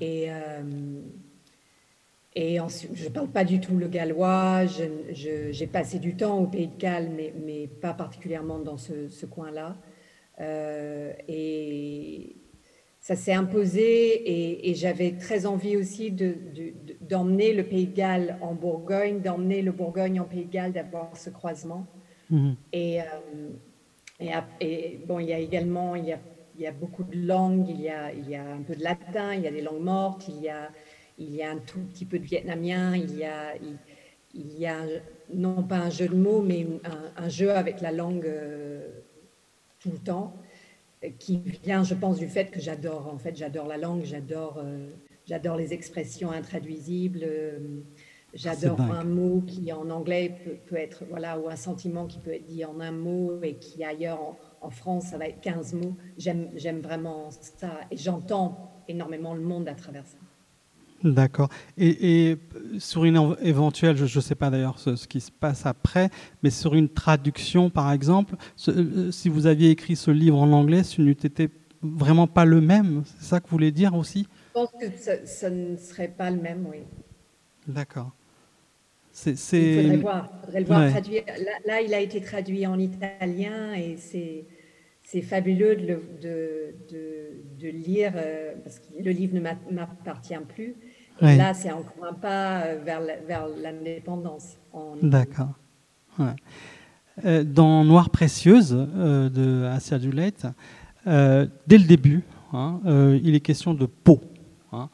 Et, 0.00 0.26
euh, 0.30 0.62
et 2.34 2.58
ensuite, 2.60 2.92
je 2.94 3.04
ne 3.04 3.10
parle 3.10 3.28
pas 3.28 3.44
du 3.44 3.60
tout 3.60 3.76
le 3.76 3.88
gallois. 3.88 4.64
J'ai 4.66 5.66
passé 5.66 5.98
du 5.98 6.16
temps 6.16 6.38
au 6.38 6.46
pays 6.46 6.68
de 6.68 6.76
Galles, 6.76 7.10
mais, 7.14 7.32
mais 7.44 7.66
pas 7.66 7.94
particulièrement 7.94 8.58
dans 8.58 8.76
ce, 8.76 9.08
ce 9.08 9.26
coin-là. 9.26 9.76
Euh, 10.40 11.12
et 11.28 12.36
ça 13.04 13.16
s'est 13.16 13.34
imposé 13.34 14.70
et, 14.70 14.74
j'avais 14.74 15.12
très 15.12 15.44
envie 15.44 15.76
aussi 15.76 16.10
d'emmener 17.02 17.52
le 17.52 17.62
Pays 17.62 17.86
de 17.86 17.94
Galles 17.94 18.38
en 18.40 18.54
Bourgogne, 18.54 19.20
d'emmener 19.20 19.60
le 19.60 19.72
Bourgogne 19.72 20.20
en 20.20 20.24
Pays 20.24 20.46
de 20.46 20.50
Galles, 20.50 20.72
d'avoir 20.72 21.14
ce 21.14 21.28
croisement. 21.28 21.86
Mhm. 22.30 22.56
Et, 22.72 23.02
euh, 23.02 24.32
et, 24.58 25.00
bon, 25.06 25.18
il 25.18 25.26
y 25.26 25.34
a 25.34 25.38
également 25.38 25.94
il 25.96 26.06
y 26.06 26.12
a, 26.12 26.18
il 26.56 26.62
y 26.62 26.66
a 26.66 26.72
beaucoup 26.72 27.04
de 27.04 27.14
langues, 27.14 27.68
il 27.68 27.82
y 27.82 27.90
a, 27.90 28.10
il 28.10 28.26
y 28.26 28.36
a 28.36 28.42
un 28.42 28.62
peu 28.62 28.74
de 28.74 28.82
latin, 28.82 29.34
il 29.34 29.42
y 29.42 29.48
a 29.48 29.50
des 29.50 29.60
langues 29.60 29.82
mortes, 29.82 30.26
il 30.28 30.40
y 30.40 30.48
a, 30.48 30.70
il 31.18 31.34
y 31.34 31.42
a 31.42 31.50
un 31.50 31.58
tout 31.58 31.80
petit 31.80 32.06
peu 32.06 32.18
de 32.18 32.24
vietnamien, 32.24 32.96
il 32.96 33.18
y 33.18 33.24
a, 33.24 33.54
il, 34.32 34.58
y 34.58 34.64
a 34.64 34.78
non 35.30 35.62
pas 35.62 35.76
un 35.76 35.90
jeu 35.90 36.08
de 36.08 36.16
mots, 36.16 36.40
mais 36.40 36.66
un, 37.18 37.28
jeu 37.28 37.50
avec 37.50 37.82
la 37.82 37.92
langue 37.92 38.24
euh, 38.24 38.88
tout 39.78 39.90
le 39.90 39.98
temps 39.98 40.34
qui 41.18 41.38
vient, 41.62 41.82
je 41.82 41.94
pense, 41.94 42.18
du 42.18 42.28
fait 42.28 42.50
que 42.50 42.60
j'adore, 42.60 43.08
en 43.12 43.18
fait, 43.18 43.36
j'adore 43.36 43.66
la 43.66 43.76
langue, 43.76 44.04
j'adore, 44.04 44.58
euh, 44.58 44.90
j'adore 45.26 45.56
les 45.56 45.72
expressions 45.72 46.30
intraduisibles, 46.30 47.20
euh, 47.22 47.58
j'adore 48.32 48.80
un 48.80 49.04
mot 49.04 49.42
qui 49.46 49.72
en 49.72 49.90
anglais 49.90 50.36
peut, 50.66 50.76
être, 50.76 51.04
voilà, 51.08 51.38
ou 51.38 51.48
un 51.48 51.56
sentiment 51.56 52.06
qui 52.06 52.18
peut 52.18 52.32
être 52.32 52.46
dit 52.46 52.64
en 52.64 52.80
un 52.80 52.92
mot 52.92 53.40
et 53.42 53.54
qui 53.54 53.84
ailleurs 53.84 54.36
en, 54.60 54.70
France, 54.70 55.08
ça 55.08 55.18
va 55.18 55.28
être 55.28 55.40
15 55.40 55.74
mots. 55.74 55.96
J'aime, 56.16 56.48
j'aime 56.54 56.80
vraiment 56.80 57.30
ça 57.30 57.80
et 57.90 57.96
j'entends 57.96 58.82
énormément 58.88 59.34
le 59.34 59.42
monde 59.42 59.68
à 59.68 59.74
travers 59.74 60.06
ça. 60.06 60.16
D'accord. 61.02 61.48
Et, 61.76 62.36
sur 62.78 63.04
une 63.04 63.36
éventuelle, 63.42 63.96
je 63.96 64.04
ne 64.04 64.22
sais 64.22 64.34
pas 64.34 64.50
d'ailleurs 64.50 64.78
ce, 64.78 65.06
qui 65.06 65.20
se 65.20 65.30
passe 65.30 65.66
après, 65.66 66.10
mais 66.42 66.50
sur 66.50 66.74
une 66.74 66.88
traduction, 66.88 67.68
par 67.68 67.92
exemple, 67.92 68.36
euh, 68.68 69.10
si 69.10 69.28
vous 69.28 69.46
aviez 69.46 69.70
écrit 69.70 69.96
ce 69.96 70.10
livre 70.10 70.38
en 70.38 70.50
anglais, 70.52 70.82
ce 70.82 71.02
n'eût 71.02 71.12
été 71.12 71.50
vraiment 71.82 72.26
pas 72.26 72.46
le 72.46 72.60
même. 72.60 73.02
C'est 73.18 73.26
ça 73.26 73.40
que 73.40 73.44
vous 73.44 73.52
voulez 73.52 73.72
dire 73.72 73.94
aussi? 73.94 74.26
Je 74.48 74.52
pense 74.60 74.70
que 74.80 74.86
ça, 75.26 75.50
ne 75.50 75.76
serait 75.76 76.08
pas 76.08 76.30
le 76.30 76.40
même, 76.40 76.66
oui. 76.66 76.78
D'accord. 77.66 78.12
Il 79.26 79.36
faudrait 79.36 79.96
voir, 79.98 80.30
faudrait 80.44 80.60
le 80.60 80.66
voir 80.66 80.90
traduit. 80.90 81.20
Là, 81.66 81.80
il 81.82 81.94
a 81.94 82.00
été 82.00 82.20
traduit 82.20 82.66
en 82.66 82.78
italien 82.78 83.72
et 83.74 83.96
c'est 83.96 84.44
c'est 85.04 85.20
fabuleux 85.20 85.76
de, 85.76 86.00
de, 86.22 86.74
de, 87.60 87.68
lire, 87.68 88.12
euh, 88.16 88.54
parce 88.64 88.78
que 88.78 89.02
le 89.02 89.10
livre 89.10 89.34
ne 89.34 89.40
m'appartient 89.40 90.34
plus. 90.48 90.74
Là, 91.20 91.54
c'est 91.54 91.70
encore 91.70 92.06
un 92.10 92.14
pas 92.14 92.62
euh, 92.62 92.80
vers, 92.84 93.00
vers 93.28 93.46
l'indépendance. 93.62 94.56
D'accord. 95.02 95.52
Euh, 97.24 97.44
dans 97.44 97.84
Noir 97.84 98.10
précieuse 98.10 98.72
de 98.72 99.64
Asia 99.66 99.98
Dulette, 99.98 100.46
dès 101.06 101.78
le 101.78 101.86
début, 101.86 102.24
hein, 102.52 102.80
il 103.22 103.34
est 103.34 103.40
question 103.40 103.74
de 103.74 103.86
peau. 103.86 104.20
Hein. 104.72 104.88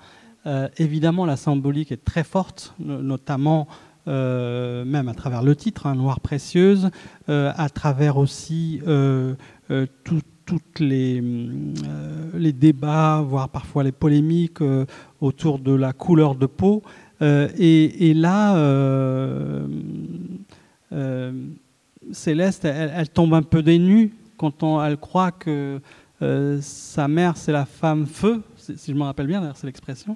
évidemment, 0.77 1.25
la 1.25 1.37
symbolique 1.37 1.93
est 1.93 2.05
très 2.05 2.25
forte, 2.25 2.75
notamment 2.79 3.69
même 4.07 5.09
à 5.09 5.15
travers 5.15 5.43
le 5.43 5.55
titre, 5.57 5.87
hein, 5.87 5.95
Noir 5.95 6.21
précieuse, 6.21 6.91
à 7.29 7.69
travers 7.73 8.19
aussi 8.19 8.83
euh, 8.87 9.35
toutes 10.51 10.81
les, 10.81 11.21
euh, 11.21 12.31
les, 12.35 12.53
débats, 12.53 13.23
voire 13.25 13.49
parfois 13.49 13.85
les 13.85 13.93
polémiques 13.93 14.61
euh, 14.61 14.85
autour 15.21 15.59
de 15.59 15.73
la 15.73 15.93
couleur 15.93 16.35
de 16.35 16.47
peau. 16.47 16.83
Et, 17.23 18.15
là, 18.15 18.57
Céleste, 22.13 22.65
elle, 22.65 23.09
tombe 23.11 23.35
un 23.35 23.43
peu 23.43 23.63
dénue 23.63 24.15
quand 24.39 24.63
on, 24.63 24.83
elle 24.83 24.97
croit 24.97 25.31
que 25.31 25.81
sa 26.63 27.09
mère, 27.09 27.37
c'est 27.37 27.53
la 27.53 27.67
femme 27.67 28.07
feu, 28.07 28.43
si 28.57 28.93
je 28.93 28.97
me 28.97 29.03
rappelle 29.03 29.27
bien, 29.27 29.53
c'est 29.55 29.67
l'expression. 29.67 30.15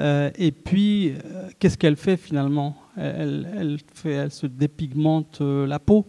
et 0.00 0.50
puis, 0.50 1.12
qu'est-ce 1.60 1.78
qu'elle 1.78 1.94
fait 1.94 2.16
finalement? 2.16 2.76
Elle 2.96 3.78
se 4.28 4.46
dépigmente 4.48 5.40
la 5.40 5.78
peau. 5.78 6.04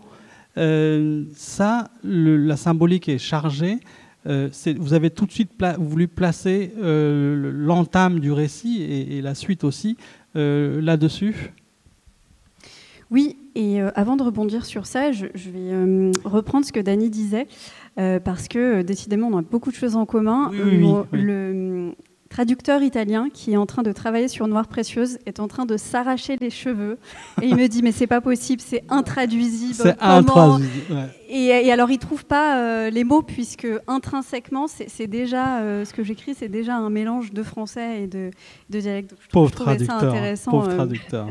Euh, 0.58 1.24
ça, 1.36 1.90
la 2.04 2.58
symbolique 2.58 3.10
est 3.10 3.18
chargée. 3.18 3.80
Euh, 4.28 4.50
vous 4.78 4.94
avez 4.94 5.10
tout 5.10 5.26
de 5.26 5.32
suite 5.32 5.52
voulu 5.80 6.08
placer 6.08 6.74
euh, 6.78 7.52
l'entame 7.54 8.20
du 8.20 8.32
récit 8.32 8.84
et, 8.84 9.22
la 9.22 9.36
suite 9.36 9.64
aussi 9.64 9.98
là-dessus? 10.36 11.52
Oui, 13.10 13.36
et 13.56 13.82
avant 13.82 14.16
de 14.16 14.24
rebondir 14.24 14.66
sur 14.66 14.86
ça, 14.86 15.12
je, 15.12 15.26
vais 15.26 16.12
reprendre 16.24 16.66
ce 16.66 16.72
que 16.72 16.80
Dany 16.80 17.10
disait, 17.10 17.48
parce 17.96 18.48
que 18.48 18.84
décidément, 18.84 19.28
on 19.28 19.38
a 19.40 19.42
beaucoup 19.42 19.72
de 19.72 19.76
choses 19.76 19.96
en 19.96 20.06
commun. 20.06 20.52
le, 21.12 21.94
traducteur 22.32 22.82
italien 22.82 23.28
qui 23.32 23.52
est 23.52 23.58
en 23.58 23.66
train 23.66 23.84
de 23.84 23.92
travailler 23.92 24.30
sur 24.30 24.48
Noir 24.48 24.68
Précieuse 24.68 25.20
est 25.26 25.40
en 25.40 25.48
train 25.48 25.66
de 25.66 25.76
s'arracher 25.76 26.38
les 26.38 26.50
cheveux. 26.50 26.98
Et 27.42 27.48
il 27.48 27.58
me 27.58 27.68
dit, 27.68 27.84
mais 27.84 27.92
c'est 27.92 28.08
pas 28.08 28.22
possible, 28.22 28.62
c'est 28.66 28.84
intraduisible. 28.90 29.76
C'est 29.76 30.02
intraduisible. 30.02 31.10
Et, 31.30 31.72
alors, 31.72 31.92
il 31.92 32.00
trouve 32.00 32.26
pas 32.26 32.58
euh, 32.58 32.90
les 32.90 33.04
mots, 33.04 33.22
puisque 33.22 33.68
intrinsèquement, 33.88 34.68
c'est 34.68 35.08
déjà, 35.08 35.60
euh, 35.60 35.86
ce 35.86 35.94
que 35.94 36.04
j'écris, 36.04 36.34
c'est 36.34 36.50
déjà 36.50 36.76
un 36.76 36.90
mélange 36.90 37.32
de 37.34 37.44
français 37.44 38.04
et 38.04 38.08
de, 38.08 38.32
de 38.70 38.80
dialecte. 38.80 39.14
Pauvre 39.32 39.52
traducteur. 39.52 39.98
intéressant. 39.98 40.52
Pauvre 40.52 40.70
euh, 40.70 40.76
traducteur. 40.76 41.28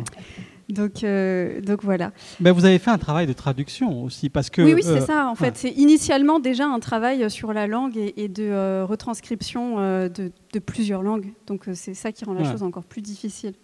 Donc, 0.73 1.05
euh, 1.05 1.61
donc 1.61 1.83
voilà. 1.83 2.13
Ben 2.39 2.53
vous 2.53 2.65
avez 2.65 2.79
fait 2.79 2.91
un 2.91 2.99
travail 2.99 3.27
de 3.27 3.33
traduction 3.33 4.05
aussi, 4.05 4.29
parce 4.29 4.51
que. 4.51 4.63
Oui, 4.63 4.75
oui, 4.75 4.83
c'est 4.83 5.03
euh, 5.03 5.07
ça. 5.07 5.29
En 5.29 5.35
fait, 5.35 5.57
c'est 5.57 5.71
initialement 5.71 6.41
déjà 6.41 6.67
un 6.67 6.81
travail 6.81 7.31
sur 7.31 7.53
la 7.53 7.67
langue 7.67 7.97
et, 7.97 8.29
de 8.29 8.45
euh, 8.45 8.85
retranscription 8.85 9.77
de, 9.77 10.33
de, 10.53 10.59
plusieurs 10.59 11.03
langues. 11.03 11.33
Donc 11.47 11.65
c'est 11.75 11.95
ça 11.95 12.13
qui 12.13 12.25
rend 12.25 12.35
la 12.35 12.51
chose 12.51 12.63
encore 12.63 12.85
plus 12.85 13.03
difficile. 13.03 13.55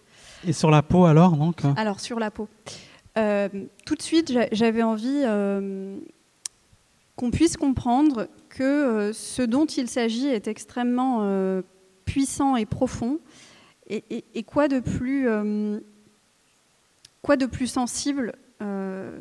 Et 0.47 0.53
sur 0.53 0.71
la 0.71 0.83
peau 0.83 1.05
alors, 1.07 1.37
donc 1.37 1.63
Alors 1.77 2.01
sur 2.01 2.19
la 2.19 2.31
peau. 2.31 2.49
tout 3.15 3.95
de 3.95 4.03
suite, 4.03 4.37
j'avais 4.53 4.83
envie 4.83 5.23
qu'on 7.17 7.31
puisse 7.31 7.57
comprendre 7.57 8.29
que 8.49 9.11
ce 9.13 9.43
dont 9.43 9.67
il 9.67 9.89
s'agit 9.89 10.29
est 10.29 10.49
extrêmement 10.49 11.63
puissant 12.05 12.57
et 12.57 12.67
profond. 12.67 13.19
Et, 13.89 14.25
et 14.35 14.43
quoi 14.43 14.67
de 14.67 14.81
plus 14.81 15.29
quoi 17.27 17.37
de 17.37 17.47
plus 17.47 17.67
sensible 17.67 18.35
euh, 18.63 19.19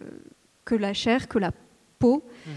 que 0.63 0.76
la 0.76 0.94
chair, 0.94 1.28
que 1.28 1.39
la 1.39 1.52
peau? 1.98 2.24
Mmh. 2.24 2.50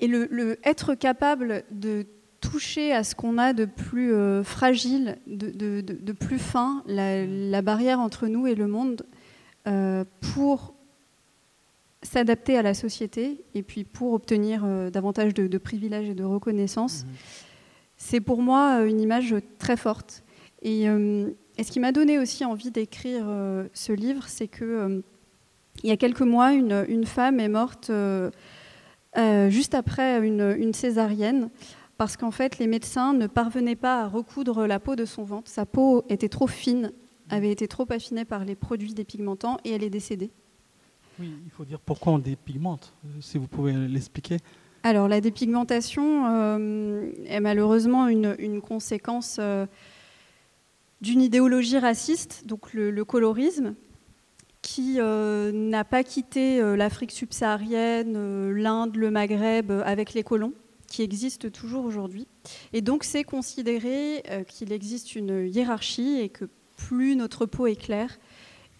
Et 0.00 0.08
le, 0.08 0.58
être 0.64 0.96
capable 0.96 1.62
de 1.70 2.04
toucher 2.40 2.92
à 2.92 3.04
ce 3.04 3.14
qu'on 3.14 3.38
a 3.38 3.52
de 3.52 3.66
plus 3.66 4.12
euh, 4.12 4.42
fragile, 4.42 5.18
de, 5.28 6.12
plus 6.12 6.40
fin, 6.40 6.82
la, 6.86 7.62
barrière 7.62 8.00
entre 8.00 8.26
nous 8.26 8.48
et 8.48 8.56
le 8.56 8.66
monde, 8.66 9.06
euh, 9.68 10.04
pour 10.34 10.74
s'adapter 12.02 12.58
à 12.58 12.62
la 12.62 12.74
société 12.74 13.44
et 13.54 13.62
puis 13.62 13.84
pour 13.84 14.12
obtenir 14.12 14.66
davantage 14.90 15.34
de, 15.34 15.58
privilèges 15.58 16.08
et 16.08 16.14
de 16.14 16.24
reconnaissance, 16.24 17.04
mmh. 17.04 17.08
c'est 17.96 18.20
pour 18.20 18.42
moi 18.42 18.80
une 18.80 19.00
image 19.00 19.36
très 19.58 19.76
forte. 19.76 20.24
Et 20.62 20.88
et 21.58 21.64
ce 21.64 21.70
qui 21.70 21.80
m'a 21.80 21.92
donné 21.92 22.18
aussi 22.18 22.44
envie 22.44 22.70
d'écrire 22.70 23.24
euh, 23.26 23.68
ce 23.74 23.92
livre, 23.92 24.24
c'est 24.26 24.48
que 24.48 24.64
euh, 24.64 25.00
il 25.82 25.88
y 25.88 25.92
a 25.92 25.96
quelques 25.96 26.22
mois, 26.22 26.52
une, 26.52 27.04
femme 27.04 27.40
est 27.40 27.48
morte 27.48 27.90
euh, 27.90 28.30
juste 29.48 29.74
après 29.74 30.26
une, 30.26 30.72
césarienne 30.72 31.50
parce 31.98 32.16
qu'en 32.16 32.30
fait, 32.30 32.58
les 32.58 32.66
médecins 32.66 33.12
ne 33.12 33.26
parvenaient 33.26 33.76
pas 33.76 34.02
à 34.02 34.08
recoudre 34.08 34.66
la 34.66 34.80
peau 34.80 34.96
de 34.96 35.04
son 35.04 35.24
ventre. 35.24 35.50
Sa 35.50 35.66
peau 35.66 36.04
était 36.08 36.28
trop 36.28 36.46
fine, 36.46 36.92
avait 37.30 37.50
été 37.50 37.68
trop 37.68 37.86
affinée 37.90 38.24
par 38.24 38.44
les 38.44 38.54
produits 38.54 38.94
dépigmentants 38.94 39.58
et 39.64 39.72
elle 39.72 39.82
est 39.82 39.90
décédée. 39.90 40.30
Oui, 41.18 41.32
il 41.44 41.50
faut 41.50 41.64
dire 41.64 41.80
pourquoi 41.80 42.14
on 42.14 42.18
dépigmente, 42.18 42.94
si 43.20 43.38
vous 43.38 43.46
pouvez 43.46 43.72
l'expliquer. 43.72 44.38
Alors, 44.82 45.06
la 45.06 45.20
dépigmentation 45.20 46.26
est 47.26 47.40
malheureusement 47.40 48.08
une, 48.08 48.34
une 48.38 48.60
conséquence 48.60 49.38
d'une 51.02 51.20
idéologie 51.20 51.78
raciste, 51.78 52.44
donc 52.46 52.72
le, 52.72 53.04
colorisme, 53.04 53.74
qui 54.62 54.96
euh, 54.98 55.50
n'a 55.52 55.82
pas 55.82 56.04
quitté 56.04 56.60
euh, 56.60 56.76
l'Afrique 56.76 57.10
subsaharienne, 57.10 58.14
euh, 58.16 58.52
l'Inde, 58.56 58.94
le 58.94 59.10
Maghreb 59.10 59.72
avec 59.84 60.14
les 60.14 60.22
colons, 60.22 60.52
qui 60.86 61.02
existent 61.02 61.48
toujours 61.50 61.84
aujourd'hui. 61.84 62.28
Et 62.72 62.80
donc 62.82 63.02
c'est 63.02 63.24
considéré 63.24 64.22
qu'il 64.46 64.72
existe 64.72 65.16
une 65.16 65.48
hiérarchie 65.48 66.20
et 66.20 66.28
que 66.28 66.44
plus 66.76 67.16
notre 67.16 67.46
peau 67.46 67.66
est 67.66 67.76
claire, 67.76 68.18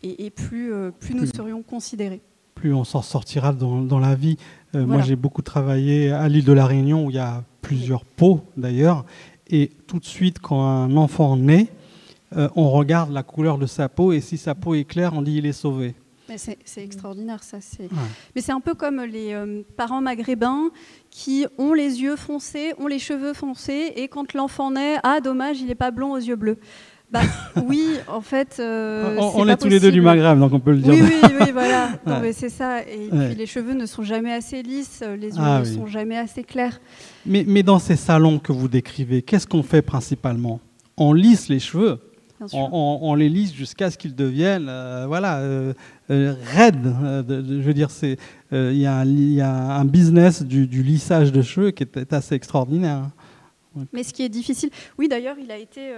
et, 0.04 0.30
plus, 0.30 0.72
plus 0.98 1.14
nous 1.14 1.26
serions 1.26 1.62
considérés. 1.62 2.20
Plus 2.54 2.74
on 2.74 2.84
s'en 2.84 3.02
sortira 3.02 3.52
dans, 3.52 3.98
la 3.98 4.14
vie. 4.14 4.36
Moi, 4.74 5.00
j'ai 5.00 5.14
beaucoup 5.14 5.42
travaillé 5.42 6.10
à 6.10 6.28
l'île 6.28 6.44
de 6.44 6.52
la 6.52 6.66
Réunion 6.66 7.06
où 7.06 7.10
il 7.10 7.16
y 7.16 7.20
a 7.20 7.44
plusieurs 7.62 8.04
pots 8.04 8.40
d'ailleurs. 8.56 9.06
Et 9.48 9.70
tout 9.86 10.00
de 10.00 10.04
suite, 10.04 10.40
quand 10.40 10.60
un 10.66 10.96
enfant 10.96 11.36
naît, 11.36 11.68
on 12.56 12.70
regarde 12.70 13.12
la 13.12 13.22
couleur 13.22 13.58
de 13.58 13.66
sa 13.66 13.88
peau 13.88 14.12
et 14.12 14.20
si 14.20 14.38
sa 14.38 14.54
peau 14.54 14.74
est 14.74 14.84
claire, 14.84 15.12
on 15.14 15.22
dit 15.22 15.36
il 15.36 15.46
est 15.46 15.52
sauvé. 15.52 15.94
C'est 16.36 16.82
extraordinaire, 16.82 17.42
ça. 17.42 17.58
Mais 18.34 18.40
c'est 18.40 18.52
un 18.52 18.60
peu 18.60 18.74
comme 18.74 19.02
les 19.02 19.34
euh, 19.34 19.62
parents 19.76 20.00
maghrébins 20.00 20.70
qui 21.10 21.46
ont 21.58 21.74
les 21.74 22.02
yeux 22.02 22.16
foncés, 22.16 22.72
ont 22.78 22.86
les 22.86 22.98
cheveux 22.98 23.34
foncés, 23.34 23.92
et 23.96 24.08
quand 24.08 24.32
l'enfant 24.32 24.70
naît, 24.70 24.96
ah 25.02 25.20
dommage, 25.20 25.60
il 25.60 25.66
n'est 25.66 25.74
pas 25.74 25.90
blond 25.90 26.12
aux 26.12 26.18
yeux 26.18 26.36
bleus. 26.36 26.58
Bah, 27.10 27.20
oui, 27.66 27.86
en 28.08 28.22
fait. 28.22 28.56
Euh, 28.58 29.16
on, 29.18 29.46
est, 29.46 29.56
tous 29.56 29.68
les 29.68 29.80
deux 29.80 29.92
du 29.92 30.00
Maghreb, 30.00 30.38
donc 30.38 30.54
on 30.54 30.60
peut 30.60 30.72
le 30.72 30.78
dire. 30.78 30.94
Oui, 30.94 31.02
oui, 31.02 31.34
oui, 31.40 31.50
voilà. 31.52 31.90
c'est 32.32 32.48
ça. 32.48 32.80
Et 32.80 33.08
puis 33.10 33.34
les 33.34 33.46
cheveux 33.46 33.74
ne 33.74 33.84
sont 33.84 34.02
jamais 34.02 34.32
assez 34.32 34.62
lisses, 34.62 35.02
les 35.02 35.28
yeux 35.28 35.42
ah 35.42 35.60
ne 35.60 35.64
sont 35.64 35.86
jamais 35.86 36.16
assez 36.16 36.44
clairs. 36.44 36.80
Mais, 37.26 37.44
mais 37.46 37.62
dans 37.62 37.78
ces 37.78 37.96
salons 37.96 38.38
que 38.38 38.52
vous 38.52 38.68
décrivez, 38.68 39.20
qu'est-ce 39.20 39.46
qu'on 39.46 39.62
fait 39.62 39.82
principalement? 39.82 40.60
On 40.96 41.12
lisse 41.12 41.48
les 41.48 41.58
cheveux? 41.58 41.98
On, 42.52 43.14
les 43.14 43.28
lisse 43.28 43.54
jusqu'à 43.54 43.90
ce 43.90 43.98
qu'ils 43.98 44.14
deviennent 44.14 44.68
euh, 44.68 45.06
voilà, 45.06 45.38
euh, 45.38 45.72
euh, 46.10 46.34
raides. 46.44 46.94
je 47.28 47.60
veux 47.60 47.74
dire, 47.74 47.88
il 48.52 48.76
y, 48.76 48.86
a 49.40 49.50
un 49.50 49.84
business 49.84 50.42
du, 50.42 50.66
lissage 50.82 51.32
de 51.32 51.42
cheveux 51.42 51.70
qui 51.70 51.84
est, 51.84 52.12
assez 52.12 52.34
extraordinaire. 52.34 53.10
Mais 53.92 54.02
ce 54.02 54.12
qui 54.12 54.22
est 54.22 54.28
difficile, 54.28 54.70
oui 54.98 55.08
d'ailleurs, 55.08 55.36
il 55.42 55.50
a 55.50 55.56
été, 55.56 55.92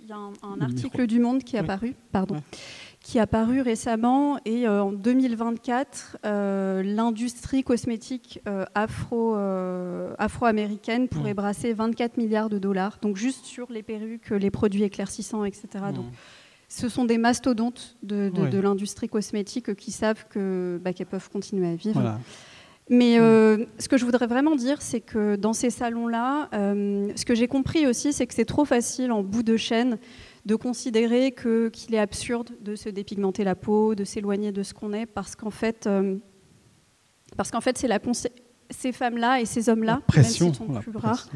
il 0.00 0.08
y 0.08 0.12
a 0.12 0.16
un, 0.16 0.60
article 0.60 1.06
du 1.06 1.18
Monde 1.20 1.42
qui 1.42 1.56
est 1.56 1.60
apparu, 1.60 1.94
pardon, 2.12 2.36
qui 3.10 3.18
a 3.18 3.26
paru 3.26 3.60
récemment 3.60 4.38
et 4.44 4.68
euh, 4.68 4.84
en 4.84 4.92
2024, 4.92 6.18
euh, 6.24 6.80
l'industrie 6.84 7.64
cosmétique 7.64 8.40
euh, 8.46 8.64
afro, 8.76 9.34
afro-américaine 10.16 11.08
pourrait 11.08 11.34
brasser 11.34 11.72
24 11.72 12.18
milliards 12.18 12.48
de 12.48 12.60
dollars, 12.60 12.98
donc 13.02 13.16
juste 13.16 13.46
sur 13.46 13.66
les 13.72 13.82
perruques, 13.82 14.30
les 14.30 14.52
produits 14.52 14.84
éclaircissants, 14.84 15.44
etc. 15.44 15.66
Donc, 15.92 16.04
ce 16.68 16.88
sont 16.88 17.04
des 17.04 17.18
mastodontes 17.18 17.96
de, 18.04 18.60
l'industrie 18.60 19.08
cosmétique 19.08 19.74
qui 19.74 19.90
savent 19.90 20.26
que, 20.28 20.80
bah, 20.80 20.92
qu'elles 20.92 21.08
peuvent 21.08 21.30
continuer 21.30 21.66
à 21.66 21.74
vivre. 21.74 22.16
Mais 22.90 23.16
ce 23.16 23.88
que 23.88 23.96
je 23.96 24.04
voudrais 24.04 24.28
vraiment 24.28 24.54
dire, 24.54 24.80
c'est 24.82 25.00
que 25.00 25.34
dans 25.34 25.52
ces 25.52 25.70
salons-là, 25.70 26.48
ce 26.52 27.24
que 27.24 27.34
j'ai 27.34 27.48
compris 27.48 27.88
aussi, 27.88 28.12
c'est 28.12 28.28
que 28.28 28.34
c'est 28.34 28.44
trop 28.44 28.64
facile 28.64 29.10
en 29.10 29.24
bout 29.24 29.42
de 29.42 29.56
chaîne 29.56 29.98
de 30.46 30.54
considérer 30.54 31.32
que, 31.32 31.68
qu'il 31.68 31.94
est 31.94 31.98
absurde 31.98 32.50
de 32.60 32.74
se 32.76 32.88
dépigmenter 32.88 33.44
la 33.44 33.54
peau, 33.54 33.94
de 33.94 34.04
s'éloigner 34.04 34.52
de 34.52 34.62
ce 34.62 34.74
qu'on 34.74 34.92
est, 34.92 35.06
parce 35.06 35.36
qu'en 35.36 35.50
fait, 35.50 35.86
euh, 35.86 36.16
parce 37.36 37.50
qu'en 37.50 37.60
fait 37.60 37.78
c'est 37.78 37.88
la 37.88 38.00
ces 38.70 38.92
femmes-là 38.92 39.40
et 39.40 39.46
ces 39.46 39.68
hommes-là, 39.68 40.00
même 40.14 40.24
s'ils 40.24 40.54
sont 40.54 40.66
plus 40.80 40.96
rares, 40.96 41.28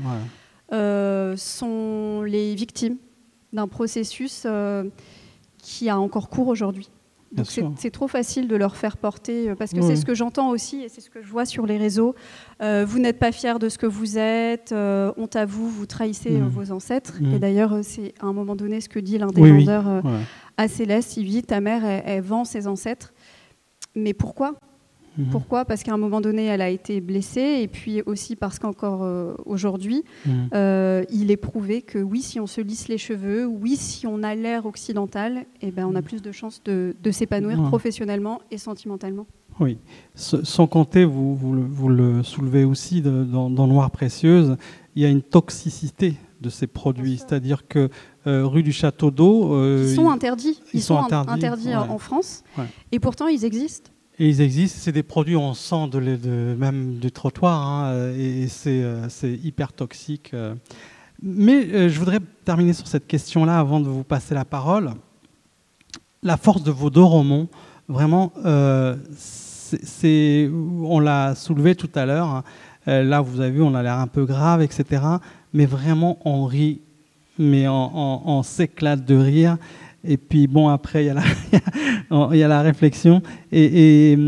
euh, 0.73 1.37
sont 1.37 2.23
les 2.23 2.55
victimes 2.55 2.97
d'un 3.53 3.69
processus 3.69 4.45
euh, 4.47 4.85
qui 5.59 5.89
a 5.89 5.99
encore 5.99 6.29
cours 6.29 6.49
aujourd'hui. 6.49 6.89
Donc 7.35 7.47
c'est 7.77 7.91
trop 7.91 8.09
facile 8.09 8.49
de 8.49 8.57
leur 8.57 8.77
faire 8.77 8.97
porter, 8.97 9.51
euh, 9.51 9.55
parce 9.55 9.73
que 9.73 9.83
c'est 9.83 9.97
ce 9.97 10.07
que 10.07 10.15
j'entends 10.15 10.51
aussi 10.51 10.83
et 10.83 10.89
c'est 10.89 11.01
ce 11.01 11.11
que 11.11 11.23
je 11.23 11.29
vois 11.29 11.45
sur 11.45 11.67
les 11.67 11.77
réseaux. 11.77 12.15
Euh, 12.63 12.85
vous 12.87 12.99
n'êtes 12.99 13.19
pas 13.19 13.33
fier 13.33 13.59
de 13.59 13.69
ce 13.69 13.79
que 13.79 13.87
vous 13.87 14.19
êtes, 14.19 14.73
euh, 14.73 15.13
honte 15.17 15.37
à 15.37 15.45
vous, 15.45 15.69
vous 15.69 15.87
trahissez 15.87 16.31
mmh. 16.31 16.49
vos 16.49 16.73
ancêtres. 16.73 17.15
Mmh. 17.21 17.35
Et 17.35 17.39
d'ailleurs, 17.39 17.79
c'est 17.83 18.15
à 18.21 18.27
un 18.27 18.33
moment 18.33 18.57
donné 18.57 18.81
ce 18.81 18.89
que 18.89 18.99
dit 18.99 19.19
l'un 19.19 19.27
des 19.29 19.41
vendeurs 19.41 20.03
à 20.57 20.69
Céleste, 20.69 21.17
il 21.17 21.29
dit, 21.29 21.43
ta 21.43 21.61
mère, 21.61 21.85
elle 21.85 22.23
vend 22.23 22.45
ses 22.45 22.67
ancêtres. 22.69 23.13
Mais 23.97 24.15
pourquoi? 24.15 24.55
Mhm. 25.17 25.27
Pourquoi? 25.31 25.65
Parce 25.65 25.83
qu'à 25.83 25.93
un 25.95 25.99
moment 25.99 26.21
donné, 26.21 26.47
elle 26.47 26.63
a 26.63 26.71
été 26.71 27.01
blessée, 27.01 27.61
et 27.63 27.69
puis 27.69 28.03
aussi 28.03 28.37
parce 28.37 28.59
qu'encore 28.59 29.03
euh, 29.03 29.35
aujourd'hui, 29.47 30.05
mhm. 30.27 30.49
euh, 30.55 31.05
il 31.11 31.31
est 31.31 31.37
prouvé 31.37 31.83
que 31.83 31.99
oui, 31.99 32.23
si 32.23 32.41
on 32.41 32.47
se 32.47 32.61
lisse 32.61 32.89
les 32.89 32.99
cheveux, 32.99 33.47
oui, 33.47 33.77
si 33.77 34.07
on 34.07 34.23
a 34.23 34.35
l'air 34.35 34.67
occidental, 34.67 35.45
eh 35.63 35.71
ben, 35.71 35.87
on 35.87 35.95
a 35.95 36.01
mhm. 36.01 36.05
plus 36.05 36.23
de 36.23 36.33
chances 36.33 36.63
de, 36.65 36.95
s'épanouir 37.11 37.63
professionnellement 37.65 38.41
et 38.51 38.59
sentimentalement. 38.59 39.27
Oui, 39.61 39.79
sans 40.15 40.67
compter, 40.67 41.05
vous, 41.05 41.37
vous, 41.37 41.89
le, 41.89 42.25
soulevez 42.25 42.65
aussi 42.65 43.03
dans, 43.03 43.49
Noir 43.51 43.91
Précieuse, 43.93 44.57
il 44.97 45.03
y 45.03 45.07
a 45.07 45.09
une 45.09 45.23
toxicité 45.23 46.15
de 46.41 46.49
ces 46.51 46.67
produits, 46.67 47.19
c'est-à-dire 47.19 47.69
que 47.69 47.89
euh, 48.27 48.45
rue 48.45 48.65
du 48.65 48.73
Château 48.73 49.13
d'Eau... 49.13 49.65
ils 49.81 49.95
sont 49.95 50.11
interdits, 50.11 50.61
ils, 50.73 50.83
sont, 50.83 50.99
interdits, 50.99 51.75
en 51.77 51.99
France, 51.99 52.43
et 52.91 52.99
pourtant 52.99 53.29
ils 53.29 53.45
existent. 53.45 53.93
Et 54.19 54.29
ils 54.29 54.41
existent, 54.41 54.79
c'est 54.81 54.93
des 54.93 55.03
produits 55.03 55.35
on 55.35 55.55
sent 55.55 55.91
même 56.57 56.99
du 56.99 57.11
trottoir, 57.11 57.61
hein, 57.61 58.13
et 58.17 58.47
euh, 58.67 59.07
c'est 59.09 59.33
hyper 59.33 59.73
toxique. 59.73 60.31
Euh. 60.35 60.55
Mais 61.21 61.67
euh, 61.67 61.89
je 61.89 61.99
voudrais 61.99 62.21
terminer 62.45 62.75
sur 62.75 62.87
cette 62.87 63.09
question-là 63.09 63.59
avant 63.59 63.81
de 63.81 63.89
vous 63.89 64.05
passer 64.05 64.35
la 64.35 64.45
parole. 64.45 64.93
La 66.23 66.37
force 66.37 66.63
de 66.63 66.71
vos 66.71 66.91
deux 66.91 67.03
romans, 67.03 67.49
vraiment, 67.89 68.33
c'est, 69.17 70.49
on 70.53 71.01
l'a 71.01 71.35
soulevé 71.35 71.75
tout 71.75 71.91
à 71.97 72.07
l'heure. 72.07 72.29
Hein. 72.29 72.45
là, 72.87 73.21
vous 73.21 73.41
avez 73.41 73.51
vu, 73.51 73.63
on 73.63 73.75
a 73.75 73.83
l'air 73.83 73.99
un 73.99 74.07
peu 74.07 74.25
grave, 74.25 74.63
etc. 74.63 75.03
Mais 75.53 75.67
vraiment, 75.67 76.19
on 76.25 76.47
rit, 76.47 76.81
mais 77.39 77.67
on 77.69 78.43
s'éclate 78.43 79.05
de 79.05 79.17
rire. 79.17 79.59
Et 80.07 80.17
puis, 80.17 80.47
bon, 80.47 80.69
après, 80.69 81.05
il 81.05 81.07
y 81.07 81.11
a 81.11 81.15
la, 81.15 82.37
y 82.37 82.43
a 82.43 82.49
la 82.49 82.63
réflexion. 82.63 83.23
Et, 83.51 84.13
et 84.13 84.19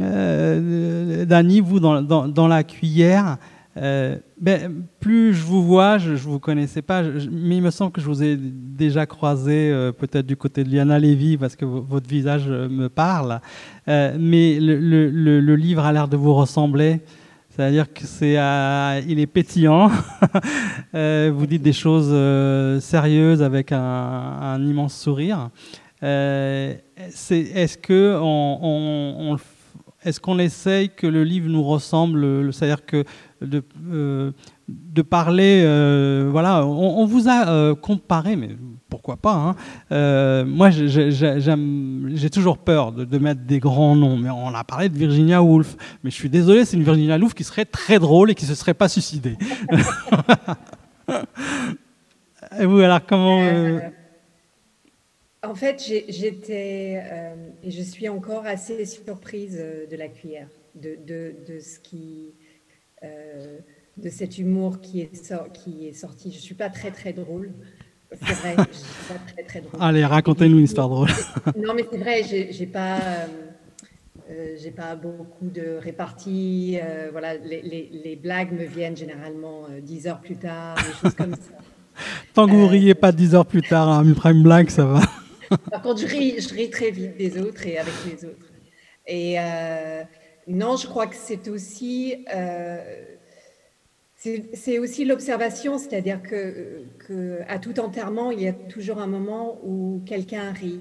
euh, 0.00 1.24
Dani, 1.26 1.60
vous, 1.60 1.78
dans, 1.78 2.00
dans, 2.02 2.48
la 2.48 2.64
cuillère, 2.64 3.36
euh, 3.76 4.16
ben, 4.40 4.84
plus 4.98 5.34
je 5.34 5.42
vous 5.42 5.62
vois, 5.62 5.98
je 5.98 6.12
ne 6.12 6.16
vous 6.16 6.38
connaissais 6.38 6.80
pas, 6.80 7.02
mais 7.02 7.56
il 7.56 7.62
me 7.62 7.70
semble 7.70 7.92
que 7.92 8.00
je 8.00 8.06
vous 8.06 8.22
ai 8.22 8.36
déjà 8.38 9.04
croisé 9.04 9.70
euh, 9.70 9.92
peut-être 9.92 10.26
du 10.26 10.36
côté 10.36 10.64
de 10.64 10.70
Liana 10.70 10.98
Lévy, 10.98 11.36
parce 11.36 11.54
que 11.54 11.66
votre 11.66 12.08
visage 12.08 12.48
me 12.48 12.88
parle. 12.88 13.40
mais 13.86 14.58
le, 14.58 14.78
le, 15.40 15.56
livre 15.56 15.84
a 15.84 15.92
l'air 15.92 16.08
de 16.08 16.16
vous 16.16 16.34
ressembler. 16.34 17.00
C'est-à-dire 17.56 17.90
que 17.90 18.04
c'est, 18.04 18.38
euh, 18.38 19.00
il 19.08 19.18
est 19.18 19.26
pétillant. 19.26 19.90
Euh, 20.94 21.32
vous 21.34 21.46
dites 21.46 21.62
des 21.62 21.74
choses 21.74 22.08
euh, 22.10 22.80
sérieuses 22.80 23.42
avec 23.42 23.70
un, 23.70 24.58
immense 24.62 24.94
sourire. 24.94 25.50
est-ce 26.00 27.76
que 27.76 28.18
est-ce 30.04 30.20
qu'on 30.20 30.38
essaye 30.38 30.88
que 30.88 31.06
le 31.06 31.22
livre 31.22 31.50
nous 31.50 31.62
ressemble 31.62 32.50
C'est-à-dire 32.52 32.86
que 32.86 33.04
de, 33.42 33.62
de 34.68 35.02
parler, 35.02 35.62
voilà, 36.30 36.64
on, 36.64 37.04
vous 37.04 37.28
a 37.28 37.74
comparé, 37.74 38.36
mais 38.36 38.56
pourquoi 38.88 39.16
pas. 39.16 39.34
Hein. 39.34 39.56
Euh, 39.92 40.44
moi, 40.44 40.70
j'ai 40.70 42.30
toujours 42.30 42.58
peur 42.58 42.92
de, 42.92 43.18
mettre 43.18 43.40
des 43.42 43.58
grands 43.58 43.96
noms, 43.96 44.16
mais 44.16 44.30
on 44.30 44.54
a 44.54 44.64
parlé 44.64 44.88
de 44.88 44.96
Virginia 44.96 45.42
Woolf. 45.42 45.76
Mais 46.04 46.10
je 46.10 46.16
suis 46.16 46.28
désolé, 46.28 46.64
c'est 46.64 46.76
une 46.76 46.84
Virginia 46.84 47.18
Woolf 47.18 47.34
qui 47.34 47.44
serait 47.44 47.64
très 47.64 47.98
drôle 47.98 48.30
et 48.30 48.34
qui 48.34 48.44
ne 48.44 48.50
se 48.50 48.54
serait 48.54 48.74
pas 48.74 48.88
suicidée. 48.88 49.36
et 52.58 52.66
vous, 52.66 52.78
alors, 52.78 53.04
comment. 53.04 53.42
Euh, 53.42 53.78
euh, 53.78 53.80
en 55.42 55.54
fait, 55.54 55.82
j'étais 56.08 57.02
et 57.62 57.70
je 57.70 57.82
suis 57.82 58.08
encore 58.08 58.46
assez 58.46 58.84
surprise 58.84 59.56
de 59.90 59.96
la 59.96 60.08
cuillère, 60.08 60.48
de, 60.74 60.96
de 61.06 61.60
ce 61.60 61.78
qui. 61.80 62.34
de 63.02 64.10
cet 64.10 64.38
humour 64.38 64.80
qui 64.80 65.00
est, 65.00 65.34
qui 65.52 65.88
est 65.88 65.92
sorti. 65.92 66.30
Je 66.30 66.36
ne 66.36 66.42
suis 66.42 66.54
pas 66.54 66.70
très 66.70 66.90
très 66.90 67.12
drôle. 67.12 67.52
C'est 68.24 68.34
vrai, 68.34 68.54
je 68.56 69.14
pas 69.14 69.20
très 69.32 69.42
très 69.42 69.60
drôle. 69.60 69.80
Allez, 69.80 70.04
racontez-nous 70.04 70.58
une 70.58 70.64
histoire 70.64 70.88
drôle. 70.88 71.08
non, 71.56 71.74
mais 71.74 71.84
c'est 71.90 71.98
vrai, 71.98 72.22
j'ai 72.24 72.66
pas. 72.66 72.96
Euh, 72.96 73.26
euh, 74.28 74.56
j'ai 74.60 74.72
pas 74.72 74.96
beaucoup 74.96 75.48
de 75.48 75.78
réparties. 75.80 76.78
Euh, 76.82 77.08
voilà, 77.12 77.36
les, 77.36 77.62
les, 77.62 77.90
les, 78.04 78.16
blagues 78.16 78.52
me 78.52 78.64
viennent 78.64 78.96
généralement 78.96 79.66
dix 79.80 80.06
heures 80.08 80.20
plus 80.20 80.36
tard, 80.36 80.76
des 80.76 80.92
choses 81.00 81.14
comme 81.14 81.34
ça. 81.34 81.52
Tant 82.34 82.46
que 82.46 82.52
vous 82.52 82.66
riez 82.66 82.94
pas 82.94 83.12
dix 83.12 83.34
heures 83.34 83.46
plus 83.46 83.62
tard 83.62 83.88
à 83.88 83.98
hein, 83.98 84.04
une 84.04 84.42
blague, 84.42 84.68
ça 84.68 84.84
va. 84.84 85.00
Par 85.70 85.82
contre, 85.82 86.00
je 86.00 86.06
ris, 86.06 86.40
je 86.40 86.52
ris 86.52 86.70
très 86.70 86.90
vite 86.90 87.16
des 87.16 87.40
autres 87.40 87.66
et 87.66 87.78
avec 87.78 87.94
les 88.04 88.24
autres. 88.24 88.46
Et 89.06 89.36
non, 90.48 90.76
je 90.76 90.86
crois 90.88 91.06
que 91.06 91.16
c'est 91.16 91.48
aussi 91.48 92.24
c'est 94.16 94.78
aussi 94.78 95.04
l'observation, 95.04 95.78
c'est-à-dire 95.78 96.22
que, 96.22 97.40
à 97.48 97.58
tout 97.58 97.78
enterrement, 97.78 98.30
il 98.30 98.40
y 98.40 98.48
a 98.48 98.52
toujours 98.52 98.98
un 98.98 99.06
moment 99.06 99.60
où 99.62 100.02
quelqu'un 100.06 100.52
rit. 100.52 100.80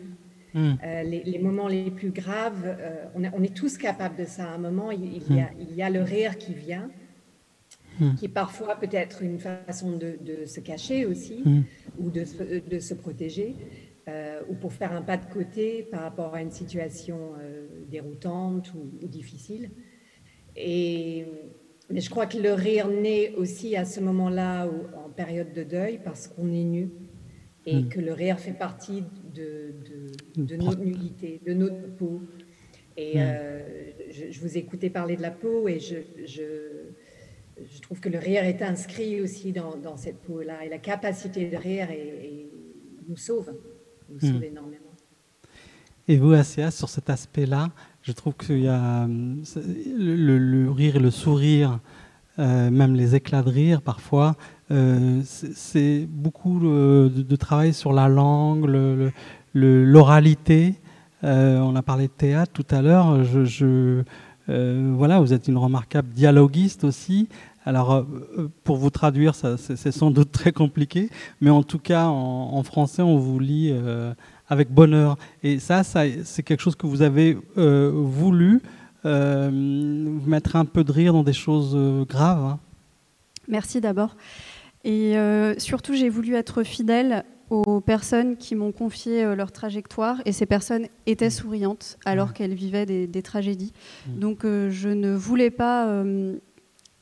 Hmm. 0.53 0.75
Euh, 0.85 1.03
les, 1.03 1.37
moments 1.37 1.67
les 1.67 1.91
plus 1.91 2.11
graves, 2.11 2.63
euh, 2.65 3.05
on, 3.13 3.43
est 3.43 3.53
tous 3.53 3.77
capables 3.77 4.15
de 4.15 4.23
ça. 4.23 4.45
À 4.45 4.53
un 4.53 4.57
moment, 4.57 4.89
il, 4.89 5.21
y, 5.75 5.81
a, 5.81 5.89
le 5.89 6.01
rire 6.01 6.37
qui 6.37 6.53
vient, 6.53 6.89
hmm. 7.99 8.15
qui 8.15 8.29
parfois 8.29 8.77
peut-être 8.77 9.21
une 9.21 9.37
façon 9.37 9.97
de, 9.97 10.45
se 10.45 10.61
cacher 10.61 11.05
aussi, 11.05 11.41
hmm. 11.43 11.63
ou 11.99 12.09
de, 12.09 12.23
se 12.23 12.93
protéger. 12.93 13.57
ou 14.49 14.55
pour 14.55 14.71
faire 14.71 14.93
un 14.93 15.01
pas 15.01 15.17
de 15.17 15.25
côté 15.25 15.83
par 15.91 16.03
rapport 16.03 16.33
à 16.35 16.41
une 16.41 16.51
situation 16.51 17.33
déroutante 17.91 18.73
ou, 18.73 19.07
difficile. 19.07 19.71
Et, 20.55 21.25
mais 21.89 22.01
je 22.01 22.09
crois 22.09 22.25
que 22.25 22.37
le 22.37 22.53
rire 22.53 22.87
naît 22.87 23.33
aussi 23.35 23.75
à 23.75 23.85
ce 23.85 23.99
moment-là 23.99 24.67
en 25.05 25.09
période 25.09 25.53
de 25.53 25.63
deuil 25.63 25.99
parce 26.03 26.27
qu'on 26.27 26.51
est 26.51 26.63
nu 26.63 26.89
et 27.65 27.81
hmm. 27.81 27.89
que 27.89 27.99
le 27.99 28.13
rire 28.13 28.39
fait 28.39 28.53
partie 28.53 29.03
de, 29.33 29.73
de, 30.35 30.55
notre 30.55 30.79
nullité, 30.79 31.41
de 31.45 31.53
notre 31.53 31.87
peau. 31.95 32.21
Et 32.97 33.17
hmm. 33.17 33.21
euh, 33.21 33.91
je, 34.31 34.39
vous 34.39 34.57
écoutais 34.57 34.89
parler 34.89 35.15
de 35.15 35.21
la 35.21 35.31
peau 35.31 35.67
et 35.67 35.79
je, 35.79 35.97
je, 36.25 36.43
je, 37.63 37.81
trouve 37.81 37.99
que 37.99 38.09
le 38.09 38.19
rire 38.19 38.43
est 38.43 38.61
inscrit 38.61 39.21
aussi 39.21 39.51
dans, 39.51 39.75
dans 39.77 39.97
cette 39.97 40.21
peau-là. 40.21 40.65
Et 40.65 40.69
la 40.69 40.77
capacité 40.77 41.49
de 41.49 41.57
rire 41.57 41.87
nous 43.07 43.17
sauve, 43.17 43.53
nous 44.09 44.19
sauve 44.19 44.39
hmm. 44.39 44.43
énormément. 44.43 44.81
Et 46.07 46.17
vous, 46.17 46.33
Asia, 46.33 46.69
sur 46.69 46.89
cet 46.89 47.09
aspect-là, 47.09 47.71
je 48.05 48.11
trouve 48.11 48.35
qu'il 48.35 48.59
y 48.59 48.67
a 48.67 49.07
le, 49.07 50.37
le, 50.37 50.69
rire 50.69 50.95
et 50.97 50.99
le 50.99 51.09
sourire, 51.09 51.79
euh, 52.37 52.69
même 52.69 52.93
les 52.93 53.15
éclats 53.15 53.41
de 53.41 53.49
rire 53.49 53.81
parfois, 53.81 54.35
euh, 54.69 55.21
c'est 55.25 56.07
beaucoup 56.07 56.59
de, 56.59 57.35
travail 57.35 57.73
sur 57.73 57.93
la 57.93 58.07
langue, 58.07 58.69
l'oralité. 59.55 60.75
Euh, 61.23 61.59
on 61.61 61.75
a 61.75 61.81
parlé 61.81 62.05
de 62.05 62.11
théâtre 62.11 62.51
tout 62.53 62.75
à 62.75 62.83
l'heure. 62.83 63.17
Voilà, 64.47 65.19
vous 65.19 65.33
êtes 65.33 65.47
une 65.47 65.57
remarquable 65.57 66.09
dialoguiste 66.09 66.83
aussi. 66.83 67.27
Alors, 67.65 68.05
pour 68.63 68.77
vous 68.77 68.91
traduire, 68.91 69.33
c'est 69.33 69.91
sans 69.91 70.11
doute 70.11 70.31
très 70.31 70.51
compliqué, 70.51 71.09
mais 71.41 71.49
en 71.49 71.63
tout 71.63 71.79
cas, 71.79 72.05
en, 72.05 72.61
français, 72.61 73.01
on 73.01 73.17
vous 73.17 73.39
lit 73.39 73.73
avec 74.49 74.71
bonheur. 74.71 75.17
Et 75.43 75.59
ça, 75.59 75.83
c'est 75.83 76.43
quelque 76.43 76.61
chose 76.61 76.75
que 76.75 76.87
vous 76.87 77.01
avez 77.01 77.37
voulu 77.55 78.61
mettre 79.03 80.55
un 80.55 80.65
peu 80.65 80.83
de 80.83 80.91
rire 80.91 81.13
dans 81.13 81.23
des 81.23 81.33
choses 81.33 81.75
graves. 82.07 82.43
Hein. 82.43 82.59
Merci 83.47 83.81
d'abord. 83.81 84.15
Et 84.83 85.17
euh, 85.17 85.57
surtout, 85.57 85.93
j'ai 85.93 86.09
voulu 86.09 86.35
être 86.35 86.63
fidèle 86.63 87.25
aux 87.49 87.81
personnes 87.81 88.37
qui 88.37 88.55
m'ont 88.55 88.71
confié 88.71 89.23
euh, 89.23 89.35
leur 89.35 89.51
trajectoire 89.51 90.21
et 90.25 90.31
ces 90.31 90.45
personnes 90.45 90.87
étaient 91.05 91.27
mmh. 91.27 91.31
souriantes 91.31 91.97
alors 92.05 92.29
mmh. 92.29 92.33
qu'elles 92.33 92.53
vivaient 92.53 92.85
des, 92.85 93.21
tragédies. 93.21 93.73
Mmh. 94.07 94.19
Donc 94.19 94.45
euh, 94.45 94.69
je 94.71 94.89
ne 94.89 95.13
voulais 95.13 95.51
pas 95.51 96.03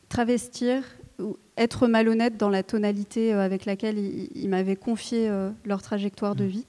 travestir 0.09 0.83
ou 1.19 1.37
être 1.57 1.87
malhonnête 1.87 2.37
dans 2.37 2.49
la 2.49 2.63
tonalité 2.63 3.33
avec 3.33 3.65
laquelle 3.65 3.97
ils, 3.97 4.49
m'avaient 4.49 4.75
confié 4.75 5.29
leur 5.65 5.81
trajectoire 5.81 6.35
de 6.35 6.43
vie. 6.43 6.65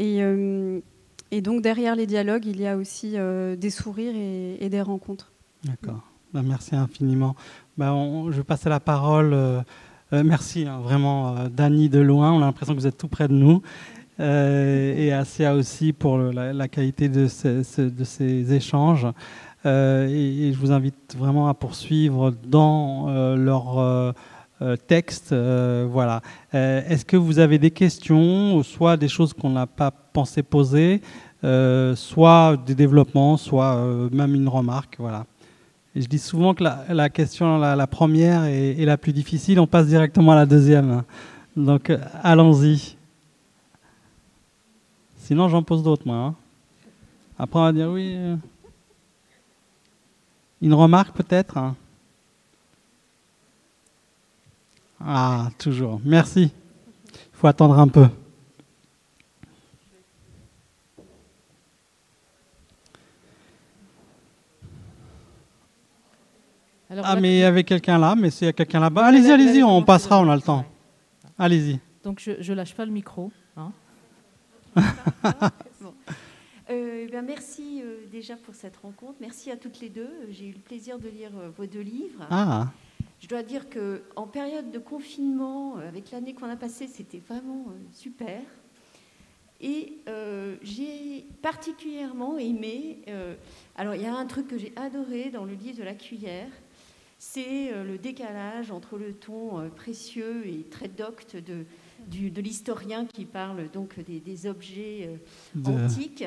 Et, 0.00 0.20
et, 1.30 1.40
donc 1.40 1.62
derrière 1.62 1.94
les 1.94 2.06
dialogues, 2.06 2.46
il 2.46 2.60
y 2.60 2.66
a 2.66 2.76
aussi 2.76 3.16
des 3.58 3.70
sourires 3.70 4.14
et, 4.16 4.68
des 4.68 4.80
rencontres. 4.80 5.30
D'accord. 5.64 6.00
Ben, 6.32 6.42
merci 6.42 6.74
infiniment. 6.74 7.36
Ben, 7.76 8.26
je 8.30 8.36
vais 8.38 8.44
passer 8.44 8.68
la 8.68 8.80
parole 8.80 9.64
euh, 10.12 10.22
merci 10.24 10.66
hein, 10.66 10.80
vraiment, 10.82 11.36
euh, 11.36 11.48
Dany 11.48 11.88
de 11.88 12.00
loin. 12.00 12.32
On 12.32 12.38
a 12.38 12.46
l'impression 12.46 12.74
que 12.74 12.80
vous 12.80 12.86
êtes 12.86 12.98
tout 12.98 13.08
près 13.08 13.28
de 13.28 13.34
nous. 13.34 13.62
Euh, 14.18 14.94
et 14.96 15.12
Asia 15.12 15.54
aussi 15.54 15.92
pour 15.92 16.18
la, 16.18 16.68
qualité 16.68 17.08
de, 17.08 17.26
ces, 17.26 18.52
échanges. 18.52 19.06
Et, 19.64 20.52
je 20.52 20.58
vous 20.58 20.72
invite 20.72 21.16
vraiment 21.16 21.48
à 21.48 21.54
poursuivre 21.54 22.34
dans 22.44 23.34
leur 23.36 24.14
texte. 24.86 25.34
voilà. 25.34 26.22
Est-ce 26.52 27.04
que 27.04 27.16
vous 27.16 27.38
avez 27.38 27.58
des 27.58 27.70
questions, 27.70 28.62
soit 28.62 28.96
des 28.96 29.08
choses 29.08 29.32
qu'on 29.32 29.50
n'a 29.50 29.66
pas 29.66 29.90
pensé 29.90 30.42
poser, 30.42 31.00
soit 31.42 32.56
des 32.66 32.74
développements, 32.74 33.36
soit 33.36 33.76
même 34.12 34.34
une 34.34 34.48
remarque. 34.48 34.96
Voilà 34.98 35.24
je 35.94 36.06
dis 36.06 36.18
souvent 36.18 36.54
que 36.54 36.62
la, 36.62 37.08
question, 37.08 37.58
la, 37.58 37.86
première 37.86 38.44
est, 38.44 38.84
la 38.84 38.96
plus 38.96 39.12
difficile. 39.12 39.58
On 39.58 39.66
passe 39.66 39.86
directement 39.86 40.32
à 40.32 40.36
la 40.36 40.46
deuxième. 40.46 41.02
Donc, 41.56 41.92
allons-y. 42.22 42.96
Sinon, 45.16 45.48
j'en 45.48 45.62
pose 45.62 45.82
d'autres, 45.82 46.06
moi. 46.06 46.16
Hein. 46.16 46.34
Après, 47.38 47.58
on 47.58 47.64
va 47.64 47.72
dire 47.72 47.90
oui. 47.90 48.14
Euh, 48.14 48.36
une 50.62 50.74
remarque, 50.74 51.16
peut-être 51.16 51.56
hein. 51.56 51.74
Ah, 55.00 55.48
toujours. 55.58 56.00
Merci. 56.04 56.52
Il 57.12 57.18
faut 57.32 57.46
attendre 57.46 57.78
un 57.78 57.88
peu. 57.88 58.06
ah, 67.02 67.16
mais 67.20 67.36
il 67.36 67.40
y 67.40 67.44
avait 67.44 67.64
quelqu'un 67.64 67.98
là, 67.98 68.14
mais 68.14 68.30
s'il 68.30 68.46
y 68.46 68.48
a 68.48 68.52
quelqu'un 68.52 68.80
là-bas, 68.80 69.06
allez-y, 69.06 69.30
allez-y, 69.30 69.62
on 69.62 69.82
passera, 69.82 70.20
on 70.20 70.28
a 70.28 70.34
le 70.34 70.42
temps. 70.42 70.64
Allez-y. 71.38 71.78
Donc 72.02 72.20
je, 72.20 72.50
ne 72.50 72.56
lâche 72.56 72.74
pas 72.74 72.84
le 72.84 72.92
micro. 72.92 73.30
Hein. 73.56 73.72
Euh, 76.70 77.08
ben, 77.10 77.22
merci 77.26 77.82
euh, 77.82 78.06
déjà 78.12 78.36
pour 78.36 78.54
cette 78.54 78.76
rencontre. 78.76 79.16
Merci 79.20 79.50
à 79.50 79.56
toutes 79.56 79.80
les 79.80 79.88
deux. 79.88 80.08
J'ai 80.30 80.46
eu 80.46 80.52
le 80.52 80.60
plaisir 80.60 81.00
de 81.00 81.08
lire 81.08 81.32
euh, 81.36 81.50
vos 81.58 81.66
deux 81.66 81.80
livres. 81.80 82.24
Ah. 82.30 82.68
Je 83.20 83.28
dois 83.28 83.42
dire 83.42 83.68
que 83.68 84.02
en 84.16 84.26
période 84.26 84.70
de 84.70 84.78
confinement, 84.78 85.76
avec 85.76 86.10
l'année 86.10 86.34
qu'on 86.34 86.48
a 86.48 86.56
passée, 86.56 86.88
c'était 86.88 87.22
vraiment 87.28 87.66
super. 87.92 88.40
Et 89.60 89.98
j'ai 90.62 91.26
particulièrement 91.42 92.38
aimé. 92.38 93.02
alors, 93.76 93.94
il 93.94 94.00
y 94.00 94.06
a 94.06 94.14
un 94.14 94.24
truc 94.24 94.48
que 94.48 94.56
j'ai 94.56 94.72
adoré 94.74 95.30
dans 95.30 95.44
le 95.44 95.52
livre 95.52 95.78
de 95.78 95.84
la 95.84 95.94
cuillère 95.94 96.48
c'est 97.20 97.70
euh, 97.74 97.84
le 97.84 97.98
décalage 97.98 98.70
entre 98.70 98.96
le 98.96 99.12
ton 99.12 99.60
euh, 99.60 99.68
précieux 99.68 100.46
et 100.46 100.64
très 100.70 100.88
docte 100.88 101.36
de, 101.36 101.66
de 102.08 102.40
l'historien 102.40 103.04
qui 103.04 103.26
parle 103.26 103.70
donc 103.70 104.00
des, 104.00 104.46
objets 104.46 105.10
euh, 105.56 105.70
antiques. 105.70 106.24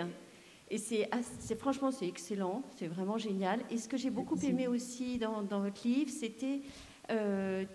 Et 0.73 0.79
c'est, 0.79 1.55
franchement, 1.59 1.91
c'est 1.91 2.07
excellent, 2.07 2.63
c'est 2.77 2.87
vraiment 2.87 3.19
génial. 3.19 3.59
Et 3.69 3.77
ce 3.77 3.87
que 3.87 3.95
j'ai 3.95 4.09
beaucoup 4.09 4.37
aimé 4.37 4.67
aussi 4.67 5.19
dans, 5.19 5.43
votre 5.43 5.87
livre, 5.87 6.09
c'était 6.09 6.61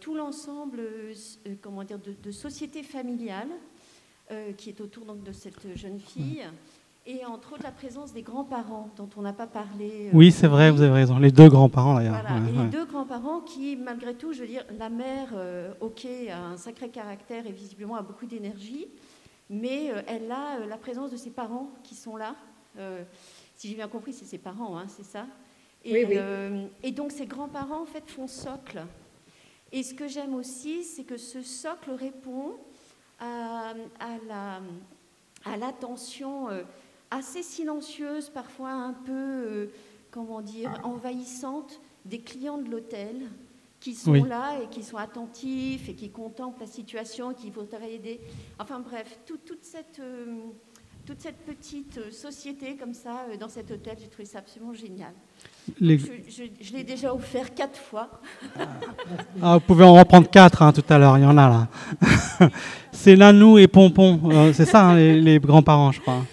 tout 0.00 0.14
l'ensemble, 0.16 0.80
comment 1.60 1.84
dire, 1.84 1.98
de, 1.98 2.30
société 2.32 2.82
familiale 2.82 3.48
qui 4.56 4.70
est 4.70 4.80
autour 4.80 5.04
donc 5.04 5.22
de 5.22 5.30
cette 5.30 5.76
jeune 5.76 6.00
fille 6.00 6.42
et 7.08 7.24
entre 7.24 7.54
autres 7.54 7.62
la 7.62 7.72
présence 7.72 8.12
des 8.12 8.20
grands-parents 8.20 8.90
dont 8.96 9.08
on 9.16 9.22
n'a 9.22 9.32
pas 9.32 9.46
parlé. 9.46 10.08
Euh, 10.08 10.10
oui, 10.12 10.30
c'est 10.30 10.46
vrai, 10.46 10.70
vous 10.70 10.82
avez 10.82 10.92
raison. 10.92 11.18
Les 11.18 11.32
deux 11.32 11.48
grands-parents 11.48 11.94
d'ailleurs. 11.94 12.20
Voilà, 12.20 12.36
et 12.46 12.52
les 12.52 12.68
deux 12.68 12.84
grands-parents 12.84 13.40
qui, 13.40 13.76
malgré 13.76 14.14
tout, 14.14 14.34
je 14.34 14.40
veux 14.40 14.46
dire, 14.46 14.64
la 14.78 14.90
mère, 14.90 15.28
euh, 15.34 15.72
ok, 15.80 16.06
a 16.30 16.38
un 16.38 16.56
sacré 16.58 16.90
caractère 16.90 17.46
et 17.46 17.52
visiblement 17.52 17.96
a 17.96 18.02
beaucoup 18.02 18.26
d'énergie, 18.26 18.86
mais 19.48 19.90
euh, 19.90 20.02
elle 20.06 20.30
a 20.30 20.66
la 20.68 20.76
présence 20.76 21.10
de 21.10 21.16
ses 21.16 21.30
parents 21.30 21.70
qui 21.82 21.94
sont 21.94 22.16
là. 22.16 22.34
Si 23.56 23.68
j'ai 23.68 23.74
bien 23.74 23.88
compris, 23.88 24.12
c'est 24.12 24.24
ses 24.24 24.38
parents, 24.38 24.78
hein, 24.78 24.86
c'est 24.88 25.04
ça. 25.04 25.26
Et, 25.84 26.04
oui, 26.04 26.16
oui. 26.16 26.68
et 26.82 26.90
donc 26.90 27.12
ces 27.12 27.26
grands-parents 27.26 27.82
en 27.82 27.86
fait 27.86 28.08
font 28.10 28.26
socle. 28.26 28.84
Et 29.70 29.82
ce 29.82 29.94
que 29.94 30.08
j'aime 30.08 30.34
aussi, 30.34 30.82
c'est 30.82 31.04
que 31.04 31.16
ce 31.16 31.42
socle 31.42 31.90
répond 31.92 32.56
à, 33.20 33.74
à 35.44 35.56
l'attention 35.56 36.48
assez 37.10 37.42
silencieuse, 37.42 38.30
parfois 38.30 38.70
un 38.70 38.92
peu, 38.92 39.12
euh, 39.12 39.66
comment 40.10 40.40
dire, 40.40 40.80
envahissante 40.84 41.80
des 42.04 42.20
clients 42.20 42.58
de 42.58 42.70
l'hôtel 42.70 43.28
qui 43.80 43.94
sont 43.94 44.24
là 44.24 44.60
et 44.60 44.66
qui 44.68 44.82
sont 44.82 44.96
attentifs 44.96 45.88
et 45.88 45.94
qui 45.94 46.10
contemplent 46.10 46.60
la 46.60 46.66
situation, 46.66 47.32
qui 47.32 47.50
voudraient 47.50 47.94
aider. 47.94 48.20
Enfin 48.58 48.80
bref, 48.80 49.20
toute, 49.24 49.62
cette, 49.62 50.00
euh, 50.00 50.36
toute 51.08 51.22
cette 51.22 51.38
petite 51.38 52.12
société 52.12 52.76
comme 52.76 52.92
ça 52.92 53.24
euh, 53.30 53.38
dans 53.38 53.48
cet 53.48 53.70
hôtel, 53.70 53.96
j'ai 53.98 54.08
trouvé 54.08 54.26
ça 54.26 54.40
absolument 54.40 54.74
génial. 54.74 55.12
Je, 55.80 56.72
l'ai 56.74 56.84
déjà 56.84 57.14
offert 57.14 57.54
quatre 57.54 57.78
fois. 57.78 58.20
Ah, 59.40 59.54
vous 59.54 59.60
pouvez 59.60 59.84
en 59.84 59.94
reprendre 59.94 60.28
quatre 60.28 60.60
hein, 60.60 60.70
tout 60.70 60.84
à 60.86 60.98
l'heure, 60.98 61.16
il 61.16 61.22
y 61.22 61.26
en 61.26 61.38
a 61.38 61.48
là. 61.48 62.48
C'est 62.92 63.16
Nanou 63.16 63.56
et 63.56 63.68
Pompon, 63.68 64.52
c'est 64.52 64.66
ça 64.66 64.88
hein, 64.88 64.96
les 64.96 65.38
grands-parents, 65.38 65.92
je 65.92 66.00
crois. 66.02 66.24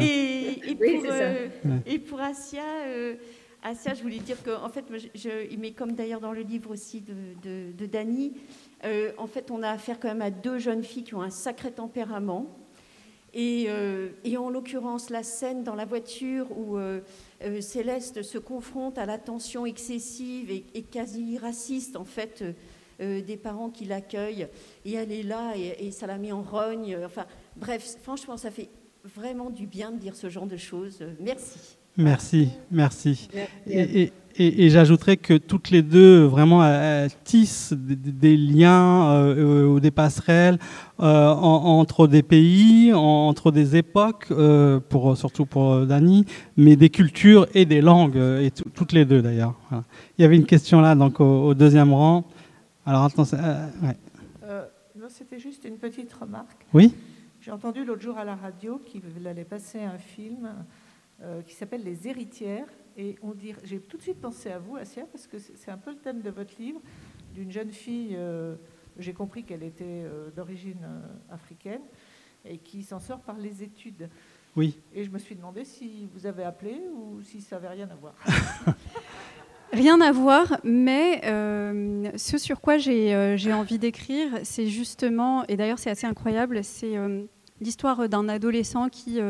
Et, 0.00 0.74
pour, 0.74 1.12
euh, 1.12 1.48
et, 1.86 1.98
pour, 2.00 2.20
Asia, 2.20 2.62
euh, 2.86 3.14
Asia, 3.62 3.94
je 3.94 4.02
voulais 4.02 4.18
dire 4.18 4.42
que, 4.42 4.50
en 4.50 4.68
fait, 4.68 4.84
je, 5.14 5.56
mais 5.58 5.72
comme 5.72 5.92
d'ailleurs 5.92 6.20
dans 6.20 6.32
le 6.32 6.40
livre 6.40 6.70
aussi 6.70 7.02
de, 7.02 7.14
de, 7.42 7.72
de 7.72 7.86
Dany, 7.86 8.32
euh, 8.84 9.12
en 9.18 9.26
fait, 9.26 9.50
on 9.50 9.62
a 9.62 9.68
affaire 9.70 10.00
quand 10.00 10.08
même 10.08 10.22
à 10.22 10.30
deux 10.30 10.58
jeunes 10.58 10.82
filles 10.82 11.04
qui 11.04 11.14
ont 11.14 11.22
un 11.22 11.30
sacré 11.30 11.70
tempérament. 11.70 12.63
Et, 13.34 13.66
et 14.24 14.36
en 14.36 14.48
l'occurrence, 14.48 15.10
la 15.10 15.24
scène 15.24 15.64
dans 15.64 15.74
la 15.74 15.84
voiture 15.84 16.46
où 16.56 16.78
Céleste 17.60 18.22
se 18.22 18.38
confronte 18.38 18.96
à 18.96 19.06
la 19.06 19.18
tension 19.18 19.66
excessive 19.66 20.50
et, 20.52 20.64
et 20.74 20.82
quasi 20.82 21.36
raciste, 21.36 21.96
en 21.96 22.04
fait, 22.04 22.44
des 23.00 23.36
parents 23.36 23.70
qui 23.70 23.86
l'accueillent, 23.86 24.46
et 24.84 24.92
elle 24.92 25.10
est 25.10 25.24
là, 25.24 25.54
et, 25.56 25.86
et 25.86 25.90
ça 25.90 26.06
la 26.06 26.16
met 26.16 26.30
en 26.30 26.42
rogne. 26.42 26.96
Enfin, 27.04 27.26
bref, 27.56 27.96
franchement, 28.02 28.36
ça 28.36 28.52
fait 28.52 28.68
vraiment 29.02 29.50
du 29.50 29.66
bien 29.66 29.90
de 29.90 29.98
dire 29.98 30.14
ce 30.14 30.28
genre 30.30 30.46
de 30.46 30.56
choses. 30.56 31.04
Merci. 31.18 31.76
Merci, 31.96 32.48
merci. 32.70 33.28
Et, 33.68 34.12
et, 34.36 34.68
j'ajouterais 34.68 35.16
que 35.16 35.34
toutes 35.34 35.70
les 35.70 35.82
deux, 35.82 36.24
vraiment, 36.24 36.62
tissent 37.22 37.72
des, 37.72 38.36
liens 38.36 39.12
euh, 39.12 39.66
ou 39.66 39.78
des 39.78 39.92
passerelles 39.92 40.58
euh, 40.98 41.28
entre 41.28 42.08
des 42.08 42.24
pays, 42.24 42.92
entre 42.92 43.52
des 43.52 43.76
époques, 43.76 44.26
euh, 44.32 44.80
pour, 44.80 45.16
surtout 45.16 45.46
pour 45.46 45.86
Dani, 45.86 46.24
mais 46.56 46.74
des 46.74 46.90
cultures 46.90 47.46
et 47.54 47.64
des 47.64 47.80
langues, 47.80 48.16
et 48.16 48.50
toutes 48.50 48.92
les 48.92 49.04
deux 49.04 49.22
d'ailleurs. 49.22 49.54
Il 50.18 50.22
y 50.22 50.24
avait 50.24 50.36
une 50.36 50.46
question 50.46 50.80
là, 50.80 50.96
donc 50.96 51.20
au, 51.20 51.54
deuxième 51.54 51.92
rang. 51.92 52.24
Alors, 52.86 53.04
attention. 53.04 53.38
Ouais. 53.82 53.96
C'était 55.08 55.38
juste 55.38 55.64
une 55.64 55.76
petite 55.76 56.12
remarque. 56.12 56.66
Oui. 56.72 56.92
J'ai 57.40 57.52
entendu 57.52 57.84
l'autre 57.84 58.00
jour 58.00 58.16
à 58.16 58.24
la 58.24 58.34
radio 58.34 58.80
qu'il 58.84 59.26
allait 59.26 59.44
passer 59.44 59.78
un 59.80 59.98
film 59.98 60.48
qui 61.46 61.54
s'appelle 61.54 61.82
Les 61.82 62.08
héritières 62.08 62.68
et 62.96 63.16
on 63.22 63.32
dit, 63.32 63.54
j'ai 63.64 63.80
tout 63.80 63.96
de 63.96 64.02
suite 64.02 64.20
pensé 64.20 64.50
à 64.50 64.58
vous, 64.58 64.76
Asia, 64.76 65.04
parce 65.10 65.26
que 65.26 65.38
c'est 65.38 65.70
un 65.70 65.78
peu 65.78 65.90
le 65.90 65.98
thème 65.98 66.20
de 66.20 66.30
votre 66.30 66.54
livre, 66.60 66.80
d'une 67.34 67.50
jeune 67.50 67.70
fille, 67.70 68.14
euh, 68.16 68.54
j'ai 68.98 69.12
compris 69.12 69.42
qu'elle 69.42 69.64
était 69.64 69.84
euh, 69.84 70.30
d'origine 70.30 70.84
euh, 70.84 71.34
africaine, 71.34 71.82
et 72.44 72.58
qui 72.58 72.84
s'en 72.84 73.00
sort 73.00 73.20
par 73.20 73.36
les 73.36 73.62
études. 73.62 74.08
Oui. 74.54 74.78
Et 74.92 75.02
je 75.02 75.10
me 75.10 75.18
suis 75.18 75.34
demandé 75.34 75.64
si 75.64 76.08
vous 76.14 76.26
avez 76.26 76.44
appelé 76.44 76.80
ou 76.94 77.20
si 77.22 77.40
ça 77.40 77.56
n'avait 77.56 77.74
rien 77.74 77.88
à 77.90 77.96
voir. 77.96 78.14
Rien 79.72 80.00
à 80.00 80.12
voir, 80.12 80.60
mais 80.62 81.20
ce 82.16 82.38
sur 82.38 82.60
quoi 82.60 82.78
j'ai 82.78 83.52
envie 83.52 83.80
d'écrire, 83.80 84.30
c'est 84.44 84.68
justement, 84.68 85.44
et 85.48 85.56
d'ailleurs 85.56 85.80
c'est 85.80 85.90
assez 85.90 86.06
incroyable, 86.06 86.62
c'est 86.62 86.96
l'histoire 87.60 88.08
d'un 88.08 88.28
adolescent 88.28 88.88
qui 88.88 89.20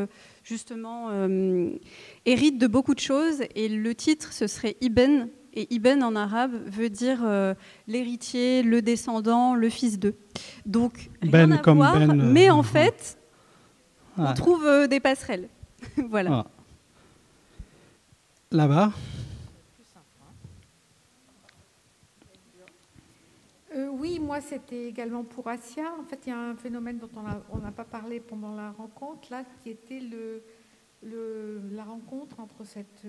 justement 0.44 1.08
euh, 1.10 1.70
hérite 2.26 2.58
de 2.58 2.66
beaucoup 2.66 2.94
de 2.94 3.00
choses. 3.00 3.42
Et 3.54 3.68
le 3.68 3.94
titre, 3.94 4.32
ce 4.32 4.46
serait 4.46 4.76
Ibn. 4.80 5.26
Et 5.54 5.72
Ibn 5.74 6.02
en 6.02 6.16
arabe 6.16 6.52
veut 6.66 6.90
dire 6.90 7.20
euh, 7.24 7.54
l'héritier, 7.86 8.62
le 8.62 8.82
descendant, 8.82 9.54
le 9.54 9.68
fils 9.70 9.98
d'eux. 9.98 10.16
Donc, 10.66 11.10
rien 11.22 11.48
ben 11.48 11.52
à 11.52 11.72
voir, 11.72 11.98
ben, 11.98 12.10
euh, 12.10 12.30
mais 12.32 12.50
en 12.50 12.62
fait, 12.62 13.18
on 14.18 14.32
trouve 14.34 14.88
des 14.88 15.00
passerelles. 15.00 15.48
voilà. 16.08 16.44
Là-bas 18.50 18.92
oui, 23.92 24.18
moi 24.18 24.40
c'était 24.40 24.86
également 24.86 25.24
pour 25.24 25.48
Asia. 25.48 25.84
En 26.00 26.04
fait, 26.04 26.20
il 26.26 26.30
y 26.30 26.32
a 26.32 26.38
un 26.38 26.56
phénomène 26.56 26.98
dont 26.98 27.10
on 27.50 27.58
n'a 27.58 27.72
pas 27.72 27.84
parlé 27.84 28.20
pendant 28.20 28.54
la 28.54 28.70
rencontre, 28.72 29.28
là, 29.30 29.44
qui 29.62 29.70
était 29.70 30.00
le, 30.00 30.42
la 31.72 31.84
rencontre 31.84 32.40
entre 32.40 32.64
cette, 32.64 33.04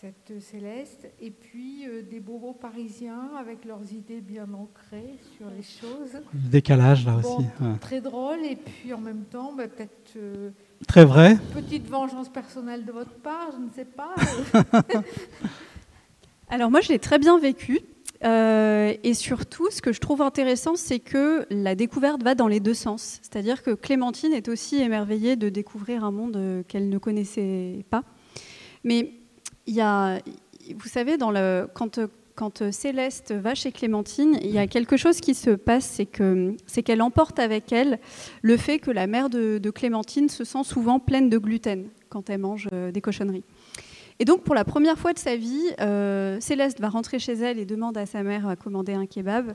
cette 0.00 0.40
Céleste 0.40 1.08
et 1.20 1.30
puis 1.30 1.86
euh, 1.86 2.02
des 2.02 2.20
bobos 2.20 2.54
parisiens 2.54 3.30
avec 3.38 3.64
leurs 3.64 3.92
idées 3.92 4.20
bien 4.20 4.48
ancrées 4.52 5.18
sur 5.36 5.48
les 5.50 5.62
choses. 5.62 6.20
décalage 6.32 7.06
là 7.06 7.16
aussi. 7.16 7.46
Très 7.80 8.00
drôle 8.00 8.44
et 8.44 8.56
puis 8.56 8.92
en 8.92 8.98
même 9.00 9.24
temps, 9.24 9.52
bah, 9.52 9.68
peut-être. 9.68 10.14
Euh, 10.16 10.50
très 10.86 11.04
vrai. 11.04 11.36
Petite 11.54 11.88
vengeance 11.88 12.28
personnelle 12.28 12.84
de 12.84 12.92
votre 12.92 13.14
part, 13.14 13.50
je 13.52 13.58
ne 13.58 13.70
sais 13.70 13.84
pas. 13.84 14.14
Alors 16.48 16.70
moi, 16.70 16.80
je 16.80 16.88
l'ai 16.88 16.98
très 16.98 17.18
bien 17.18 17.38
vécu. 17.38 17.80
Euh, 18.24 18.94
et 19.02 19.14
surtout, 19.14 19.68
ce 19.70 19.82
que 19.82 19.92
je 19.92 20.00
trouve 20.00 20.22
intéressant, 20.22 20.76
c'est 20.76 21.00
que 21.00 21.46
la 21.50 21.74
découverte 21.74 22.22
va 22.22 22.34
dans 22.34 22.48
les 22.48 22.60
deux 22.60 22.74
sens. 22.74 23.18
C'est-à-dire 23.22 23.62
que 23.62 23.72
Clémentine 23.72 24.32
est 24.32 24.48
aussi 24.48 24.80
émerveillée 24.80 25.36
de 25.36 25.48
découvrir 25.48 26.04
un 26.04 26.12
monde 26.12 26.36
euh, 26.36 26.62
qu'elle 26.68 26.88
ne 26.88 26.98
connaissait 26.98 27.84
pas. 27.90 28.04
Mais 28.84 29.12
il 29.66 29.74
y 29.74 29.80
a, 29.80 30.18
vous 30.76 30.88
savez, 30.88 31.16
dans 31.16 31.32
quand, 32.34 32.70
Céleste 32.72 33.32
va 33.32 33.54
chez 33.54 33.72
Clémentine, 33.72 34.38
il 34.42 34.50
y 34.50 34.58
a 34.58 34.66
quelque 34.66 34.96
chose 34.96 35.20
qui 35.20 35.34
se 35.34 35.50
passe, 35.50 35.84
c'est 35.84 36.06
que 36.06 36.56
c'est 36.66 36.82
qu'elle 36.82 37.02
emporte 37.02 37.38
avec 37.38 37.72
elle 37.72 38.00
le 38.40 38.56
fait 38.56 38.78
que 38.78 38.90
la 38.90 39.06
mère 39.06 39.30
de, 39.30 39.58
de 39.58 39.70
Clémentine 39.70 40.28
se 40.28 40.42
sent 40.42 40.64
souvent 40.64 40.98
pleine 40.98 41.28
de 41.28 41.38
gluten 41.38 41.88
quand 42.08 42.28
elle 42.30 42.40
mange 42.40 42.68
euh, 42.72 42.90
des 42.90 43.00
cochonneries. 43.00 43.44
Et 44.22 44.24
donc, 44.24 44.44
pour 44.44 44.54
la 44.54 44.64
première 44.64 45.00
fois 45.00 45.12
de 45.12 45.18
sa 45.18 45.34
vie, 45.34 45.72
euh, 45.80 46.38
Céleste 46.38 46.78
va 46.78 46.88
rentrer 46.88 47.18
chez 47.18 47.32
elle 47.32 47.58
et 47.58 47.64
demande 47.64 47.98
à 47.98 48.06
sa 48.06 48.22
mère 48.22 48.46
à 48.46 48.54
commander 48.54 48.92
un 48.92 49.04
kebab. 49.04 49.52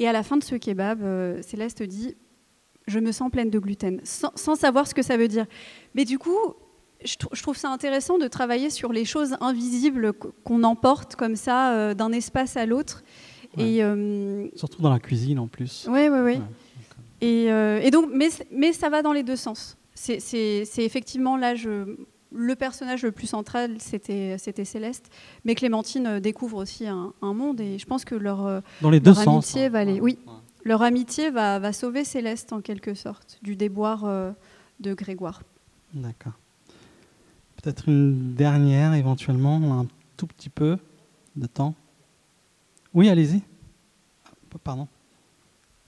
Et 0.00 0.08
à 0.08 0.12
la 0.12 0.24
fin 0.24 0.36
de 0.36 0.42
ce 0.42 0.56
kebab, 0.56 1.00
euh, 1.04 1.40
Céleste 1.42 1.84
dit 1.84 2.16
Je 2.88 2.98
me 2.98 3.12
sens 3.12 3.30
pleine 3.30 3.50
de 3.50 3.58
gluten, 3.60 4.00
sans, 4.02 4.56
savoir 4.56 4.88
ce 4.88 4.94
que 4.94 5.02
ça 5.02 5.16
veut 5.16 5.28
dire. 5.28 5.46
Mais 5.94 6.04
du 6.04 6.18
coup, 6.18 6.36
je, 7.04 7.14
trouve 7.40 7.56
ça 7.56 7.70
intéressant 7.70 8.18
de 8.18 8.26
travailler 8.26 8.68
sur 8.68 8.92
les 8.92 9.04
choses 9.04 9.36
invisibles 9.40 10.12
qu'on 10.12 10.64
emporte 10.64 11.14
comme 11.14 11.36
ça 11.36 11.74
euh, 11.74 11.94
d'un 11.94 12.10
espace 12.10 12.56
à 12.56 12.66
l'autre. 12.66 13.04
Et, 13.58 13.80
Surtout 14.56 14.82
dans 14.82 14.90
la 14.90 14.98
cuisine 14.98 15.38
en 15.38 15.46
plus. 15.46 15.86
Oui, 15.88 16.08
oui, 16.10 16.18
oui. 16.18 16.40
Et, 17.20 17.44
et, 17.44 17.90
donc, 17.92 18.10
mais, 18.12 18.30
mais 18.50 18.72
ça 18.72 18.90
va 18.90 19.02
dans 19.02 19.12
les 19.12 19.22
deux 19.22 19.36
sens. 19.36 19.76
C'est 19.94 20.64
effectivement 20.78 21.36
là, 21.36 21.54
je, 21.54 21.84
le 22.32 22.54
personnage 22.54 23.02
le 23.02 23.12
plus 23.12 23.26
central, 23.26 23.76
c'était 23.80 24.36
Céleste, 24.38 25.10
mais 25.44 25.54
Clémentine 25.54 26.06
euh, 26.06 26.20
découvre 26.20 26.58
aussi 26.58 26.86
un, 26.86 27.12
monde 27.22 27.60
et 27.60 27.78
je 27.78 27.86
pense 27.86 28.04
que 28.04 28.14
leur, 28.14 28.46
euh, 28.46 28.60
Dans 28.80 28.90
les 28.90 29.00
deux 29.00 29.18
amitié 29.18 29.68
va 29.68 29.84
oui, 29.84 30.18
leur 30.64 30.82
amitié 30.82 31.30
va, 31.30 31.72
sauver 31.72 32.04
Céleste 32.04 32.52
en 32.52 32.60
quelque 32.60 32.94
sorte 32.94 33.38
du 33.42 33.56
déboire 33.56 34.04
euh, 34.04 34.30
de 34.78 34.94
Grégoire. 34.94 35.42
D'accord. 35.94 36.34
Peut-être 37.62 37.88
une 37.88 38.34
dernière 38.34 38.94
éventuellement, 38.94 39.80
un 39.80 39.86
tout 40.16 40.26
petit 40.26 40.48
peu 40.48 40.78
de 41.36 41.46
temps. 41.46 41.74
Oui, 42.94 43.08
allez-y. 43.08 43.42
Pardon. 44.64 44.88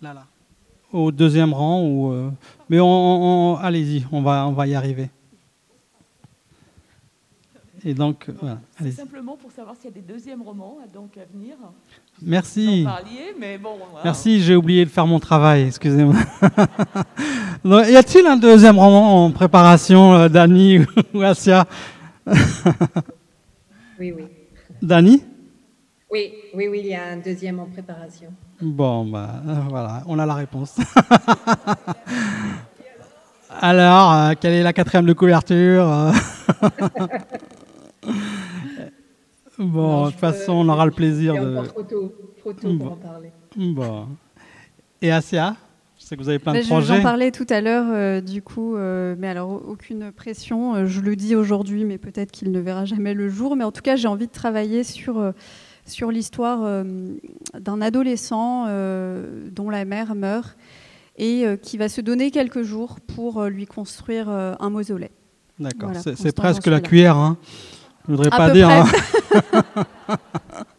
Là, 0.01 0.15
là. 0.15 0.27
Au 0.93 1.11
deuxième 1.11 1.55
rang 1.55 1.83
ou. 1.83 2.31
Mais 2.69 2.79
on, 2.81 3.57
allez-y, 3.57 4.05
on 4.13 4.23
va, 4.23 4.47
on 4.47 4.53
va 4.53 4.67
y 4.67 4.75
arriver. 4.75 5.09
Et 7.85 7.95
donc, 7.95 8.31
voilà. 8.41 8.59
C'est 8.81 8.93
simplement 8.93 9.37
pour 9.37 9.51
savoir 9.51 9.75
s'il 9.75 9.87
y 9.87 9.93
a 9.93 9.95
des 9.95 10.13
deuxièmes 10.13 10.43
romans 10.43 10.79
donc, 10.95 11.17
à 11.17 11.25
venir. 11.33 11.57
Merci. 12.21 12.87
mais 13.41 13.59
bon, 13.59 13.71
Merci, 14.05 14.41
j'ai 14.41 14.55
oublié 14.55 14.85
de 14.85 14.91
faire 14.91 15.07
mon 15.07 15.19
travail, 15.19 15.65
excusez-moi. 15.67 16.15
y 17.65 17.97
a-t-il 17.97 18.25
un 18.27 18.37
deuxième 18.37 18.79
roman 18.79 19.25
en 19.25 19.31
préparation, 19.33 20.15
euh, 20.15 20.29
Dani 20.29 20.79
ou 21.15 21.23
Asia? 21.23 21.67
Oui, 24.01 24.13
oui. 24.17 24.25
Dani? 24.81 25.23
Oui, 26.11 26.33
oui, 26.55 26.67
oui, 26.67 26.81
il 26.83 26.87
y 26.89 26.95
a 26.95 27.05
un 27.13 27.19
deuxième 27.19 27.61
en 27.61 27.67
préparation. 27.67 28.31
Bon, 28.61 29.05
bah, 29.05 29.43
voilà, 29.69 30.03
on 30.07 30.19
a 30.19 30.27
la 30.27 30.35
réponse. 30.35 30.77
Alors, 33.61 34.13
euh, 34.13 34.33
quelle 34.41 34.55
est 34.55 34.63
la 34.65 34.73
quatrième 34.73 35.07
de 35.07 35.13
couverture 35.13 36.13
Bon, 39.59 40.07
de 40.07 40.11
toute 40.11 40.19
façon, 40.19 40.53
on 40.53 40.69
aura 40.69 40.87
le 40.87 40.93
plaisir 40.93 41.35
de. 41.35 41.67
Trop 41.67 41.83
tôt, 41.83 42.13
trop 42.39 42.53
tôt 42.53 42.77
pour 42.77 42.93
en 42.93 42.97
parler. 42.97 43.31
Bon. 43.55 44.09
Et 45.03 45.13
Asia 45.13 45.57
je 46.03 46.09
sais 46.09 46.17
que 46.17 46.23
vous 46.23 46.29
avez 46.29 46.41
plein 46.41 46.53
de 46.53 46.67
projets. 46.67 46.97
J'en 46.97 47.03
parlais 47.03 47.31
tout 47.31 47.47
à 47.49 47.61
l'heure, 47.61 47.87
euh, 47.89 48.21
du 48.21 48.43
coup, 48.43 48.75
euh, 48.75 49.15
mais 49.17 49.29
alors 49.29 49.63
aucune 49.69 50.11
pression. 50.11 50.75
Euh, 50.75 50.87
je 50.87 51.01
le 51.01 51.15
dis 51.15 51.37
aujourd'hui, 51.37 51.85
mais 51.85 51.97
peut-être 51.97 52.33
qu'il 52.33 52.51
ne 52.51 52.59
verra 52.59 52.85
jamais 52.85 53.15
le 53.15 53.29
jour. 53.29 53.55
Mais 53.55 53.63
en 53.63 53.71
tout 53.71 53.83
cas, 53.83 53.95
j'ai 53.95 54.09
envie 54.09 54.27
de 54.27 54.33
travailler 54.33 54.83
sur, 54.83 55.33
sur 55.87 56.11
l'histoire 56.11 56.85
d'un 57.55 57.81
adolescent 57.81 58.67
dont 59.53 59.71
la 59.71 59.85
mère 59.85 60.17
meurt 60.17 60.57
et 61.19 61.45
qui 61.63 61.77
va 61.79 61.89
se 61.89 62.01
donner 62.01 62.33
quelques 62.33 62.63
jours 62.63 62.99
pour 63.01 63.45
lui 63.45 63.67
construire 63.67 64.29
un 64.29 64.71
mausolée. 64.71 65.13
D'accord, 65.61 65.93
c'est 65.95 66.35
presque 66.35 66.67
la 66.67 66.81
cuillère. 66.81 67.17
Hein. 67.17 67.37
Je 68.07 68.13
voudrais 68.13 68.31
pas 68.31 68.51
dire. 68.51 68.69
Hein. 68.69 68.85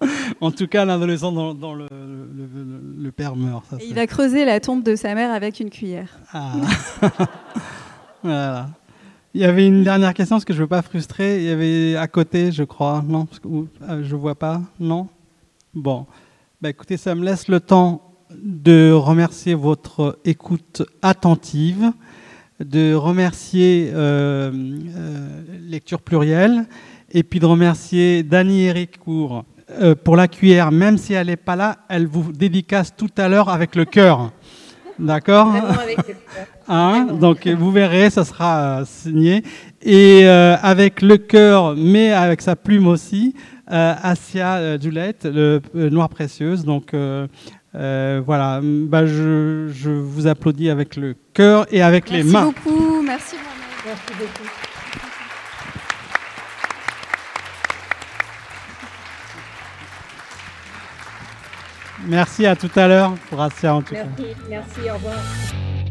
en 0.41 0.51
tout 0.51 0.67
cas, 0.67 0.85
l'adolescent 0.85 1.31
dont, 1.31 1.73
le, 1.73 3.11
père 3.11 3.35
meurt. 3.35 3.65
il 3.85 3.93
va 3.93 4.07
creuser 4.07 4.45
la 4.45 4.59
tombe 4.59 4.83
de 4.83 4.95
sa 4.95 5.15
mère 5.15 5.31
avec 5.31 5.59
une 5.59 5.69
cuillère. 5.69 6.09
Ah. 6.33 6.53
voilà. 8.23 8.69
Il 9.33 9.41
y 9.41 9.45
avait 9.45 9.65
une 9.65 9.83
dernière 9.83 10.13
question, 10.13 10.35
parce 10.35 10.45
que 10.45 10.53
je 10.53 10.59
ne 10.59 10.63
veux 10.63 10.69
pas 10.69 10.81
frustrer. 10.81 11.37
Il 11.37 11.43
y 11.45 11.49
avait 11.49 11.95
à 11.95 12.07
côté, 12.07 12.51
je 12.51 12.63
crois. 12.63 13.03
Non, 13.07 13.25
parce 13.25 13.39
que, 13.39 13.47
euh, 13.47 14.03
je 14.03 14.15
ne 14.15 14.19
vois 14.19 14.35
pas. 14.35 14.61
Non 14.79 15.07
Bon. 15.73 16.05
Bah, 16.61 16.69
écoutez, 16.69 16.97
ça 16.97 17.15
me 17.15 17.25
laisse 17.25 17.47
le 17.47 17.59
temps 17.59 18.13
de 18.31 18.91
remercier 18.91 19.53
votre 19.53 20.19
écoute 20.23 20.83
attentive, 21.01 21.91
de 22.59 22.93
remercier 22.93 23.89
euh, 23.93 24.51
euh, 24.53 25.41
Lecture 25.67 26.01
Plurielle 26.01 26.65
et 27.13 27.23
puis 27.23 27.39
de 27.39 27.45
remercier 27.45 28.23
Dani 28.23 28.65
Ericourt 28.65 29.45
euh, 29.69 29.95
pour 29.95 30.15
la 30.15 30.27
cuillère, 30.27 30.71
même 30.71 30.97
si 30.97 31.13
elle 31.13 31.27
n'est 31.27 31.35
pas 31.35 31.55
là, 31.55 31.77
elle 31.89 32.07
vous 32.07 32.31
dédicace 32.31 32.95
tout 32.95 33.09
à 33.17 33.29
l'heure 33.29 33.49
avec 33.49 33.75
le 33.75 33.85
cœur. 33.85 34.31
D'accord 34.99 35.53
Hein, 36.67 37.07
donc 37.19 37.47
vous 37.47 37.71
verrez, 37.71 38.09
ça 38.09 38.23
sera 38.23 38.79
euh, 38.79 38.85
signé. 38.85 39.43
Et 39.81 40.21
euh, 40.23 40.55
avec 40.61 41.01
le 41.01 41.17
cœur, 41.17 41.75
mais 41.75 42.11
avec 42.11 42.41
sa 42.41 42.55
plume 42.55 42.87
aussi, 42.87 43.35
euh, 43.71 43.93
Asia 44.01 44.77
Dulette, 44.77 45.25
le 45.25 45.61
Noir 45.73 46.09
Précieuse. 46.09 46.63
Donc 46.63 46.93
voilà, 47.73 48.61
bah, 48.63 49.05
je, 49.05 49.69
je, 49.73 49.89
vous 49.89 50.27
applaudis 50.27 50.69
avec 50.69 50.95
le 50.95 51.15
cœur 51.33 51.65
et 51.71 51.81
avec 51.81 52.09
les 52.09 52.23
mains. 52.23 52.45
Merci 52.45 52.71
beaucoup, 52.71 53.01
merci 53.01 53.35
Merci 53.85 54.13
beaucoup. 54.17 54.72
Merci 62.07 62.45
à 62.45 62.55
tout 62.55 62.71
à 62.75 62.87
l'heure 62.87 63.13
pour 63.29 63.41
Asia 63.41 63.75
en 63.75 63.81
tout 63.81 63.93
merci, 63.93 64.23
cas. 64.23 64.39
Merci, 64.49 64.89
au 64.89 64.93
revoir. 64.93 65.82